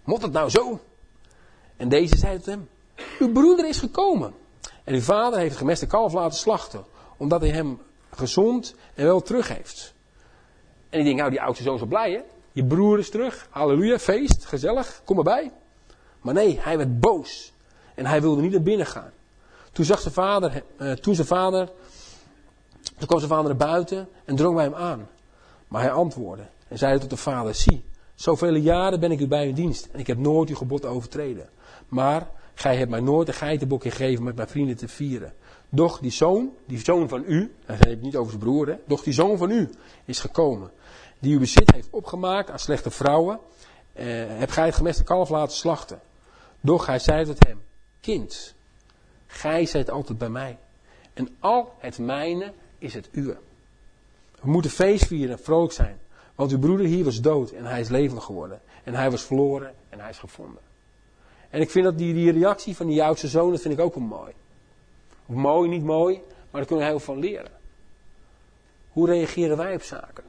Moet 0.05 0.23
het 0.23 0.33
nou 0.33 0.51
zo? 0.51 0.81
En 1.77 1.89
deze 1.89 2.17
zei 2.17 2.37
tot 2.37 2.47
hem, 2.47 2.69
uw 3.19 3.33
broeder 3.33 3.69
is 3.69 3.79
gekomen. 3.79 4.35
En 4.85 4.95
uw 4.95 5.01
vader 5.01 5.39
heeft 5.39 5.51
het 5.51 5.59
gemeste 5.59 5.87
kalf 5.87 6.13
laten 6.13 6.39
slachten, 6.39 6.85
omdat 7.17 7.41
hij 7.41 7.51
hem 7.51 7.81
gezond 8.11 8.75
en 8.95 9.05
wel 9.05 9.21
terug 9.21 9.49
heeft. 9.49 9.95
En 10.89 10.99
ik 10.99 11.05
denk, 11.05 11.19
nou 11.19 11.31
die 11.31 11.41
oudste 11.41 11.63
zoon 11.63 11.75
is 11.75 11.81
wel 11.81 11.89
blij 11.89 12.13
hè? 12.13 12.21
Je 12.53 12.65
broer 12.65 12.99
is 12.99 13.11
terug. 13.11 13.47
Halleluja, 13.51 13.99
feest, 13.99 14.45
gezellig, 14.45 15.03
kom 15.05 15.19
erbij. 15.19 15.53
Maar 16.21 16.35
nee, 16.35 16.59
hij 16.61 16.77
werd 16.77 17.01
boos. 17.01 17.53
En 17.95 18.07
hij 18.07 18.21
wilde 18.21 18.43
niet 18.43 18.53
naar 18.53 18.63
binnen 18.63 18.87
gaan. 18.87 19.11
Toen 19.73 19.85
zag 19.85 20.01
zijn 20.01 20.15
vader, 20.15 20.63
eh, 20.77 20.93
toen 20.93 21.15
zijn 21.15 21.27
vader, 21.27 21.71
toen 22.99 23.07
kwam 23.07 23.19
zijn 23.19 23.31
vader 23.31 23.47
naar 23.47 23.69
buiten 23.69 24.09
en 24.25 24.37
drong 24.37 24.55
bij 24.55 24.65
hem 24.65 24.75
aan. 24.75 25.09
Maar 25.69 25.83
hij 25.83 25.93
antwoordde 25.93 26.47
en 26.69 26.79
zei 26.79 26.99
tot 26.99 27.11
de 27.11 27.17
vader, 27.17 27.55
zie, 27.55 27.85
zoveel 28.15 28.55
jaren 28.55 29.01
ben 29.01 29.11
ik 29.11 29.21
u 29.21 29.27
bij 29.27 29.47
uw 29.47 29.53
dienst 29.53 29.89
en 29.93 29.99
ik 29.99 30.07
heb 30.07 30.19
nooit 30.19 30.49
uw 30.49 30.57
gebod 30.57 30.85
overtreden. 30.85 31.49
Maar 31.89 32.31
gij 32.61 32.77
hebt 32.77 32.91
mij 32.91 33.01
nooit 33.01 33.29
een 33.29 33.35
geitenbok 33.35 33.83
gegeven 33.83 34.25
met 34.25 34.37
mijn 34.37 34.49
vrienden 34.49 34.77
te 34.77 34.89
vieren. 34.89 35.33
Doch 35.69 35.99
die 35.99 36.11
zoon, 36.11 36.51
die 36.67 36.79
zoon 36.79 37.09
van 37.09 37.25
u, 37.27 37.55
hij 37.65 37.91
het 37.91 38.03
niet 38.03 38.17
over 38.17 38.31
zijn 38.31 38.43
broer, 38.43 38.79
doch 38.87 39.03
die 39.03 39.13
zoon 39.13 39.39
van 39.39 39.51
u 39.51 39.71
is 40.05 40.19
gekomen 40.19 40.71
die 41.21 41.33
uw 41.33 41.39
bezit 41.39 41.73
heeft 41.73 41.89
opgemaakt 41.91 42.51
aan 42.51 42.59
slechte 42.59 42.91
vrouwen, 42.91 43.41
eh, 43.93 44.07
heb 44.27 44.51
gij 44.51 44.67
het 44.67 44.75
gemeste 44.75 45.05
kalf 45.05 45.29
laten 45.29 45.57
slachten. 45.57 46.01
Doch 46.61 46.87
hij 46.87 46.99
zei 46.99 47.25
tot 47.25 47.47
hem, 47.47 47.63
kind, 48.01 48.55
gij 49.27 49.67
zijt 49.67 49.91
altijd 49.91 50.19
bij 50.19 50.29
mij. 50.29 50.59
En 51.13 51.37
al 51.39 51.75
het 51.79 51.99
mijne 51.99 52.53
is 52.79 52.95
het 52.95 53.09
uwe. 53.13 53.39
We 54.41 54.51
moeten 54.51 54.71
feest 54.71 55.07
vieren 55.07 55.37
en 55.37 55.43
vrolijk 55.43 55.73
zijn. 55.73 55.99
Want 56.35 56.53
uw 56.53 56.59
broeder 56.59 56.87
hier 56.87 57.05
was 57.05 57.21
dood 57.21 57.51
en 57.51 57.65
hij 57.65 57.81
is 57.81 57.89
levend 57.89 58.23
geworden. 58.23 58.61
En 58.85 58.95
hij 58.95 59.11
was 59.11 59.23
verloren 59.23 59.75
en 59.89 60.01
hij 60.01 60.11
is 60.11 60.19
gevonden. 60.19 60.63
En 61.51 61.61
ik 61.61 61.71
vind 61.71 61.85
dat 61.85 61.99
die, 61.99 62.15
die 62.15 62.33
reactie 62.33 62.77
van 62.77 62.87
die 62.87 63.03
oudste 63.03 63.29
zoon, 63.29 63.51
dat 63.51 63.61
vind 63.61 63.75
ik 63.75 63.81
ook 63.81 63.95
wel 63.95 64.05
mooi. 64.05 64.33
Of 65.27 65.35
mooi, 65.35 65.69
niet 65.69 65.85
mooi, 65.85 66.15
maar 66.15 66.61
daar 66.61 66.65
kunnen 66.65 66.85
we 66.85 66.91
heel 66.91 67.01
veel 67.01 67.15
van 67.15 67.23
leren. 67.23 67.51
Hoe 68.93 69.07
reageren 69.07 69.57
wij 69.57 69.75
op 69.75 69.83
zaken? 69.83 70.25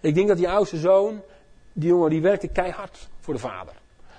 Ik 0.00 0.14
denk 0.14 0.28
dat 0.28 0.36
die 0.36 0.48
oudste 0.48 0.76
zoon, 0.76 1.20
die 1.72 1.88
jongen, 1.88 2.10
die 2.10 2.20
werkte 2.20 2.48
keihard 2.48 3.08
voor 3.20 3.34
de 3.34 3.40
vader. 3.40 3.74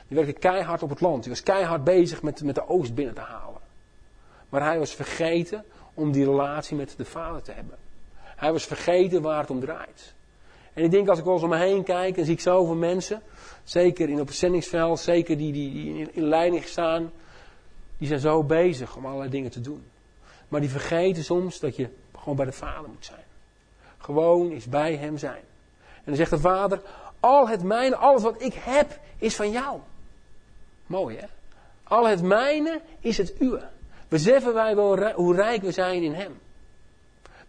Die 0.08 0.18
werkte 0.18 0.40
keihard 0.40 0.84
op 0.84 0.90
het 0.90 1.02
land. 1.02 1.24
Die 1.24 1.32
was 1.32 1.44
keihard 1.44 1.84
bezig 1.84 2.22
met, 2.22 2.44
met 2.44 2.56
de 2.56 2.68
oogst 2.68 2.94
binnen 2.94 3.16
te 3.16 3.22
halen. 3.22 3.62
Maar 4.50 4.64
hij 4.64 4.80
was 4.80 4.94
vergeten 4.94 5.66
om 5.94 6.12
die 6.12 6.26
relatie 6.26 6.78
met 6.78 6.94
de 6.98 7.06
vader 7.06 7.42
te 7.42 7.52
hebben. 7.52 7.78
Hij 8.16 8.52
was 8.52 8.66
vergeten 8.66 9.22
waar 9.22 9.40
het 9.40 9.50
om 9.50 9.60
draait. 9.60 10.14
En 10.74 10.84
ik 10.84 10.92
denk 10.92 11.08
als 11.10 11.20
ik 11.20 11.24
wel 11.24 11.34
eens 11.34 11.44
om 11.44 11.50
me 11.50 11.58
heen 11.58 11.84
kijk 11.84 12.18
en 12.18 12.26
zie 12.26 12.34
ik 12.34 12.40
zoveel 12.40 12.76
mensen, 12.76 13.22
zeker 13.70 14.10
in 14.10 14.20
op 14.20 14.28
het 14.28 14.36
zendingsveld, 14.36 15.00
zeker 15.00 15.38
die, 15.38 15.52
die, 15.52 15.72
die 15.72 16.00
in, 16.00 16.16
in 16.16 16.24
leiding 16.24 16.66
staan, 16.66 17.12
die 17.98 18.08
zijn 18.08 18.20
zo 18.20 18.44
bezig 18.44 18.96
om 18.96 19.06
allerlei 19.06 19.30
dingen 19.30 19.52
te 19.52 19.62
doen. 19.62 19.84
Maar 20.48 20.62
die 20.62 20.70
vergeten 20.70 21.24
soms 21.24 21.60
dat 21.60 21.76
je 21.76 21.90
gewoon 22.18 22.36
bij 22.36 22.46
de 22.46 22.52
vader 22.52 22.90
moet 22.90 23.06
zijn. 23.06 23.24
Gewoon 23.98 24.52
is 24.52 24.66
bij 24.66 24.96
hem 24.96 25.18
zijn. 25.18 25.42
En 25.96 26.06
dan 26.06 26.16
zegt 26.16 26.30
de 26.30 26.40
vader, 26.40 26.82
al 27.20 27.48
het 27.48 27.64
mijne, 27.64 27.96
alles 27.96 28.22
wat 28.22 28.42
ik 28.42 28.54
heb, 28.54 29.00
is 29.18 29.36
van 29.36 29.52
jou. 29.52 29.80
Mooi 30.86 31.18
hè? 31.18 31.26
Al 31.84 32.08
het 32.08 32.22
mijne 32.22 32.82
is 33.00 33.18
het 33.18 33.34
uwe. 33.40 33.68
Beseffen 34.08 34.54
wij 34.54 34.76
wel 34.76 35.14
hoe 35.14 35.36
rijk 35.36 35.62
we 35.62 35.72
zijn 35.72 36.04
in 36.04 36.14
hem. 36.14 36.40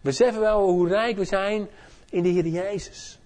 Beseffen 0.01 0.41
wij 0.41 0.49
wel 0.49 0.69
hoe 0.69 0.87
rijk 0.87 1.17
we 1.17 1.25
zijn 1.25 1.67
in 2.09 2.23
de 2.23 2.29
Heer 2.29 2.47
Jezus. 2.47 3.19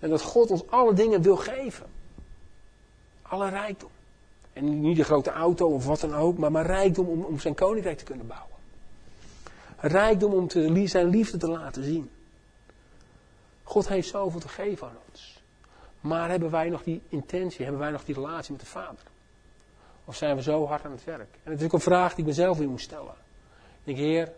En 0.00 0.10
dat 0.10 0.22
God 0.22 0.50
ons 0.50 0.70
alle 0.70 0.92
dingen 0.92 1.22
wil 1.22 1.36
geven. 1.36 1.91
Alle 3.32 3.48
rijkdom. 3.48 3.90
En 4.52 4.80
niet 4.80 4.96
de 4.96 5.04
grote 5.04 5.30
auto 5.30 5.66
of 5.66 5.86
wat 5.86 6.00
dan 6.00 6.14
ook, 6.14 6.38
maar, 6.38 6.52
maar 6.52 6.66
rijkdom 6.66 7.08
om, 7.08 7.22
om 7.22 7.38
zijn 7.38 7.54
koninkrijk 7.54 7.98
te 7.98 8.04
kunnen 8.04 8.26
bouwen. 8.26 8.56
Rijkdom 9.76 10.32
om 10.32 10.48
te, 10.48 10.86
zijn 10.86 11.08
liefde 11.08 11.36
te 11.36 11.48
laten 11.48 11.84
zien. 11.84 12.10
God 13.62 13.88
heeft 13.88 14.08
zoveel 14.08 14.40
te 14.40 14.48
geven 14.48 14.88
aan 14.88 14.96
ons. 15.10 15.42
Maar 16.00 16.30
hebben 16.30 16.50
wij 16.50 16.68
nog 16.68 16.82
die 16.82 17.02
intentie, 17.08 17.62
hebben 17.62 17.80
wij 17.80 17.90
nog 17.90 18.04
die 18.04 18.14
relatie 18.14 18.52
met 18.52 18.60
de 18.60 18.66
Vader? 18.66 19.04
Of 20.04 20.16
zijn 20.16 20.36
we 20.36 20.42
zo 20.42 20.66
hard 20.66 20.84
aan 20.84 20.90
het 20.90 21.04
werk? 21.04 21.34
En 21.42 21.50
dat 21.50 21.60
is 21.60 21.64
ook 21.64 21.72
een 21.72 21.80
vraag 21.80 22.10
die 22.10 22.20
ik 22.20 22.26
mezelf 22.26 22.58
weer 22.58 22.68
moet 22.68 22.80
stellen. 22.80 23.14
Ik 23.84 23.84
denk, 23.84 23.98
Heer, 23.98 24.32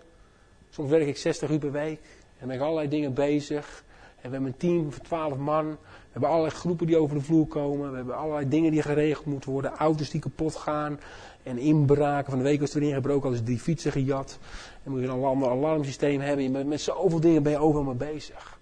soms 0.70 0.90
werk 0.90 1.06
ik 1.06 1.16
60 1.16 1.50
uur 1.50 1.58
per 1.58 1.72
week 1.72 2.00
en 2.38 2.46
ben 2.46 2.56
ik 2.56 2.62
allerlei 2.62 2.88
dingen 2.88 3.14
bezig. 3.14 3.84
En 4.20 4.30
we 4.30 4.36
hebben 4.36 4.46
een 4.46 4.56
team 4.56 4.92
van 4.92 5.02
12 5.02 5.36
man. 5.36 5.78
We 6.14 6.20
hebben 6.20 6.38
allerlei 6.38 6.60
groepen 6.60 6.86
die 6.86 6.96
over 6.96 7.16
de 7.16 7.22
vloer 7.22 7.46
komen. 7.46 7.90
We 7.90 7.96
hebben 7.96 8.16
allerlei 8.16 8.48
dingen 8.48 8.70
die 8.70 8.82
geregeld 8.82 9.26
moeten 9.26 9.50
worden. 9.50 9.76
Auto's 9.76 10.10
die 10.10 10.20
kapot 10.20 10.56
gaan. 10.56 11.00
En 11.42 11.58
inbraken. 11.58 12.30
Van 12.30 12.38
de 12.38 12.44
week 12.44 12.60
was 12.60 12.74
er 12.74 12.82
ingebroken, 12.82 13.28
al 13.28 13.34
is 13.34 13.42
drie 13.44 13.58
fietsen 13.58 13.92
gejat. 13.92 14.38
En 14.82 14.90
moet 14.90 15.00
je 15.00 15.06
een 15.06 15.22
ander 15.22 15.50
alarmsysteem 15.50 16.20
hebben. 16.20 16.68
Met, 16.68 16.80
zoveel 16.80 17.20
dingen 17.20 17.42
ben 17.42 17.52
je 17.52 17.58
overal 17.58 17.84
mee 17.84 18.12
bezig. 18.12 18.58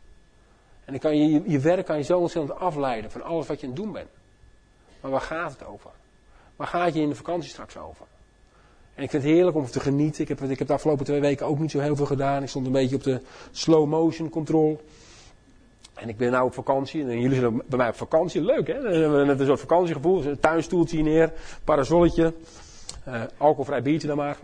En 0.84 0.92
dan 0.92 0.98
kan 0.98 1.16
je, 1.16 1.32
je, 1.32 1.42
je 1.46 1.59
werk 1.59 1.86
kan 1.86 1.96
je 1.96 2.03
zo 2.03 2.18
ontzettend 2.18 2.59
afleiden 2.59 3.11
van 3.11 3.22
alles 3.22 3.46
wat 3.46 3.61
je 3.61 3.66
aan 3.66 3.72
het 3.72 3.82
doen 3.82 3.92
bent. 3.92 4.09
Maar 5.00 5.11
waar 5.11 5.20
gaat 5.20 5.53
het 5.53 5.66
over? 5.66 5.90
Waar 6.57 6.66
gaat 6.66 6.94
je 6.94 7.00
in 7.00 7.09
de 7.09 7.14
vakantie 7.14 7.50
straks 7.50 7.76
over? 7.76 8.07
En 8.94 9.03
ik 9.03 9.11
vind 9.11 9.22
het 9.22 9.32
heerlijk 9.32 9.57
om 9.57 9.66
te 9.66 9.80
genieten. 9.80 10.22
Ik 10.22 10.28
heb, 10.28 10.42
ik 10.42 10.59
heb 10.59 10.68
de 10.68 10.74
afgelopen 10.74 11.05
twee 11.05 11.20
weken 11.20 11.46
ook 11.46 11.59
niet 11.59 11.70
zo 11.70 11.78
heel 11.78 11.96
veel 11.96 12.07
gedaan. 12.07 12.42
Ik 12.42 12.48
stond 12.48 12.66
een 12.66 12.72
beetje 12.72 12.96
op 12.96 13.03
de 13.03 13.20
slow 13.50 13.88
motion 13.88 14.28
control. 14.28 14.80
En 16.03 16.09
ik 16.09 16.16
ben 16.16 16.30
nou 16.30 16.44
op 16.44 16.55
vakantie. 16.55 17.03
En 17.03 17.20
jullie 17.20 17.38
zijn 17.38 17.62
bij 17.66 17.78
mij 17.78 17.88
op 17.88 17.94
vakantie. 17.94 18.42
Leuk 18.44 18.66
hè? 18.66 18.80
We 18.80 18.96
hebben 18.96 19.26
net 19.26 19.40
een 19.40 19.46
soort 19.46 19.61
vakantiegevoel. 19.61 20.24
Een 20.24 20.40
tuinstoeltje 20.40 21.03
neer. 21.03 21.32
Parasolletje. 21.64 22.34
Uh, 23.09 23.22
alcoholvrij 23.36 23.82
biertje 23.82 24.09
dan 24.09 24.16
maar. 24.16 24.38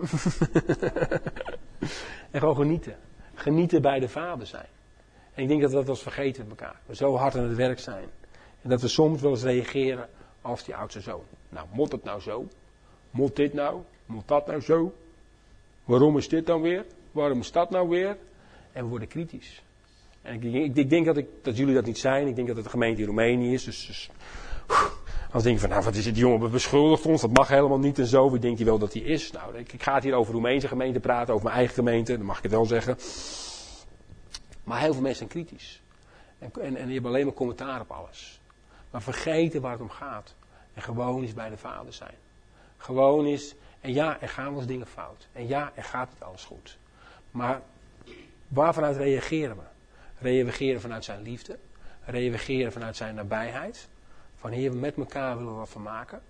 en 2.31 2.41
gewoon 2.41 2.57
genieten. 2.57 2.97
Genieten 3.35 3.83
bij 3.83 3.99
de 3.99 4.09
vader 4.09 4.47
zijn. 4.47 4.67
En 5.35 5.43
ik 5.43 5.49
denk 5.49 5.61
dat 5.61 5.71
we 5.71 5.77
dat 5.77 5.87
wel 5.87 5.97
vergeten 5.97 6.43
met 6.49 6.61
elkaar. 6.61 6.81
We 6.87 6.95
zo 6.95 7.17
hard 7.17 7.37
aan 7.37 7.49
het 7.49 7.57
werk 7.57 7.79
zijn. 7.79 8.09
En 8.63 8.71
dat 8.71 8.81
we 8.81 8.89
soms 8.89 9.21
wel 9.21 9.31
eens 9.31 9.43
reageren 9.43 10.09
als 10.43 10.65
die 10.65 10.77
oudste 10.77 11.01
zoon. 11.01 11.23
Nou, 11.49 11.67
moet 11.73 11.93
het 11.93 12.05
nou 12.05 12.21
zo? 12.21 12.47
Moet 13.11 13.37
dit 13.37 13.53
nou? 13.53 13.81
Moet 14.07 14.29
dat 14.29 14.47
nou 14.47 14.61
zo? 14.61 14.93
Waarom 15.85 16.17
is 16.17 16.29
dit 16.29 16.47
dan 16.47 16.61
weer? 16.61 16.85
Waarom 17.13 17.39
is 17.39 17.53
dat 17.53 17.71
nou 17.71 17.89
weer? 17.89 18.17
En 18.73 18.83
we 18.83 18.89
worden 18.89 19.09
kritisch. 19.09 19.63
Ik, 20.33 20.77
ik, 20.77 20.91
denk 20.91 21.07
dat, 21.07 21.17
ik, 21.17 21.27
dat, 21.43 21.57
jullie 21.57 21.75
dat 21.75 21.85
niet 21.85 21.99
zijn. 21.99 22.27
Ik 22.27 22.35
denk 22.35 22.47
dat 22.47 22.57
het 22.57 22.65
de 22.65 22.71
gemeente 22.71 23.01
in 23.01 23.07
Roemenië 23.07 23.53
is. 23.53 23.65
Dus, 23.65 23.87
dus 23.87 24.11
als 25.33 25.43
denk 25.43 25.59
van, 25.59 25.69
nou 25.69 25.83
wat 25.83 25.95
is 25.95 26.05
het, 26.05 26.15
die 26.15 26.23
jongen 26.23 26.51
beschuldigd 26.51 27.07
ons, 27.07 27.21
dat 27.21 27.33
mag 27.33 27.49
helemaal 27.49 27.79
niet 27.79 27.99
en 27.99 28.07
zo. 28.07 28.31
Wie 28.31 28.41
denkt 28.41 28.59
hij 28.59 28.67
wel 28.67 28.79
dat 28.79 28.93
hij 28.93 29.03
is? 29.03 29.31
Nou, 29.31 29.57
ik, 29.57 29.73
ik 29.73 29.83
ga 29.83 29.95
het 29.95 30.03
hier 30.03 30.15
over 30.15 30.33
Roemeense 30.33 30.69
gemeente 30.69 31.01
praten, 31.01 31.35
over 31.35 31.45
mijn 31.45 31.57
eigen 31.57 31.75
gemeente, 31.75 32.17
dan 32.17 32.27
mag 32.27 32.37
ik 32.37 32.43
het 32.43 32.53
wel 32.53 32.67
zeggen. 32.67 32.99
Maar 34.65 34.81
heel 34.81 34.93
veel 34.93 35.03
mensen 35.03 35.29
zijn 35.29 35.45
kritisch. 35.45 35.83
En, 36.39 36.51
en, 36.61 36.77
en 36.77 36.85
die 36.85 36.93
hebben 36.93 37.11
alleen 37.11 37.25
maar 37.25 37.35
commentaar 37.35 37.81
op 37.81 37.91
alles. 37.91 38.41
Maar 38.91 39.03
vergeten 39.03 39.61
waar 39.61 39.73
het 39.73 39.81
om 39.81 39.91
gaat. 39.91 40.35
En 40.75 40.83
gewoon 40.83 41.23
is 41.23 41.35
bij 41.35 41.51
de 41.51 41.57
vader 41.57 41.93
zijn. 41.93 42.15
Gewoon 42.77 43.27
is, 43.27 43.55
en 43.81 43.93
ja, 43.93 44.21
er 44.21 44.29
gaan 44.29 44.49
wel 44.49 44.57
eens 44.57 44.67
dingen 44.67 44.87
fout. 44.87 45.29
En 45.33 45.47
ja, 45.47 45.73
er 45.75 45.85
gaat 45.85 46.09
niet 46.11 46.23
alles 46.23 46.45
goed. 46.45 46.79
Maar 47.31 47.63
waarvanuit 48.49 48.97
reageren 48.97 49.57
we? 49.57 49.63
Reageren 50.19 50.81
vanuit 50.81 51.05
zijn 51.05 51.23
liefde. 51.23 51.59
Reageren 52.05 52.73
vanuit 52.73 52.97
zijn 52.97 53.15
nabijheid. 53.15 53.89
Van 54.37 54.51
hier, 54.51 54.77
met 54.77 54.97
elkaar 54.97 55.37
willen 55.37 55.53
we 55.53 55.59
wat 55.59 55.69
van 55.69 55.83
maken. 55.83 56.21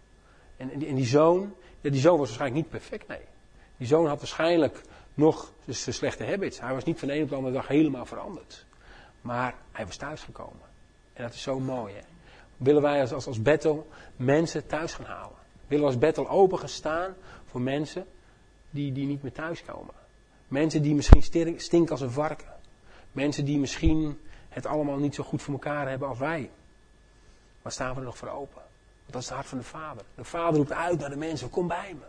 En, 0.57 0.79
die, 0.79 0.95
die 0.95 1.07
zoon, 1.07 1.55
ja, 1.81 1.91
die 1.91 2.01
zoon 2.01 2.19
was 2.19 2.27
waarschijnlijk 2.27 2.63
niet 2.63 2.71
perfect, 2.71 3.09
nee. 3.09 3.25
Die 3.77 3.87
zoon 3.87 4.07
had 4.07 4.19
waarschijnlijk 4.19 4.81
nog 5.15 5.53
zijn 5.67 5.95
slechte 5.95 6.25
habits. 6.25 6.61
Hij 6.61 6.75
was 6.75 6.85
niet 6.85 6.99
van 6.99 7.09
de 7.09 7.15
ene 7.15 7.23
op 7.23 7.29
de 7.29 7.35
andere 7.37 7.55
dag 7.55 7.67
helemaal 7.67 8.07
veranderd. 8.07 8.67
Maar 9.21 9.55
hij 9.73 9.87
was 9.87 9.97
thuisgekomen. 9.97 10.67
En 11.13 11.23
dat 11.23 11.35
is 11.35 11.43
zo 11.43 11.61
mooi, 11.61 11.95
hè. 11.95 12.01
Willen 12.57 12.83
wij 12.83 13.01
als, 13.01 13.13
als, 13.13 13.27
als 13.27 13.43
Bethel 13.43 13.89
mensen 14.17 14.67
thuis 14.67 14.93
gaan 14.93 15.05
halen? 15.05 15.37
Willen 15.67 15.85
we 15.85 15.91
als 15.91 16.01
Bethel 16.01 16.29
open 16.29 16.59
gaan 16.59 16.69
staan 16.69 17.15
voor 17.47 17.61
mensen 17.61 18.07
die, 18.71 18.93
die 18.93 19.07
niet 19.07 19.23
meer 19.23 19.33
thuiskomen? 19.33 19.95
Mensen 20.49 20.83
die 20.83 20.95
misschien 20.95 21.23
stinken 21.61 21.91
als 21.91 22.01
een 22.01 22.11
varken. 22.11 22.58
Mensen 23.19 23.45
die 23.45 23.59
misschien 23.59 24.19
het 24.49 24.67
allemaal 24.67 24.99
niet 24.99 25.15
zo 25.15 25.23
goed 25.25 25.43
voor 25.43 25.55
elkaar 25.55 25.89
hebben 25.89 26.09
als 26.09 26.19
wij. 26.19 26.51
Maar 27.63 27.73
staan 27.73 27.95
we 27.95 27.99
er 28.01 28.07
nog 28.07 28.17
voor 28.17 28.29
open? 28.29 28.63
Want 29.01 29.13
dat 29.13 29.23
is 29.23 29.29
het 29.29 29.35
hart 29.37 29.47
van 29.47 29.59
de 29.59 29.65
Vader. 29.65 30.05
De 30.15 30.25
Vader 30.25 30.57
roept 30.57 30.73
uit 30.73 30.99
naar 30.99 31.11
de 31.11 31.17
mensen, 31.17 31.51
kom 31.51 31.69
bij 31.69 31.95
me. 31.99 32.05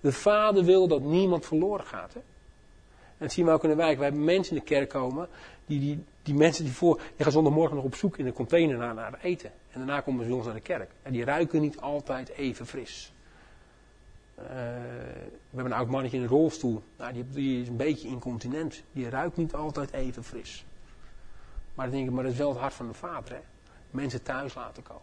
De 0.00 0.12
Vader 0.12 0.64
wil 0.64 0.88
dat 0.88 1.02
niemand 1.02 1.46
verloren 1.46 1.86
gaat. 1.86 2.12
Hè? 2.12 2.18
En 2.18 3.18
dat 3.18 3.32
zien 3.32 3.44
we 3.44 3.50
ook 3.50 3.62
in 3.62 3.68
de 3.68 3.76
wijk. 3.76 3.96
Wij 3.96 4.06
hebben 4.06 4.24
mensen 4.24 4.56
in 4.56 4.62
de 4.62 4.68
kerk 4.68 4.88
komen, 4.88 5.28
die, 5.66 5.80
die, 5.80 6.04
die 6.22 6.34
mensen 6.34 6.64
die 6.64 6.74
voor, 6.74 6.96
die 6.96 7.24
gaan 7.24 7.32
zondagmorgen 7.32 7.76
nog 7.76 7.84
op 7.84 7.94
zoek 7.94 8.18
in 8.18 8.24
de 8.24 8.32
container 8.32 8.76
naar, 8.76 8.94
naar 8.94 9.18
eten. 9.22 9.50
En 9.70 9.78
daarna 9.78 10.00
komen 10.00 10.24
ze 10.26 10.34
ons 10.34 10.44
naar 10.44 10.54
de 10.54 10.60
kerk. 10.60 10.90
En 11.02 11.12
die 11.12 11.24
ruiken 11.24 11.60
niet 11.60 11.80
altijd 11.80 12.28
even 12.28 12.66
fris. 12.66 13.12
Uh, 14.38 14.44
we 14.44 15.56
hebben 15.56 15.72
een 15.72 15.78
oud 15.78 15.88
mannetje 15.88 16.16
in 16.16 16.22
een 16.22 16.28
rolstoel. 16.28 16.82
Nou, 16.98 17.12
die, 17.12 17.28
die, 17.28 17.62
is 17.62 17.68
een 17.68 17.76
beetje 17.76 18.08
incontinent. 18.08 18.82
Die 18.92 19.08
ruikt 19.08 19.36
niet 19.36 19.54
altijd 19.54 19.92
even 19.92 20.24
fris. 20.24 20.64
Maar 21.74 21.90
denk 21.90 22.10
maar 22.10 22.22
dat 22.22 22.32
is 22.32 22.38
wel 22.38 22.48
het 22.48 22.58
hart 22.58 22.74
van 22.74 22.88
de 22.88 22.94
vader. 22.94 23.32
Hè? 23.32 23.40
Mensen 23.90 24.22
thuis 24.22 24.54
laten 24.54 24.82
komen. 24.82 25.02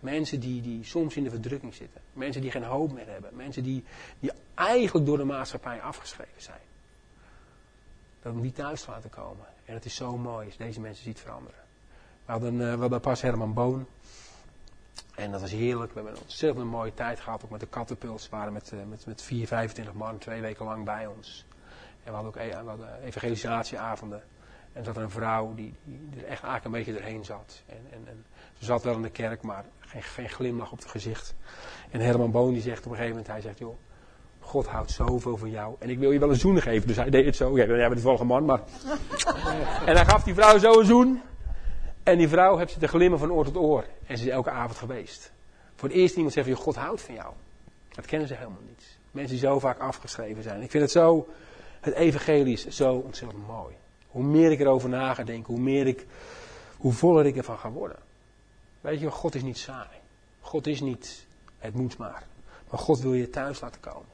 Mensen 0.00 0.40
die, 0.40 0.62
die 0.62 0.84
soms 0.84 1.16
in 1.16 1.24
de 1.24 1.30
verdrukking 1.30 1.74
zitten. 1.74 2.00
Mensen 2.12 2.40
die 2.42 2.50
geen 2.50 2.64
hoop 2.64 2.92
meer 2.92 3.08
hebben. 3.08 3.36
Mensen 3.36 3.62
die, 3.62 3.84
die 4.20 4.30
eigenlijk 4.54 5.06
door 5.06 5.16
de 5.16 5.24
maatschappij 5.24 5.80
afgeschreven 5.80 6.42
zijn. 6.42 6.60
Dat 8.22 8.34
we 8.34 8.40
die 8.40 8.52
thuis 8.52 8.86
laten 8.86 9.10
komen. 9.10 9.46
En 9.64 9.74
het 9.74 9.84
is 9.84 9.94
zo 9.94 10.16
mooi 10.16 10.46
als 10.46 10.56
deze 10.56 10.80
mensen 10.80 11.04
ziet 11.04 11.20
veranderen. 11.20 11.60
We 12.24 12.32
hadden, 12.32 12.54
uh, 12.54 12.74
we 12.74 12.80
hadden 12.80 13.00
pas 13.00 13.22
Herman 13.22 13.54
Boon. 13.54 13.86
En 15.14 15.30
dat 15.30 15.40
was 15.40 15.50
heerlijk. 15.50 15.92
We 15.92 15.98
hebben 15.98 16.16
een 16.16 16.22
ontzettend 16.22 16.66
mooie 16.66 16.94
tijd 16.94 17.20
gehad. 17.20 17.44
Ook 17.44 17.50
met 17.50 17.60
de 17.60 17.66
kattenpuls. 17.66 18.28
We 18.28 18.36
waren 18.36 18.52
met, 18.52 18.72
uh, 18.74 18.80
met, 18.88 19.06
met 19.06 19.22
4, 19.22 19.46
25 19.46 19.94
man 19.94 20.18
twee 20.18 20.40
weken 20.40 20.64
lang 20.64 20.84
bij 20.84 21.06
ons. 21.06 21.46
En 22.04 22.12
we 22.12 22.18
hadden 22.18 22.28
ook 22.28 22.36
e 22.36 23.06
evangelisatieavonden. 23.06 24.22
En 24.72 24.78
er 24.78 24.84
zat 24.84 24.96
een 24.96 25.10
vrouw 25.10 25.54
die, 25.54 25.74
die, 25.84 26.00
er 26.10 26.16
echt 26.16 26.42
eigenlijk 26.42 26.64
een 26.64 26.70
beetje 26.70 26.98
erheen 26.98 27.24
zat. 27.24 27.62
En, 27.66 27.86
en, 27.90 28.24
ze 28.58 28.64
zat 28.64 28.82
wel 28.82 28.94
in 28.94 29.02
de 29.02 29.10
kerk, 29.10 29.42
maar 29.42 29.64
geen, 29.78 30.02
geen 30.02 30.28
glimlach 30.28 30.72
op 30.72 30.78
het 30.78 30.88
gezicht. 30.88 31.34
En 31.90 32.00
Herman 32.00 32.30
Boon 32.30 32.52
die 32.52 32.62
zegt 32.62 32.78
op 32.78 32.90
een 32.90 32.96
gegeven 32.96 33.10
moment, 33.10 33.26
hij 33.26 33.40
zegt, 33.40 33.58
joh, 33.58 33.76
God 34.40 34.66
houdt 34.66 34.90
zoveel 34.90 35.36
van 35.36 35.50
jou. 35.50 35.76
En 35.78 35.90
ik 35.90 35.98
wil 35.98 36.10
je 36.10 36.18
wel 36.18 36.30
een 36.30 36.36
zoen 36.36 36.62
geven. 36.62 36.86
Dus 36.86 36.96
hij 36.96 37.10
deed 37.10 37.24
het 37.24 37.36
zo. 37.36 37.56
Ja, 37.56 37.64
jij 37.64 37.76
bent 37.76 37.94
de 37.94 38.00
volgende 38.00 38.32
man, 38.32 38.44
maar... 38.44 38.60
en 39.88 39.96
hij 39.96 40.04
gaf 40.04 40.22
die 40.22 40.34
vrouw 40.34 40.58
zo 40.58 40.78
een 40.80 40.86
zoen. 40.86 41.22
En 42.06 42.18
die 42.18 42.28
vrouw 42.28 42.56
heeft 42.56 42.72
ze 42.72 42.78
te 42.78 42.88
glimmen 42.88 43.18
van 43.18 43.32
oor 43.32 43.44
tot 43.44 43.56
oor. 43.56 43.84
En 44.06 44.18
ze 44.18 44.24
is 44.24 44.30
elke 44.30 44.50
avond 44.50 44.78
geweest. 44.78 45.32
Voor 45.74 45.88
het 45.88 45.98
eerst 45.98 46.14
iemand 46.14 46.32
zegt, 46.32 46.46
joh, 46.46 46.56
God 46.56 46.76
houdt 46.76 47.00
van 47.00 47.14
jou. 47.14 47.32
Dat 47.88 48.06
kennen 48.06 48.28
ze 48.28 48.34
helemaal 48.34 48.62
niet. 48.68 48.98
Mensen 49.10 49.36
die 49.36 49.46
zo 49.46 49.58
vaak 49.58 49.78
afgeschreven 49.78 50.42
zijn. 50.42 50.62
Ik 50.62 50.70
vind 50.70 50.82
het 50.82 50.92
zo, 50.92 51.28
het 51.80 51.94
evangelie 51.94 52.56
zo 52.70 52.94
ontzettend 52.94 53.46
mooi. 53.46 53.74
Hoe 54.06 54.22
meer 54.22 54.50
ik 54.50 54.60
erover 54.60 54.88
na 54.88 55.14
ga 55.14 55.24
denken, 55.24 55.54
hoe 55.54 55.62
meer 55.62 55.86
ik, 55.86 56.06
hoe 56.76 56.92
voller 56.92 57.26
ik 57.26 57.36
ervan 57.36 57.58
ga 57.58 57.70
worden. 57.70 57.98
Weet 58.80 59.00
je, 59.00 59.10
God 59.10 59.34
is 59.34 59.42
niet 59.42 59.58
saai. 59.58 59.98
God 60.40 60.66
is 60.66 60.80
niet, 60.80 61.26
het 61.58 61.74
moet 61.74 61.98
maar. 61.98 62.26
Maar 62.70 62.80
God 62.80 63.00
wil 63.00 63.14
je 63.14 63.30
thuis 63.30 63.60
laten 63.60 63.80
komen. 63.80 64.08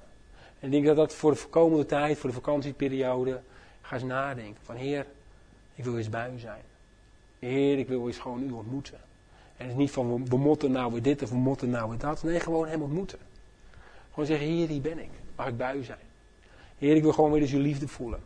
En 0.59 0.67
ik 0.67 0.71
denk 0.71 0.87
dat 0.87 0.97
dat 0.97 1.15
voor 1.15 1.33
de 1.33 1.47
komende 1.51 1.87
tijd, 1.87 2.19
voor 2.19 2.29
de 2.29 2.37
vakantieperiode, 2.37 3.41
ga 3.81 3.95
eens 3.95 4.05
nadenken. 4.05 4.63
Van 4.63 4.77
Heer, 4.77 5.07
ik 5.75 5.85
wil 5.85 5.97
eens 5.97 6.09
bij 6.09 6.31
u 6.35 6.39
zijn. 6.39 6.71
Heer, 7.49 7.79
ik 7.79 7.89
wil 7.89 8.07
eens 8.07 8.19
gewoon 8.19 8.43
u 8.43 8.51
ontmoeten. 8.51 8.99
En 9.57 9.65
het 9.65 9.71
is 9.71 9.75
niet 9.75 9.91
van 9.91 10.27
we 10.29 10.37
motten 10.37 10.71
nou 10.71 10.93
weer 10.93 11.03
dit 11.03 11.23
of 11.23 11.29
we 11.31 11.37
motten 11.37 11.71
nou 11.71 11.89
weer 11.89 11.99
dat. 11.99 12.23
Nee, 12.23 12.41
gewoon 12.41 12.69
hem 12.69 12.83
ontmoeten. 12.83 13.19
Gewoon 14.11 14.27
zeggen, 14.27 14.47
Heer, 14.47 14.69
hier 14.69 14.81
ben 14.81 14.99
ik. 14.99 15.11
Mag 15.37 15.47
ik 15.47 15.57
bij 15.57 15.77
u 15.77 15.85
zijn? 15.85 15.99
Heer, 16.79 16.97
ik 16.97 17.03
wil 17.03 17.13
gewoon 17.13 17.33
weer 17.33 17.41
eens 17.41 17.53
uw 17.53 17.61
liefde 17.61 17.89
voelen. 17.89 18.21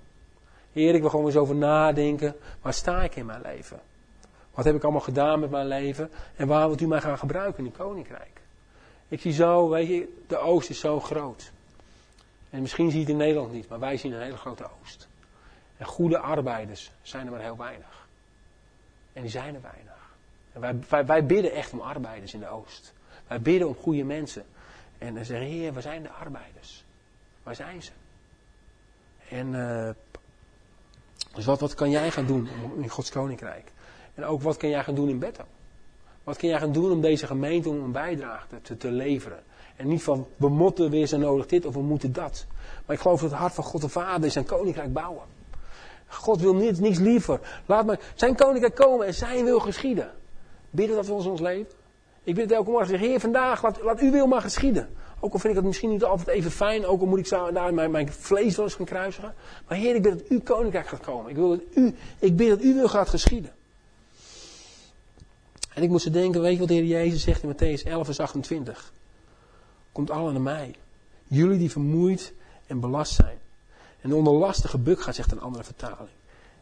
Heer, 0.73 0.95
ik 0.95 1.01
wil 1.01 1.11
gewoon 1.11 1.27
eens 1.27 1.37
over 1.37 1.55
nadenken. 1.55 2.37
Waar 2.63 2.75
sta 2.75 3.03
ik 3.03 3.17
in 3.17 3.27
mijn 3.27 3.41
leven? 3.43 3.81
Wat 4.55 4.65
heb 4.65 4.75
ik 4.75 4.83
allemaal 4.83 5.01
gedaan 5.01 5.41
met 5.41 5.51
mijn 5.51 5.67
leven? 5.67 6.11
En 6.37 6.47
waar 6.47 6.67
wilt 6.67 6.81
u 6.81 6.87
mij 6.87 7.01
gaan 7.01 7.19
gebruiken 7.19 7.59
in 7.59 7.71
het 7.71 7.77
koninkrijk? 7.77 8.41
Ik 9.09 9.21
zie 9.21 9.33
zo, 9.33 9.69
weet 9.69 9.89
je, 9.89 10.23
de 10.27 10.39
oost 10.39 10.71
is 10.71 10.81
zo 10.81 11.01
groot. 11.01 11.53
En 12.51 12.61
misschien 12.61 12.91
zie 12.91 13.01
je 13.01 13.05
het 13.05 13.13
in 13.13 13.17
Nederland 13.17 13.53
niet, 13.53 13.69
maar 13.69 13.79
wij 13.79 13.97
zien 13.97 14.13
een 14.13 14.23
hele 14.23 14.37
grote 14.37 14.67
oost. 14.81 15.09
En 15.77 15.87
goede 15.87 16.19
arbeiders 16.19 16.91
zijn 17.03 17.27
er 17.27 17.33
maar 17.33 17.43
heel 17.43 17.57
weinig. 17.57 18.06
En 19.17 19.23
die 19.23 19.31
zijn 19.31 19.55
er 19.55 19.61
weinig. 19.61 20.15
En 20.53 20.61
wij, 20.89 21.07
wij, 21.07 21.27
bidden 21.27 21.53
echt 21.53 21.73
om 21.73 21.81
arbeiders 21.81 22.35
in 22.35 22.41
de 22.41 22.49
oost. 22.49 22.93
Wij 23.27 23.41
bidden 23.41 23.69
om 23.69 23.75
goede 23.75 24.05
mensen. 24.05 24.45
En 24.99 25.15
dan 25.15 25.25
zeggen, 25.25 25.47
heer, 25.47 25.73
waar 25.73 25.83
zijn 25.83 26.03
de 26.03 26.11
arbeiders? 26.11 26.85
Waar 27.43 27.55
zijn 27.55 27.83
ze? 27.83 27.91
En 29.29 29.53
uh, 29.53 29.89
dus 31.35 31.45
wat, 31.45 31.61
wat 31.61 31.75
kan 31.75 31.91
jij 31.91 32.11
gaan 32.11 32.27
doen 32.27 32.49
in 32.81 32.89
Gods 32.89 33.11
koninkrijk? 33.11 33.73
En 34.15 34.25
ook 34.25 34.43
wat 34.43 34.57
kan 34.57 34.69
jij 34.69 34.85
gaan 34.85 34.95
doen 34.95 35.09
in 35.09 35.19
Bethel? 35.19 35.47
Wat 36.25 36.37
kun 36.37 36.49
jij 36.49 36.59
gaan 36.59 36.73
doen 36.73 36.91
om 36.91 37.01
deze 37.01 37.27
gemeente 37.27 37.69
om 37.69 37.83
een 37.83 37.93
bijdrage 37.93 38.47
te, 38.63 38.77
te 38.77 38.91
leveren? 38.91 39.43
En 39.77 39.89
niet 39.89 40.03
van, 40.03 40.27
we 40.37 40.49
moeten 40.49 40.91
weer 40.91 41.07
zo 41.07 41.17
nodig 41.17 41.47
dit 41.47 41.67
of 41.67 41.75
we 41.75 41.83
moeten 41.83 42.13
dat. 42.13 42.47
Maar 42.87 42.97
ik 42.97 43.03
geloof 43.03 43.21
dat 43.21 43.31
het 43.31 43.39
hart 43.39 43.55
van 43.55 43.65
God 43.65 43.81
de 43.81 43.89
Vader 43.89 44.27
is 44.27 44.33
zijn 44.33 44.45
koninkrijk 44.45 44.93
bouwen. 44.93 45.36
God 46.07 46.41
wil 46.41 46.55
niets, 46.55 46.99
liever. 46.99 47.41
Laat 47.67 47.87
maar 47.87 48.01
zijn 48.15 48.37
koninkrijk 48.37 48.75
komen 48.75 49.07
en 49.07 49.15
zijn 49.15 49.45
wil 49.45 49.61
geschieden. 49.61 50.11
Bidden 50.71 50.97
dat 50.97 51.07
we 51.07 51.13
ons 51.13 51.27
ons 51.27 51.41
leven. 51.41 51.73
Ik 52.23 52.35
bid 52.35 52.45
het 52.45 52.53
elke 52.53 52.71
morgen. 52.71 52.89
Zeg, 52.89 53.01
Heer, 53.01 53.21
vandaag 53.21 53.63
laat, 53.63 53.83
laat 53.83 54.01
uw 54.01 54.11
wil 54.11 54.27
maar 54.27 54.41
geschieden. 54.41 54.89
Ook 55.21 55.33
al 55.33 55.39
vind 55.39 55.53
ik 55.53 55.59
het 55.59 55.69
misschien 55.69 55.91
niet 55.91 56.05
altijd 56.05 56.29
even 56.29 56.51
fijn. 56.51 56.87
Ook 56.87 57.01
al 57.01 57.07
moet 57.07 57.19
ik 57.19 57.29
daar 57.29 57.75
mijn, 57.75 57.91
mijn 57.91 58.13
vlees 58.13 58.57
wel 58.57 58.65
eens 58.65 58.75
gaan 58.75 58.85
kruisigen. 58.87 59.35
Maar 59.69 59.79
Heer, 59.79 59.95
ik 59.95 60.03
bid 60.03 60.13
dat 60.13 60.29
uw 60.29 60.41
koninkrijk 60.41 60.87
gaat 60.87 61.01
komen. 61.01 61.31
Ik, 61.31 61.37
wil 61.37 61.49
dat 61.49 61.61
u, 61.75 61.95
ik 62.19 62.37
bid 62.37 62.49
dat 62.49 62.61
uw 62.61 62.75
wil 62.75 62.89
gaat 62.89 63.09
geschieden. 63.09 63.53
En 65.75 65.83
ik 65.83 65.89
moest 65.89 66.03
ze 66.03 66.11
denken, 66.11 66.41
weet 66.41 66.53
je 66.53 66.59
wat 66.59 66.69
de 66.69 66.75
Heer 66.75 66.85
Jezus 66.85 67.23
zegt 67.23 67.43
in 67.43 67.55
Matthäus 67.55 67.83
11 67.87 68.05
vers 68.05 68.21
28? 68.21 68.93
Komt 69.93 70.11
allen 70.11 70.33
naar 70.33 70.43
mij. 70.43 70.75
Jullie 71.25 71.59
die 71.59 71.71
vermoeid 71.71 72.35
en 72.67 72.81
belast 72.81 73.15
zijn. 73.15 73.39
En 74.07 74.13
onder 74.13 74.33
lastige 74.33 74.79
buk 74.79 75.01
gaat, 75.01 75.15
zegt 75.15 75.33
een 75.33 75.41
andere 75.41 75.65
vertaling. 75.65 76.09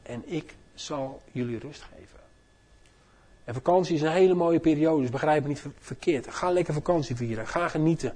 En 0.03 0.23
ik 0.25 0.55
zal 0.75 1.21
jullie 1.33 1.59
rust 1.59 1.83
geven. 1.83 2.19
En 3.45 3.55
vakantie 3.55 3.95
is 3.95 4.03
een 4.03 4.13
hele 4.13 4.35
mooie 4.35 4.59
periode, 4.59 5.01
dus 5.01 5.11
begrijp 5.11 5.43
me 5.43 5.49
niet 5.49 5.65
verkeerd. 5.79 6.27
Ga 6.29 6.51
lekker 6.51 6.75
vakantie 6.75 7.17
vieren, 7.17 7.47
ga 7.47 7.69
genieten. 7.69 8.13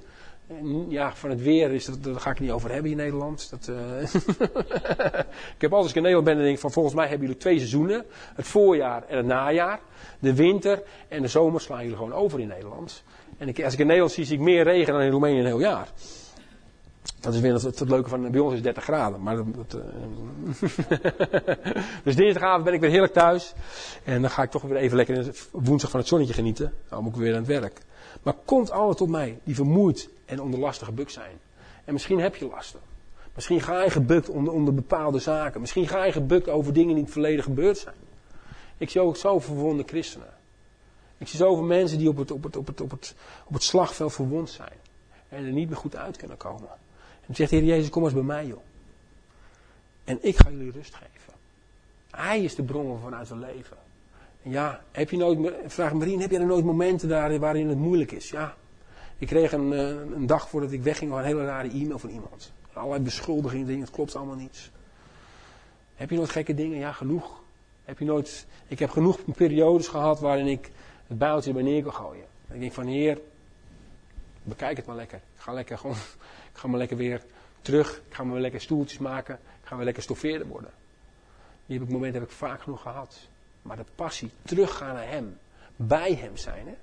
Ja, 0.87 1.15
van 1.15 1.29
het 1.29 1.41
weer, 1.41 1.71
is 1.71 1.85
dat, 1.85 2.03
daar 2.03 2.19
ga 2.19 2.31
ik 2.31 2.39
niet 2.39 2.51
over 2.51 2.71
hebben 2.71 2.91
in 2.91 2.97
Nederland. 2.97 3.49
Dat, 3.49 3.67
uh... 3.67 4.01
ik 5.55 5.61
heb 5.61 5.73
altijd 5.73 5.81
als 5.81 5.89
ik 5.89 5.95
in 5.95 6.01
Nederland 6.01 6.25
ben, 6.25 6.35
dan 6.35 6.43
denk 6.43 6.55
ik 6.55 6.61
van 6.61 6.71
volgens 6.71 6.95
mij 6.95 7.07
hebben 7.07 7.27
jullie 7.27 7.41
twee 7.41 7.57
seizoenen. 7.57 8.05
Het 8.35 8.47
voorjaar 8.47 9.03
en 9.07 9.17
het 9.17 9.25
najaar. 9.25 9.79
De 10.19 10.33
winter 10.33 10.83
en 11.07 11.21
de 11.21 11.27
zomer 11.27 11.61
slaan 11.61 11.81
jullie 11.81 11.97
gewoon 11.97 12.13
over 12.13 12.39
in 12.39 12.47
Nederland. 12.47 13.03
En 13.37 13.47
ik, 13.47 13.63
als 13.63 13.73
ik 13.73 13.79
in 13.79 13.85
Nederland 13.85 14.13
zie, 14.13 14.25
zie 14.25 14.37
ik 14.37 14.43
meer 14.43 14.63
regen 14.63 14.93
dan 14.93 15.01
in 15.01 15.11
Roemenië 15.11 15.39
een 15.39 15.45
heel 15.45 15.59
jaar. 15.59 15.87
Dat 17.19 17.33
is 17.33 17.39
weer 17.39 17.53
het, 17.53 17.61
het, 17.61 17.89
leuke 17.89 18.09
van, 18.09 18.31
bij 18.31 18.39
ons 18.39 18.53
is 18.53 18.61
30 18.61 18.83
graden. 18.83 19.21
Maar 19.21 19.35
dat, 19.35 19.45
dat, 19.55 19.75
uh, 19.75 19.81
dus 22.03 22.15
dinsdagavond 22.15 22.63
ben 22.63 22.73
ik 22.73 22.79
weer 22.79 22.89
heerlijk 22.89 23.13
thuis. 23.13 23.53
En 24.03 24.21
dan 24.21 24.29
ga 24.29 24.43
ik 24.43 24.51
toch 24.51 24.61
weer 24.61 24.77
even 24.77 24.97
lekker 24.97 25.47
woensdag 25.51 25.89
van 25.89 25.99
het 25.99 26.09
zonnetje 26.09 26.33
genieten. 26.33 26.73
Dan 26.89 27.03
moet 27.03 27.13
ik 27.13 27.19
weer 27.19 27.31
aan 27.31 27.37
het 27.37 27.47
werk. 27.47 27.81
Maar 28.23 28.33
komt 28.45 28.71
alle 28.71 28.95
tot 28.95 29.09
mij 29.09 29.39
die 29.43 29.55
vermoeid 29.55 30.09
en 30.25 30.41
onder 30.41 30.59
lastige 30.59 30.91
buk 30.91 31.09
zijn. 31.09 31.39
En 31.85 31.93
misschien 31.93 32.19
heb 32.19 32.35
je 32.35 32.47
lasten. 32.47 32.79
Misschien 33.35 33.61
ga 33.61 33.83
je 33.83 33.89
gebukt 33.89 34.29
onder, 34.29 34.53
onder 34.53 34.73
bepaalde 34.73 35.19
zaken. 35.19 35.61
Misschien 35.61 35.87
ga 35.87 36.03
je 36.03 36.11
gebukt 36.11 36.49
over 36.49 36.73
dingen 36.73 36.89
die 36.89 36.97
in 36.97 37.03
het 37.03 37.11
verleden 37.11 37.43
gebeurd 37.43 37.77
zijn. 37.77 37.95
Ik 38.77 38.89
zie 38.89 39.01
ook 39.01 39.17
zoveel 39.17 39.55
verwonde 39.55 39.83
christenen. 39.85 40.33
Ik 41.17 41.27
zie 41.27 41.39
zoveel 41.39 41.63
mensen 41.63 41.97
die 41.97 42.09
op 42.09 42.17
het, 42.17 42.31
op, 42.31 42.43
het, 42.43 42.55
op, 42.55 42.67
het, 42.67 42.81
op, 42.81 42.91
het, 42.91 43.15
op 43.45 43.53
het 43.53 43.63
slagveld 43.63 44.13
verwond 44.13 44.49
zijn. 44.49 44.73
En 45.29 45.45
er 45.45 45.51
niet 45.51 45.67
meer 45.67 45.77
goed 45.77 45.95
uit 45.95 46.17
kunnen 46.17 46.37
komen. 46.37 46.69
En 47.29 47.35
zegt 47.35 47.49
de 47.49 47.55
Heer 47.55 47.65
Jezus, 47.65 47.89
kom 47.89 48.03
eens 48.03 48.13
bij 48.13 48.23
mij 48.23 48.45
joh. 48.45 48.61
En 50.03 50.17
ik 50.21 50.37
ga 50.37 50.49
jullie 50.49 50.71
rust 50.71 50.95
geven. 50.95 51.33
Hij 52.11 52.43
is 52.43 52.55
de 52.55 52.63
bron 52.63 52.99
vanuit 53.01 53.29
het 53.29 53.37
leven. 53.37 53.77
En 54.43 54.51
ja, 54.51 54.81
heb 54.91 55.09
je 55.09 55.17
nooit, 55.17 55.53
vraag 55.65 55.93
Marien, 55.93 56.21
heb 56.21 56.31
je 56.31 56.39
er 56.39 56.45
nooit 56.45 56.65
momenten 56.65 57.09
daar 57.09 57.39
waarin 57.39 57.69
het 57.69 57.77
moeilijk 57.77 58.11
is? 58.11 58.29
Ja. 58.29 58.55
Ik 59.17 59.27
kreeg 59.27 59.51
een, 59.51 59.73
eh, 59.73 59.87
een 59.87 60.25
dag 60.25 60.49
voordat 60.49 60.71
ik 60.71 60.83
wegging 60.83 61.11
een 61.11 61.23
hele 61.23 61.45
rare 61.45 61.69
e-mail 61.69 61.99
van 61.99 62.09
iemand. 62.09 62.51
Allerlei 62.73 63.03
beschuldigingen, 63.03 63.65
dingen, 63.65 63.81
het 63.81 63.91
klopt 63.91 64.15
allemaal 64.15 64.35
niets. 64.35 64.71
Heb 65.95 66.09
je 66.09 66.15
nooit 66.15 66.29
gekke 66.29 66.53
dingen? 66.53 66.77
Ja, 66.77 66.91
genoeg. 66.91 67.41
Heb 67.85 67.99
je 67.99 68.05
nooit, 68.05 68.45
ik 68.67 68.79
heb 68.79 68.89
genoeg 68.89 69.19
periodes 69.35 69.87
gehad 69.87 70.19
waarin 70.19 70.47
ik 70.47 70.71
het 71.07 71.17
bijltje 71.17 71.53
bij 71.53 71.63
neer 71.63 71.83
kan 71.83 71.93
gooien. 71.93 72.25
En 72.47 72.55
ik 72.55 72.61
denk 72.61 72.73
van, 72.73 72.85
heer, 72.85 73.19
bekijk 74.43 74.77
het 74.77 74.85
maar 74.85 74.95
lekker. 74.95 75.17
Ik 75.17 75.41
ga 75.41 75.53
lekker 75.53 75.77
gewoon, 75.77 75.95
ga 76.59 76.67
maar 76.67 76.79
lekker 76.79 76.97
weer 76.97 77.21
terug. 77.61 78.01
Ik 78.07 78.13
ga 78.13 78.23
maar 78.23 78.39
lekker 78.39 78.61
stoeltjes 78.61 78.99
maken. 78.99 79.35
Ik 79.35 79.67
ga 79.67 79.75
weer 79.75 79.85
lekker 79.85 80.03
stoffeerder 80.03 80.47
worden. 80.47 80.71
Die 81.65 81.77
heb 81.77 81.87
ik, 81.87 81.93
moment 81.93 82.13
heb 82.13 82.23
ik 82.23 82.29
vaak 82.29 82.61
genoeg 82.61 82.81
gehad. 82.81 83.27
Maar 83.61 83.77
de 83.77 83.85
passie, 83.95 84.31
teruggaan 84.41 84.93
naar 84.93 85.07
hem. 85.07 85.37
Bij 85.75 86.13
hem 86.13 86.37
zijn. 86.37 86.67
Hè? 86.67 86.73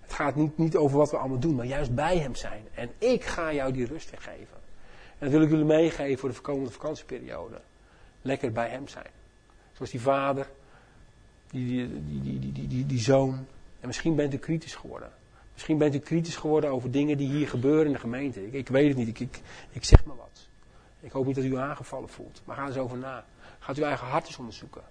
Het 0.00 0.12
gaat 0.12 0.34
niet, 0.34 0.58
niet 0.58 0.76
over 0.76 0.98
wat 0.98 1.10
we 1.10 1.16
allemaal 1.16 1.38
doen, 1.38 1.54
maar 1.54 1.66
juist 1.66 1.94
bij 1.94 2.18
hem 2.18 2.34
zijn. 2.34 2.64
En 2.74 2.90
ik 2.98 3.24
ga 3.24 3.52
jou 3.52 3.72
die 3.72 3.86
rust 3.86 4.10
geven. 4.18 4.56
En 5.18 5.18
dat 5.18 5.30
wil 5.30 5.42
ik 5.42 5.50
jullie 5.50 5.64
meegeven 5.64 6.18
voor 6.18 6.32
de 6.32 6.40
komende 6.40 6.70
vakantieperiode. 6.70 7.60
Lekker 8.22 8.52
bij 8.52 8.68
hem 8.68 8.88
zijn. 8.88 9.10
Zoals 9.72 9.90
die 9.90 10.00
vader, 10.00 10.48
die, 11.50 11.66
die, 11.66 12.20
die, 12.22 12.38
die, 12.40 12.52
die, 12.52 12.68
die, 12.68 12.86
die 12.86 13.00
zoon. 13.00 13.46
En 13.80 13.86
misschien 13.86 14.16
bent 14.16 14.34
u 14.34 14.38
kritisch 14.38 14.74
geworden. 14.74 15.12
Misschien 15.56 15.78
bent 15.78 15.94
u 15.94 15.98
kritisch 15.98 16.36
geworden 16.36 16.70
over 16.70 16.90
dingen 16.90 17.16
die 17.16 17.28
hier 17.28 17.48
gebeuren 17.48 17.86
in 17.86 17.92
de 17.92 17.98
gemeente. 17.98 18.46
Ik, 18.46 18.52
ik 18.52 18.68
weet 18.68 18.88
het 18.88 18.96
niet, 18.96 19.20
ik, 19.20 19.40
ik, 19.70 19.84
zeg 19.84 20.04
maar 20.04 20.16
wat. 20.16 20.48
Ik 21.00 21.12
hoop 21.12 21.26
niet 21.26 21.34
dat 21.34 21.44
u 21.44 21.56
aangevallen 21.56 22.08
voelt. 22.08 22.42
Maar 22.44 22.56
ga 22.56 22.66
eens 22.66 22.76
over 22.76 22.98
na. 22.98 23.24
Gaat 23.58 23.76
uw 23.76 23.84
eigen 23.84 24.06
hart 24.06 24.26
eens 24.26 24.38
onderzoeken. 24.38 24.82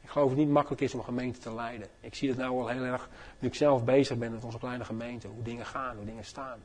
Ik 0.00 0.08
geloof 0.08 0.28
het 0.28 0.38
niet 0.38 0.48
makkelijk 0.48 0.82
is 0.82 0.92
om 0.92 0.98
een 0.98 1.04
gemeente 1.04 1.38
te 1.38 1.54
leiden. 1.54 1.88
Ik 2.00 2.14
zie 2.14 2.28
het 2.28 2.38
nou 2.38 2.60
al 2.60 2.68
heel 2.68 2.82
erg, 2.82 3.08
nu 3.38 3.48
ik 3.48 3.54
zelf 3.54 3.84
bezig 3.84 4.18
ben 4.18 4.32
met 4.32 4.44
onze 4.44 4.58
kleine 4.58 4.84
gemeente. 4.84 5.28
Hoe 5.28 5.42
dingen 5.42 5.66
gaan, 5.66 5.96
hoe 5.96 6.04
dingen 6.04 6.24
staan. 6.24 6.58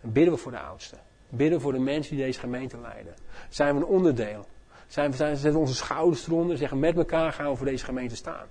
En 0.00 0.12
bidden 0.12 0.34
we 0.34 0.40
voor 0.40 0.52
de 0.52 0.60
oudsten. 0.60 0.98
Bidden 1.28 1.60
voor 1.60 1.72
de 1.72 1.78
mensen 1.78 2.16
die 2.16 2.24
deze 2.24 2.40
gemeente 2.40 2.80
leiden. 2.80 3.14
Zijn 3.48 3.74
we 3.74 3.80
een 3.80 3.86
onderdeel? 3.86 4.46
Zijn 4.86 5.10
we, 5.10 5.16
zijn, 5.16 5.34
zetten 5.34 5.52
we 5.52 5.58
onze 5.58 5.74
schouders 5.74 6.26
eronder 6.26 6.52
en 6.52 6.58
zeggen 6.58 6.78
met 6.78 6.96
elkaar 6.96 7.32
gaan 7.32 7.50
we 7.50 7.56
voor 7.56 7.66
deze 7.66 7.84
gemeente 7.84 8.16
staan. 8.16 8.46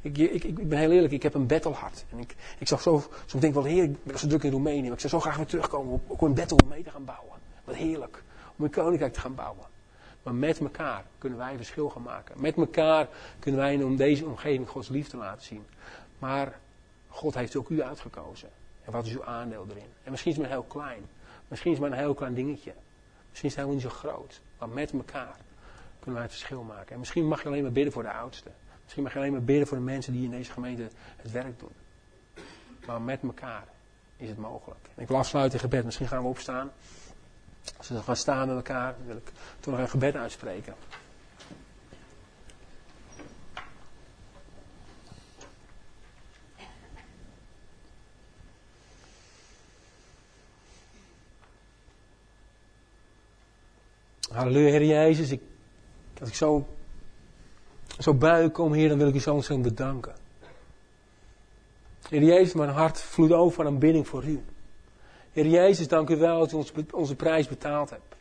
Ik, 0.00 0.18
ik, 0.18 0.44
ik 0.44 0.68
ben 0.68 0.78
heel 0.78 0.90
eerlijk, 0.90 1.12
ik 1.12 1.22
heb 1.22 1.34
een 1.34 1.46
battlehart. 1.46 2.04
En 2.10 2.18
ik, 2.18 2.36
ik 2.58 2.68
zag 2.68 2.82
zo, 2.82 3.02
soms 3.26 3.42
denk 3.42 3.44
ik 3.44 3.62
wel, 3.62 3.64
heer, 3.64 3.82
ik 3.82 4.04
ben 4.04 4.18
zo 4.18 4.26
druk 4.26 4.42
in 4.42 4.50
Roemenië, 4.50 4.82
maar 4.82 4.92
ik 4.92 5.00
zou 5.00 5.12
zo 5.12 5.20
graag 5.20 5.36
weer 5.36 5.46
terugkomen 5.46 6.00
om 6.06 6.26
een 6.26 6.34
battle 6.34 6.58
mee 6.68 6.82
te 6.82 6.90
gaan 6.90 7.04
bouwen. 7.04 7.38
Wat 7.64 7.74
heerlijk. 7.74 8.22
Om 8.56 8.64
een 8.64 8.70
koninkrijk 8.70 9.12
te 9.12 9.20
gaan 9.20 9.34
bouwen. 9.34 9.66
Maar 10.22 10.34
met 10.34 10.60
elkaar 10.60 11.04
kunnen 11.18 11.38
wij 11.38 11.56
verschil 11.56 11.90
gaan 11.90 12.02
maken. 12.02 12.40
Met 12.40 12.56
elkaar 12.56 13.08
kunnen 13.38 13.60
wij 13.60 13.74
in 13.74 13.96
deze 13.96 14.24
omgeving 14.26 14.68
Gods 14.68 14.88
liefde 14.88 15.16
laten 15.16 15.44
zien. 15.44 15.66
Maar 16.18 16.58
God 17.08 17.34
heeft 17.34 17.56
ook 17.56 17.68
u 17.68 17.82
uitgekozen. 17.82 18.48
En 18.84 18.92
wat 18.92 19.06
is 19.06 19.12
uw 19.12 19.24
aandeel 19.24 19.66
erin? 19.70 19.90
En 20.02 20.10
misschien 20.10 20.30
is 20.32 20.38
het 20.38 20.46
maar 20.46 20.56
heel 20.56 20.66
klein. 20.68 21.02
Misschien 21.48 21.72
is 21.72 21.78
het 21.78 21.88
maar 21.88 21.98
een 21.98 22.04
heel 22.04 22.14
klein 22.14 22.34
dingetje. 22.34 22.72
Misschien 23.28 23.48
is 23.48 23.56
het 23.56 23.64
helemaal 23.64 23.74
niet 23.74 23.82
zo 23.82 24.08
groot. 24.08 24.40
Maar 24.58 24.68
met 24.68 24.92
elkaar 24.92 25.36
kunnen 25.98 26.14
wij 26.14 26.22
het 26.22 26.32
verschil 26.32 26.62
maken. 26.62 26.92
En 26.92 26.98
misschien 26.98 27.28
mag 27.28 27.42
je 27.42 27.48
alleen 27.48 27.62
maar 27.62 27.72
bidden 27.72 27.92
voor 27.92 28.02
de 28.02 28.12
oudsten. 28.12 28.52
Misschien 28.88 29.06
mag 29.06 29.16
je 29.16 29.18
alleen 29.18 29.38
maar 29.38 29.44
bidden 29.44 29.66
voor 29.66 29.76
de 29.76 29.82
mensen 29.82 30.12
die 30.12 30.24
in 30.24 30.30
deze 30.30 30.52
gemeente 30.52 30.88
het 31.16 31.30
werk 31.30 31.58
doen. 31.58 31.72
Maar 32.86 33.00
met 33.00 33.22
elkaar 33.22 33.64
is 34.16 34.28
het 34.28 34.38
mogelijk. 34.38 34.88
Ik 34.94 35.08
wil 35.08 35.16
afsluiten 35.16 35.58
in 35.58 35.64
gebed. 35.64 35.84
Misschien 35.84 36.08
gaan 36.08 36.22
we 36.22 36.28
opstaan. 36.28 36.70
Als 37.76 37.88
we 37.88 38.02
gaan 38.02 38.16
staan 38.16 38.46
met 38.46 38.56
elkaar, 38.56 38.94
wil 39.06 39.16
ik 39.16 39.32
toch 39.60 39.74
nog 39.74 39.82
een 39.82 39.88
gebed 39.88 40.14
uitspreken. 40.16 40.74
Halleluja, 54.32 54.70
Heer 54.70 54.84
Jezus. 54.84 55.30
Ik, 55.30 55.42
als 56.20 56.28
ik 56.28 56.34
zo, 56.34 56.77
zo 57.98 58.14
buik 58.14 58.52
kom, 58.52 58.72
Heer, 58.72 58.88
dan 58.88 58.98
wil 58.98 59.08
ik 59.08 59.14
u 59.14 59.20
zo 59.20 59.34
ontzettend 59.34 59.68
bedanken. 59.68 60.14
Heer 62.08 62.22
Jezus, 62.22 62.52
mijn 62.52 62.70
hart 62.70 63.00
vloeit 63.00 63.32
over 63.32 63.54
van 63.54 63.66
aanbidding 63.66 64.08
voor 64.08 64.24
u. 64.24 64.42
Heer 65.32 65.46
Jezus, 65.46 65.88
dank 65.88 66.08
u 66.08 66.16
wel 66.16 66.38
dat 66.38 66.52
u 66.52 66.56
ons, 66.56 66.72
onze 66.92 67.14
prijs 67.14 67.48
betaald 67.48 67.90
hebt. 67.90 68.16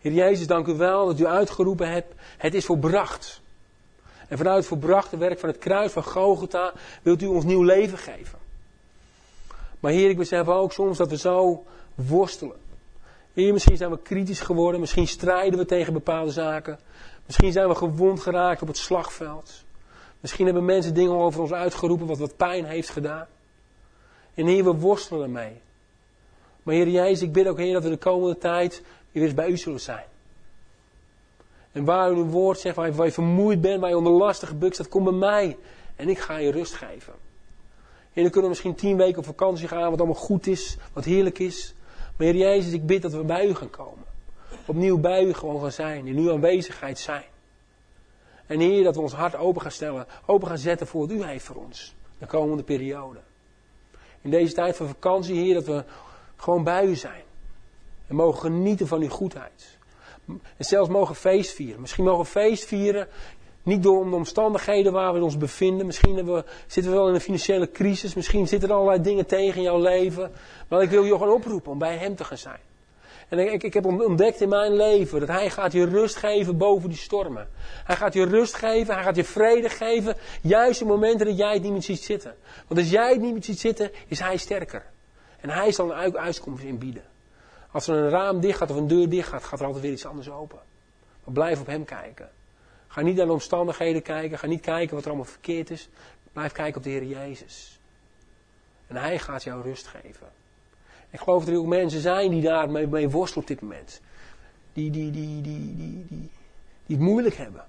Heer 0.00 0.12
Jezus, 0.12 0.46
dank 0.46 0.66
u 0.66 0.74
wel 0.74 1.06
dat 1.06 1.20
u 1.20 1.26
uitgeroepen 1.26 1.90
hebt, 1.90 2.14
het 2.38 2.54
is 2.54 2.64
volbracht. 2.64 3.42
En 4.28 4.36
vanuit 4.36 4.66
volbrachte 4.66 5.16
werk 5.16 5.38
van 5.38 5.48
het 5.48 5.58
kruis 5.58 5.92
van 5.92 6.04
Gogota 6.04 6.72
wilt 7.02 7.22
u 7.22 7.26
ons 7.26 7.44
nieuw 7.44 7.62
leven 7.62 7.98
geven. 7.98 8.38
Maar 9.80 9.92
Heer, 9.92 10.10
ik 10.10 10.16
besef 10.16 10.48
ook 10.48 10.72
soms 10.72 10.98
dat 10.98 11.10
we 11.10 11.16
zo 11.16 11.64
worstelen. 11.94 12.56
Heer, 13.32 13.52
misschien 13.52 13.76
zijn 13.76 13.90
we 13.90 13.98
kritisch 14.02 14.40
geworden, 14.40 14.80
misschien 14.80 15.08
strijden 15.08 15.58
we 15.58 15.64
tegen 15.64 15.92
bepaalde 15.92 16.30
zaken. 16.30 16.78
Misschien 17.26 17.52
zijn 17.52 17.68
we 17.68 17.74
gewond 17.74 18.20
geraakt 18.20 18.62
op 18.62 18.68
het 18.68 18.76
slagveld. 18.76 19.64
Misschien 20.20 20.44
hebben 20.44 20.64
mensen 20.64 20.94
dingen 20.94 21.16
over 21.16 21.40
ons 21.40 21.52
uitgeroepen 21.52 22.06
wat 22.06 22.18
wat 22.18 22.36
pijn 22.36 22.64
heeft 22.64 22.88
gedaan. 22.88 23.26
En 24.34 24.46
Heer, 24.46 24.64
we 24.64 24.72
worstelen 24.72 25.22
ermee. 25.22 25.60
Maar 26.62 26.74
Heer 26.74 26.88
Jezus, 26.88 27.22
ik 27.22 27.32
bid 27.32 27.46
ook 27.46 27.58
Heer 27.58 27.72
dat 27.72 27.82
we 27.82 27.88
de 27.88 27.96
komende 27.96 28.38
tijd 28.38 28.82
weer 29.12 29.22
eens 29.22 29.34
bij 29.34 29.48
u 29.48 29.56
zullen 29.56 29.80
zijn. 29.80 30.04
En 31.72 31.84
waar 31.84 32.10
u 32.10 32.14
uw 32.14 32.26
woord 32.26 32.58
zegt, 32.58 32.76
waar 32.76 33.04
je, 33.04 33.12
vermoeid 33.12 33.60
bent, 33.60 33.80
waar 33.80 33.90
je 33.90 33.96
onder 33.96 34.12
lastige 34.12 34.54
buk 34.54 34.74
staat, 34.74 34.88
kom 34.88 35.04
bij 35.04 35.12
mij. 35.12 35.56
En 35.96 36.08
ik 36.08 36.18
ga 36.18 36.36
je 36.36 36.50
rust 36.50 36.74
geven. 36.74 37.12
En 38.12 38.22
dan 38.22 38.30
kunnen 38.30 38.42
we 38.42 38.48
misschien 38.48 38.74
tien 38.74 38.96
weken 38.96 39.18
op 39.18 39.24
vakantie 39.24 39.68
gaan, 39.68 39.90
wat 39.90 39.98
allemaal 39.98 40.14
goed 40.14 40.46
is, 40.46 40.76
wat 40.92 41.04
heerlijk 41.04 41.38
is. 41.38 41.74
Maar 42.16 42.26
Heer 42.26 42.36
Jezus, 42.36 42.72
ik 42.72 42.86
bid 42.86 43.02
dat 43.02 43.12
we 43.12 43.24
bij 43.24 43.46
u 43.46 43.54
gaan 43.54 43.70
komen. 43.70 44.13
Opnieuw 44.66 44.98
bij 44.98 45.24
u 45.24 45.32
gewoon 45.32 45.60
gaan 45.60 45.72
zijn, 45.72 46.06
in 46.06 46.16
uw 46.16 46.32
aanwezigheid 46.32 46.98
zijn. 46.98 47.24
En 48.46 48.60
Heer, 48.60 48.84
dat 48.84 48.94
we 48.94 49.00
ons 49.00 49.12
hart 49.12 49.36
open 49.36 49.62
gaan 49.62 49.70
stellen, 49.70 50.06
open 50.26 50.48
gaan 50.48 50.58
zetten 50.58 50.86
voor 50.86 51.00
wat 51.00 51.10
u 51.10 51.24
heeft 51.24 51.44
voor 51.44 51.56
ons. 51.56 51.94
De 52.18 52.26
komende 52.26 52.62
periode. 52.62 53.18
In 54.20 54.30
deze 54.30 54.54
tijd 54.54 54.76
van 54.76 54.86
vakantie, 54.86 55.34
Heer, 55.34 55.54
dat 55.54 55.66
we 55.66 55.84
gewoon 56.36 56.64
bij 56.64 56.84
u 56.84 56.94
zijn. 56.94 57.22
En 58.06 58.16
mogen 58.16 58.40
genieten 58.40 58.86
van 58.86 59.00
uw 59.00 59.08
goedheid. 59.08 59.78
En 60.26 60.64
zelfs 60.64 60.88
mogen 60.88 61.14
feest 61.14 61.52
vieren. 61.52 61.80
Misschien 61.80 62.04
mogen 62.04 62.26
feest 62.26 62.64
vieren. 62.64 63.08
Niet 63.62 63.82
door 63.82 64.10
de 64.10 64.16
omstandigheden 64.16 64.92
waar 64.92 65.14
we 65.14 65.22
ons 65.22 65.36
bevinden. 65.36 65.86
Misschien 65.86 66.24
we, 66.24 66.44
zitten 66.66 66.92
we 66.92 66.98
wel 66.98 67.08
in 67.08 67.14
een 67.14 67.20
financiële 67.20 67.70
crisis. 67.70 68.14
Misschien 68.14 68.48
zitten 68.48 68.68
er 68.68 68.74
allerlei 68.74 69.02
dingen 69.02 69.26
tegen 69.26 69.62
jouw 69.62 69.78
leven. 69.78 70.32
Maar 70.68 70.82
ik 70.82 70.90
wil 70.90 71.04
je 71.04 71.12
gewoon 71.12 71.34
oproepen 71.34 71.72
om 71.72 71.78
bij 71.78 71.96
Hem 71.96 72.16
te 72.16 72.24
gaan 72.24 72.38
zijn. 72.38 72.60
En 73.28 73.38
ik, 73.38 73.62
ik 73.62 73.74
heb 73.74 73.86
ontdekt 73.86 74.40
in 74.40 74.48
mijn 74.48 74.76
leven 74.76 75.20
dat 75.20 75.28
Hij 75.28 75.50
gaat 75.50 75.72
je 75.72 75.84
rust 75.84 76.16
geven 76.16 76.56
boven 76.56 76.88
die 76.88 76.98
stormen. 76.98 77.48
Hij 77.84 77.96
gaat 77.96 78.14
je 78.14 78.24
rust 78.24 78.54
geven, 78.54 78.94
Hij 78.94 79.02
gaat 79.02 79.16
je 79.16 79.24
vrede 79.24 79.68
geven. 79.68 80.16
Juist 80.42 80.80
in 80.80 80.86
momenten 80.86 81.26
dat 81.26 81.36
jij 81.36 81.52
het 81.52 81.62
niet 81.62 81.72
meer 81.72 81.82
ziet 81.82 82.02
zitten. 82.02 82.34
Want 82.66 82.80
als 82.80 82.90
jij 82.90 83.10
het 83.12 83.20
niet 83.20 83.32
meer 83.32 83.44
ziet 83.44 83.60
zitten, 83.60 83.90
is 84.06 84.20
Hij 84.20 84.36
sterker. 84.36 84.84
En 85.40 85.50
Hij 85.50 85.72
zal 85.72 85.92
een 85.92 86.18
uitkomst 86.18 86.62
inbieden. 86.62 87.04
Als 87.70 87.88
er 87.88 87.96
een 87.96 88.08
raam 88.08 88.40
dicht 88.40 88.58
gaat 88.58 88.70
of 88.70 88.76
een 88.76 88.88
deur 88.88 89.08
dicht 89.08 89.28
gaat, 89.28 89.44
gaat 89.44 89.60
er 89.60 89.66
altijd 89.66 89.82
weer 89.84 89.92
iets 89.92 90.06
anders 90.06 90.30
open. 90.30 90.58
Maar 91.24 91.34
blijf 91.34 91.60
op 91.60 91.66
Hem 91.66 91.84
kijken. 91.84 92.30
Ga 92.86 93.00
niet 93.00 93.16
naar 93.16 93.26
de 93.26 93.32
omstandigheden 93.32 94.02
kijken. 94.02 94.38
Ga 94.38 94.46
niet 94.46 94.60
kijken 94.60 94.94
wat 94.94 95.04
er 95.04 95.10
allemaal 95.10 95.30
verkeerd 95.30 95.70
is. 95.70 95.88
Blijf 96.32 96.52
kijken 96.52 96.76
op 96.76 96.82
de 96.82 96.90
Heer 96.90 97.04
Jezus. 97.04 97.80
En 98.86 98.96
Hij 98.96 99.18
gaat 99.18 99.42
jou 99.42 99.62
rust 99.62 99.86
geven. 99.86 100.43
Ik 101.14 101.20
geloof 101.20 101.44
dat 101.44 101.54
er 101.54 101.60
ook 101.60 101.66
mensen 101.66 102.00
zijn 102.00 102.30
die 102.30 102.42
daarmee 102.42 102.86
mee 102.86 103.10
worstelen 103.10 103.42
op 103.42 103.48
dit 103.48 103.60
moment. 103.60 104.00
Die, 104.72 104.90
die, 104.90 105.10
die, 105.10 105.40
die, 105.40 105.62
die, 105.72 106.06
die, 106.08 106.30
die 106.86 106.96
het 106.96 106.98
moeilijk 106.98 107.34
hebben. 107.34 107.64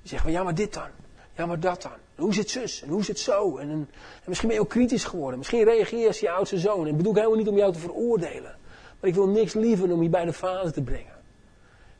Die 0.00 0.08
zeggen 0.08 0.30
van 0.30 0.38
ja 0.38 0.44
maar 0.44 0.54
dit 0.54 0.74
dan. 0.74 0.88
Ja 1.36 1.46
maar 1.46 1.60
dat 1.60 1.82
dan. 1.82 1.92
En 1.92 2.22
hoe 2.22 2.34
zit 2.34 2.50
zus? 2.50 2.82
En 2.82 2.88
hoe 2.88 3.04
zit 3.04 3.18
zo? 3.18 3.56
En, 3.56 3.70
en, 3.70 3.88
misschien 4.24 4.48
ben 4.48 4.56
je 4.56 4.62
ook 4.62 4.70
kritisch 4.70 5.04
geworden. 5.04 5.38
Misschien 5.38 5.64
reageer 5.64 5.98
je 5.98 6.18
je 6.20 6.30
oudste 6.30 6.58
zoon. 6.58 6.80
En 6.80 6.90
ik 6.90 6.96
bedoel 6.96 7.14
helemaal 7.14 7.36
niet 7.36 7.48
om 7.48 7.56
jou 7.56 7.72
te 7.72 7.78
veroordelen. 7.78 8.56
Maar 9.00 9.10
ik 9.10 9.14
wil 9.14 9.28
niks 9.28 9.54
liever 9.54 9.88
dan 9.88 9.96
om 9.96 10.02
je 10.02 10.08
bij 10.08 10.24
de 10.24 10.32
vader 10.32 10.72
te 10.72 10.82
brengen. 10.82 11.16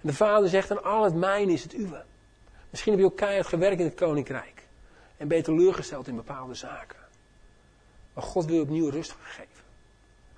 En 0.01 0.09
de 0.09 0.15
vader 0.15 0.49
zegt 0.49 0.69
dan 0.69 0.85
al 0.85 1.05
het 1.05 1.15
mijne 1.15 1.53
is 1.53 1.63
het 1.63 1.75
uwe. 1.75 2.05
Misschien 2.71 2.93
heb 2.93 3.01
je 3.01 3.07
ook 3.07 3.17
keihard 3.17 3.47
gewerkt 3.47 3.79
in 3.79 3.87
het 3.87 3.95
koninkrijk. 3.95 4.67
En 5.17 5.29
ben 5.29 5.37
je 5.37 5.43
teleurgesteld 5.43 6.09
in 6.09 6.17
bepaalde 6.17 6.55
zaken. 6.55 6.99
Maar 8.15 8.25
God 8.25 8.45
wil 8.45 8.63
opnieuw 8.63 8.89
rust 8.89 9.15
geven. 9.23 9.52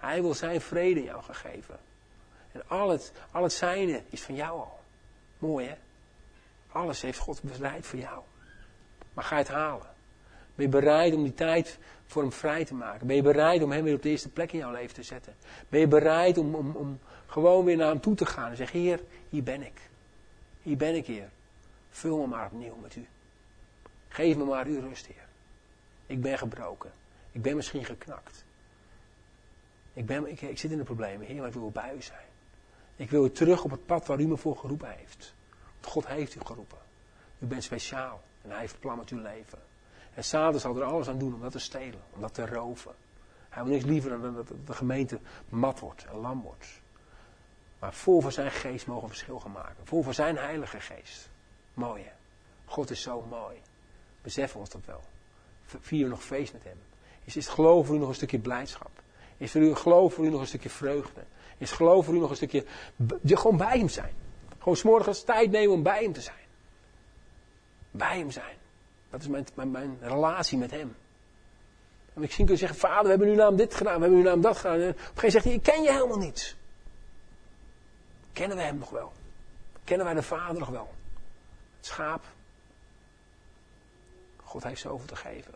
Hij 0.05 0.23
wil 0.23 0.35
zijn 0.35 0.61
vrede 0.61 1.03
jou 1.03 1.23
geven. 1.31 1.79
En 2.53 2.63
al 2.69 2.89
het, 2.89 3.13
al 3.31 3.43
het 3.43 3.53
zijne 3.53 4.03
is 4.09 4.23
van 4.23 4.35
jou 4.35 4.59
al. 4.59 4.81
Mooi 5.39 5.67
hè? 5.67 5.75
Alles 6.73 7.03
heeft 7.03 7.19
God 7.19 7.43
bereid 7.43 7.87
voor 7.87 7.99
jou. 7.99 8.23
Maar 9.15 9.25
ga 9.25 9.37
je 9.37 9.43
het 9.43 9.53
halen? 9.53 9.87
Ben 10.55 10.65
je 10.65 10.71
bereid 10.71 11.15
om 11.15 11.23
die 11.23 11.35
tijd 11.35 11.79
voor 12.07 12.23
hem 12.23 12.33
vrij 12.33 12.65
te 12.65 12.75
maken? 12.75 13.07
Ben 13.07 13.17
je 13.17 13.23
bereid 13.23 13.63
om 13.63 13.73
hem 13.73 13.85
weer 13.85 13.95
op 13.95 14.03
de 14.03 14.09
eerste 14.09 14.29
plek 14.29 14.53
in 14.53 14.59
jouw 14.59 14.73
leven 14.73 14.95
te 14.95 15.03
zetten? 15.03 15.35
Ben 15.69 15.81
je 15.81 15.89
bereid 15.89 16.39
om, 16.39 16.55
om, 16.55 16.77
om 16.77 17.01
gewoon 17.27 17.65
weer 17.65 17.77
naar 17.77 17.89
hem 17.89 18.01
toe 18.01 18.15
te 18.15 18.27
gaan 18.27 18.51
en 18.51 18.57
zeggen: 18.57 18.81
Heer, 18.81 19.01
hier 19.29 19.43
ben 19.43 19.63
ik. 19.63 19.81
Hier 20.63 20.77
ben 20.77 20.95
ik, 20.95 21.07
Heer. 21.07 21.31
Vul 21.91 22.19
me 22.19 22.27
maar 22.27 22.47
opnieuw 22.47 22.77
met 22.83 22.97
u. 22.97 23.07
Geef 24.09 24.37
me 24.37 24.45
maar 24.45 24.67
uw 24.67 24.81
rust, 24.81 25.07
Heer. 25.07 25.27
Ik 26.07 26.21
ben 26.23 26.39
gebroken. 26.39 26.93
Ik 27.33 27.43
ben 27.43 27.57
misschien 27.57 27.85
geknakt. 27.85 28.44
Ik, 29.95 30.07
ben, 30.07 30.27
ik, 30.27 30.41
ik 30.41 30.59
zit 30.59 30.71
in 30.71 30.79
de 30.79 30.85
problemen. 30.85 31.27
Heer, 31.27 31.37
maar 31.37 31.47
ik 31.47 31.53
wil 31.53 31.71
bij 31.71 31.95
u 31.97 32.03
zijn. 32.03 32.27
Ik 32.97 33.11
wil 33.11 33.33
terug 33.33 33.65
op 33.65 33.71
het 33.71 33.87
pad 33.87 34.07
waar 34.07 34.21
u 34.21 34.27
me 34.27 34.37
voor 34.37 34.57
geroepen 34.57 34.91
heeft. 34.97 35.35
Want 35.81 35.87
God 35.87 36.07
heeft 36.07 36.35
u 36.35 36.41
geroepen. 36.45 36.79
U 37.39 37.47
bent 37.47 37.65
speciaal. 37.65 38.23
En 38.43 38.51
hij 38.51 38.59
heeft 38.59 38.81
plan 38.81 38.99
met 38.99 39.09
uw 39.09 39.23
leven. 39.23 39.59
En 40.15 40.25
Satan 40.25 40.61
zal 40.61 40.77
er 40.77 40.83
alles 40.83 41.09
aan 41.09 41.19
doen 41.19 41.35
om 41.35 41.41
dat 41.41 41.53
te 41.53 41.59
stelen. 41.59 42.01
Om 42.11 42.21
dat 42.21 42.35
te 42.35 42.47
roven. 42.47 42.95
Hij 43.49 43.63
wil 43.63 43.73
niks 43.73 43.85
liever 43.85 44.21
dan 44.21 44.35
dat 44.35 44.53
de 44.65 44.73
gemeente 44.73 45.19
mat 45.49 45.81
wordt 45.81 46.05
en 46.05 46.17
lam 46.17 46.43
wordt. 46.43 46.67
Maar 47.79 47.95
vol 47.95 48.21
van 48.21 48.33
zijn 48.33 48.51
geest 48.51 48.87
mogen 48.87 49.03
we 49.03 49.09
verschil 49.09 49.41
gaan 49.41 49.53
maken. 49.53 49.87
Vol 49.87 50.03
van 50.03 50.15
zijn 50.15 50.37
heilige 50.37 50.81
geest. 50.81 51.29
Mooi 51.75 52.03
hè. 52.03 52.11
God 52.65 52.91
is 52.91 53.03
zo 53.03 53.23
mooi. 53.23 53.57
Beseffen 54.23 54.61
ons 54.61 54.71
dat 54.71 54.85
wel. 54.85 55.01
Vieren 55.65 56.09
we 56.09 56.15
nog 56.15 56.25
feest 56.25 56.53
met 56.53 56.65
hem. 56.65 56.79
Is 57.25 57.35
het 57.35 57.49
voor 57.49 57.95
u 57.95 57.99
nog 57.99 58.09
een 58.09 58.15
stukje 58.15 58.39
blijdschap? 58.39 59.03
Is 59.37 59.51
voor 59.51 59.61
u 59.61 59.75
geloof 59.75 60.15
voor 60.15 60.25
u 60.25 60.29
nog 60.29 60.41
een 60.41 60.47
stukje 60.47 60.71
vreugde? 60.71 61.21
Is 61.59 61.71
geloof 61.71 62.05
voor 62.05 62.15
u 62.15 62.19
nog 62.19 62.31
een 62.31 62.37
stukje. 62.37 62.65
Gewoon 63.25 63.57
bij 63.57 63.79
hem 63.79 63.89
zijn. 63.89 64.13
Gewoon 64.59 64.77
s'morgens 64.77 65.23
tijd 65.23 65.51
nemen 65.51 65.75
om 65.75 65.83
bij 65.83 66.03
hem 66.03 66.13
te 66.13 66.21
zijn. 66.21 66.47
Bij 67.91 68.19
hem 68.19 68.31
zijn. 68.31 68.57
Dat 69.11 69.21
is 69.21 69.29
mijn, 69.29 69.47
mijn, 69.55 69.71
mijn 69.71 69.99
relatie 70.01 70.59
met 70.59 70.71
hem. 70.71 70.97
En 72.15 72.21
misschien 72.21 72.45
kun 72.45 72.55
je 72.55 72.61
zeggen: 72.61 72.79
Vader, 72.79 73.03
we 73.03 73.09
hebben 73.09 73.29
nu 73.29 73.35
naam 73.35 73.57
dit 73.57 73.75
gedaan, 73.75 73.95
we 73.95 74.01
hebben 74.01 74.19
nu 74.19 74.25
naam 74.25 74.41
dat 74.41 74.57
gedaan. 74.57 74.81
En 74.81 74.89
op 74.91 74.97
een 74.97 74.99
gegeven 74.99 75.15
moment 75.15 75.33
zegt 75.33 75.45
hij: 75.45 75.55
Ik 75.55 75.63
ken 75.63 75.83
je 75.83 75.93
helemaal 75.93 76.19
niet. 76.19 76.57
Kennen 78.33 78.57
we 78.57 78.63
hem 78.63 78.79
nog 78.79 78.91
wel? 78.91 79.13
Kennen 79.85 80.07
wij 80.07 80.15
de 80.15 80.23
Vader 80.23 80.59
nog 80.59 80.69
wel? 80.69 80.95
Het 81.77 81.87
schaap. 81.87 82.25
God 84.45 84.63
heeft 84.63 84.81
zoveel 84.81 85.07
te 85.07 85.17
geven. 85.17 85.55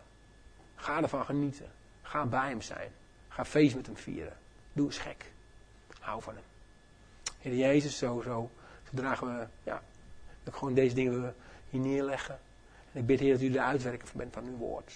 Ga 0.75 1.01
ervan 1.01 1.25
genieten. 1.25 1.71
Ga 2.01 2.25
bij 2.25 2.47
hem 2.47 2.61
zijn. 2.61 2.91
Ga 3.39 3.45
feest 3.45 3.75
met 3.75 3.85
hem 3.85 3.97
vieren. 3.97 4.33
Doe 4.73 4.85
eens 4.85 4.97
gek. 4.97 5.31
Hou 5.99 6.21
van 6.21 6.33
hem. 6.33 6.43
Heer 7.39 7.55
Jezus, 7.55 7.97
zo, 7.97 8.21
zo, 8.21 8.49
zo 8.83 8.89
dragen 8.93 9.27
we, 9.27 9.47
ja, 9.63 9.83
dat 10.43 10.53
gewoon 10.53 10.73
deze 10.73 10.95
dingen 10.95 11.35
hier 11.69 11.81
neerleggen. 11.81 12.39
En 12.91 12.99
ik 12.99 13.05
bid 13.05 13.19
Heer 13.19 13.33
dat 13.33 13.41
u 13.41 13.49
de 13.49 13.61
uitwerker 13.61 14.07
bent 14.15 14.33
van 14.33 14.45
uw 14.45 14.57
woord. 14.57 14.93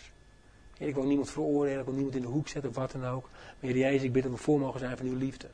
Heer, 0.77 0.87
ik 0.87 0.95
wil 0.95 1.05
niemand 1.05 1.31
veroordelen, 1.31 1.79
ik 1.79 1.85
wil 1.85 1.93
niemand 1.93 2.15
in 2.15 2.21
de 2.21 2.27
hoek 2.27 2.47
zetten 2.47 2.69
of 2.69 2.75
wat 2.75 2.91
dan 2.91 3.05
ook. 3.05 3.29
Maar 3.31 3.71
Heer 3.71 3.77
Jezus, 3.77 4.03
ik 4.03 4.11
bid 4.11 4.23
dat 4.23 4.31
we 4.31 4.37
voor 4.37 4.59
mogen 4.59 4.79
zijn 4.79 4.97
van 4.97 5.05
uw 5.05 5.17
liefde. 5.17 5.47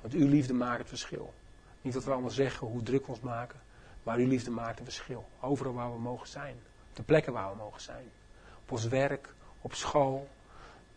Want 0.00 0.14
uw 0.14 0.28
liefde 0.28 0.54
maakt 0.54 0.78
het 0.78 0.88
verschil. 0.88 1.34
Niet 1.82 1.94
wat 1.94 2.04
we 2.04 2.10
allemaal 2.10 2.30
zeggen, 2.30 2.66
hoe 2.66 2.82
druk 2.82 3.06
we 3.06 3.12
ons 3.12 3.20
maken. 3.20 3.60
Maar 4.02 4.16
uw 4.18 4.28
liefde 4.28 4.50
maakt 4.50 4.78
een 4.78 4.84
verschil. 4.84 5.28
Overal 5.40 5.72
waar 5.72 5.92
we 5.92 5.98
mogen 5.98 6.28
zijn. 6.28 6.56
Op 6.90 6.96
de 6.96 7.02
plekken 7.02 7.32
waar 7.32 7.50
we 7.50 7.56
mogen 7.56 7.80
zijn. 7.80 8.04
Op 8.62 8.72
ons 8.72 8.88
werk, 8.88 9.34
op 9.60 9.74
school. 9.74 10.28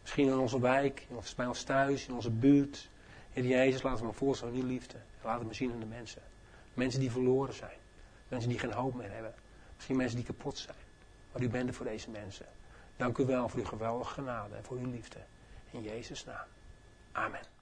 Misschien 0.06 0.28
in 0.28 0.38
onze 0.38 0.60
wijk, 0.60 1.08
bij 1.36 1.46
ons 1.46 1.64
thuis, 1.64 2.08
in 2.08 2.14
onze 2.14 2.32
buurt. 2.32 2.90
Heer 3.32 3.46
Jezus, 3.46 3.82
laat 3.82 4.02
me 4.02 4.14
voor 4.14 4.36
van 4.36 4.54
uw 4.54 4.66
liefde. 4.66 4.98
Laat 5.24 5.40
het 5.40 5.48
me 5.48 5.54
zien 5.54 5.72
aan 5.72 5.80
de 5.80 5.86
mensen. 5.86 6.22
Mensen 6.74 7.00
die 7.00 7.12
verloren 7.12 7.54
zijn. 7.54 7.78
Mensen 8.28 8.50
die 8.50 8.60
geen 8.60 8.72
hoop 8.72 8.96
meer 8.96 9.12
hebben. 9.12 9.34
Misschien 9.76 9.96
mensen 9.96 10.16
die 10.16 10.26
kapot 10.26 10.58
zijn. 10.58 10.78
Maar 11.32 11.42
u 11.42 11.50
bent 11.50 11.68
er 11.70 11.76
voor 11.76 11.86
deze 11.86 12.10
mensen. 12.10 12.46
Dank 12.96 13.18
u 13.18 13.26
wel 13.26 13.50
voor 13.50 13.60
uw 13.60 13.66
geweldige 13.66 14.14
genade 14.14 14.56
en 14.56 14.64
voor 14.64 14.78
uw 14.78 14.92
liefde. 14.92 15.20
In 15.72 15.82
Jezus' 15.82 16.26
naam. 16.26 16.48
Amen. 17.12 17.55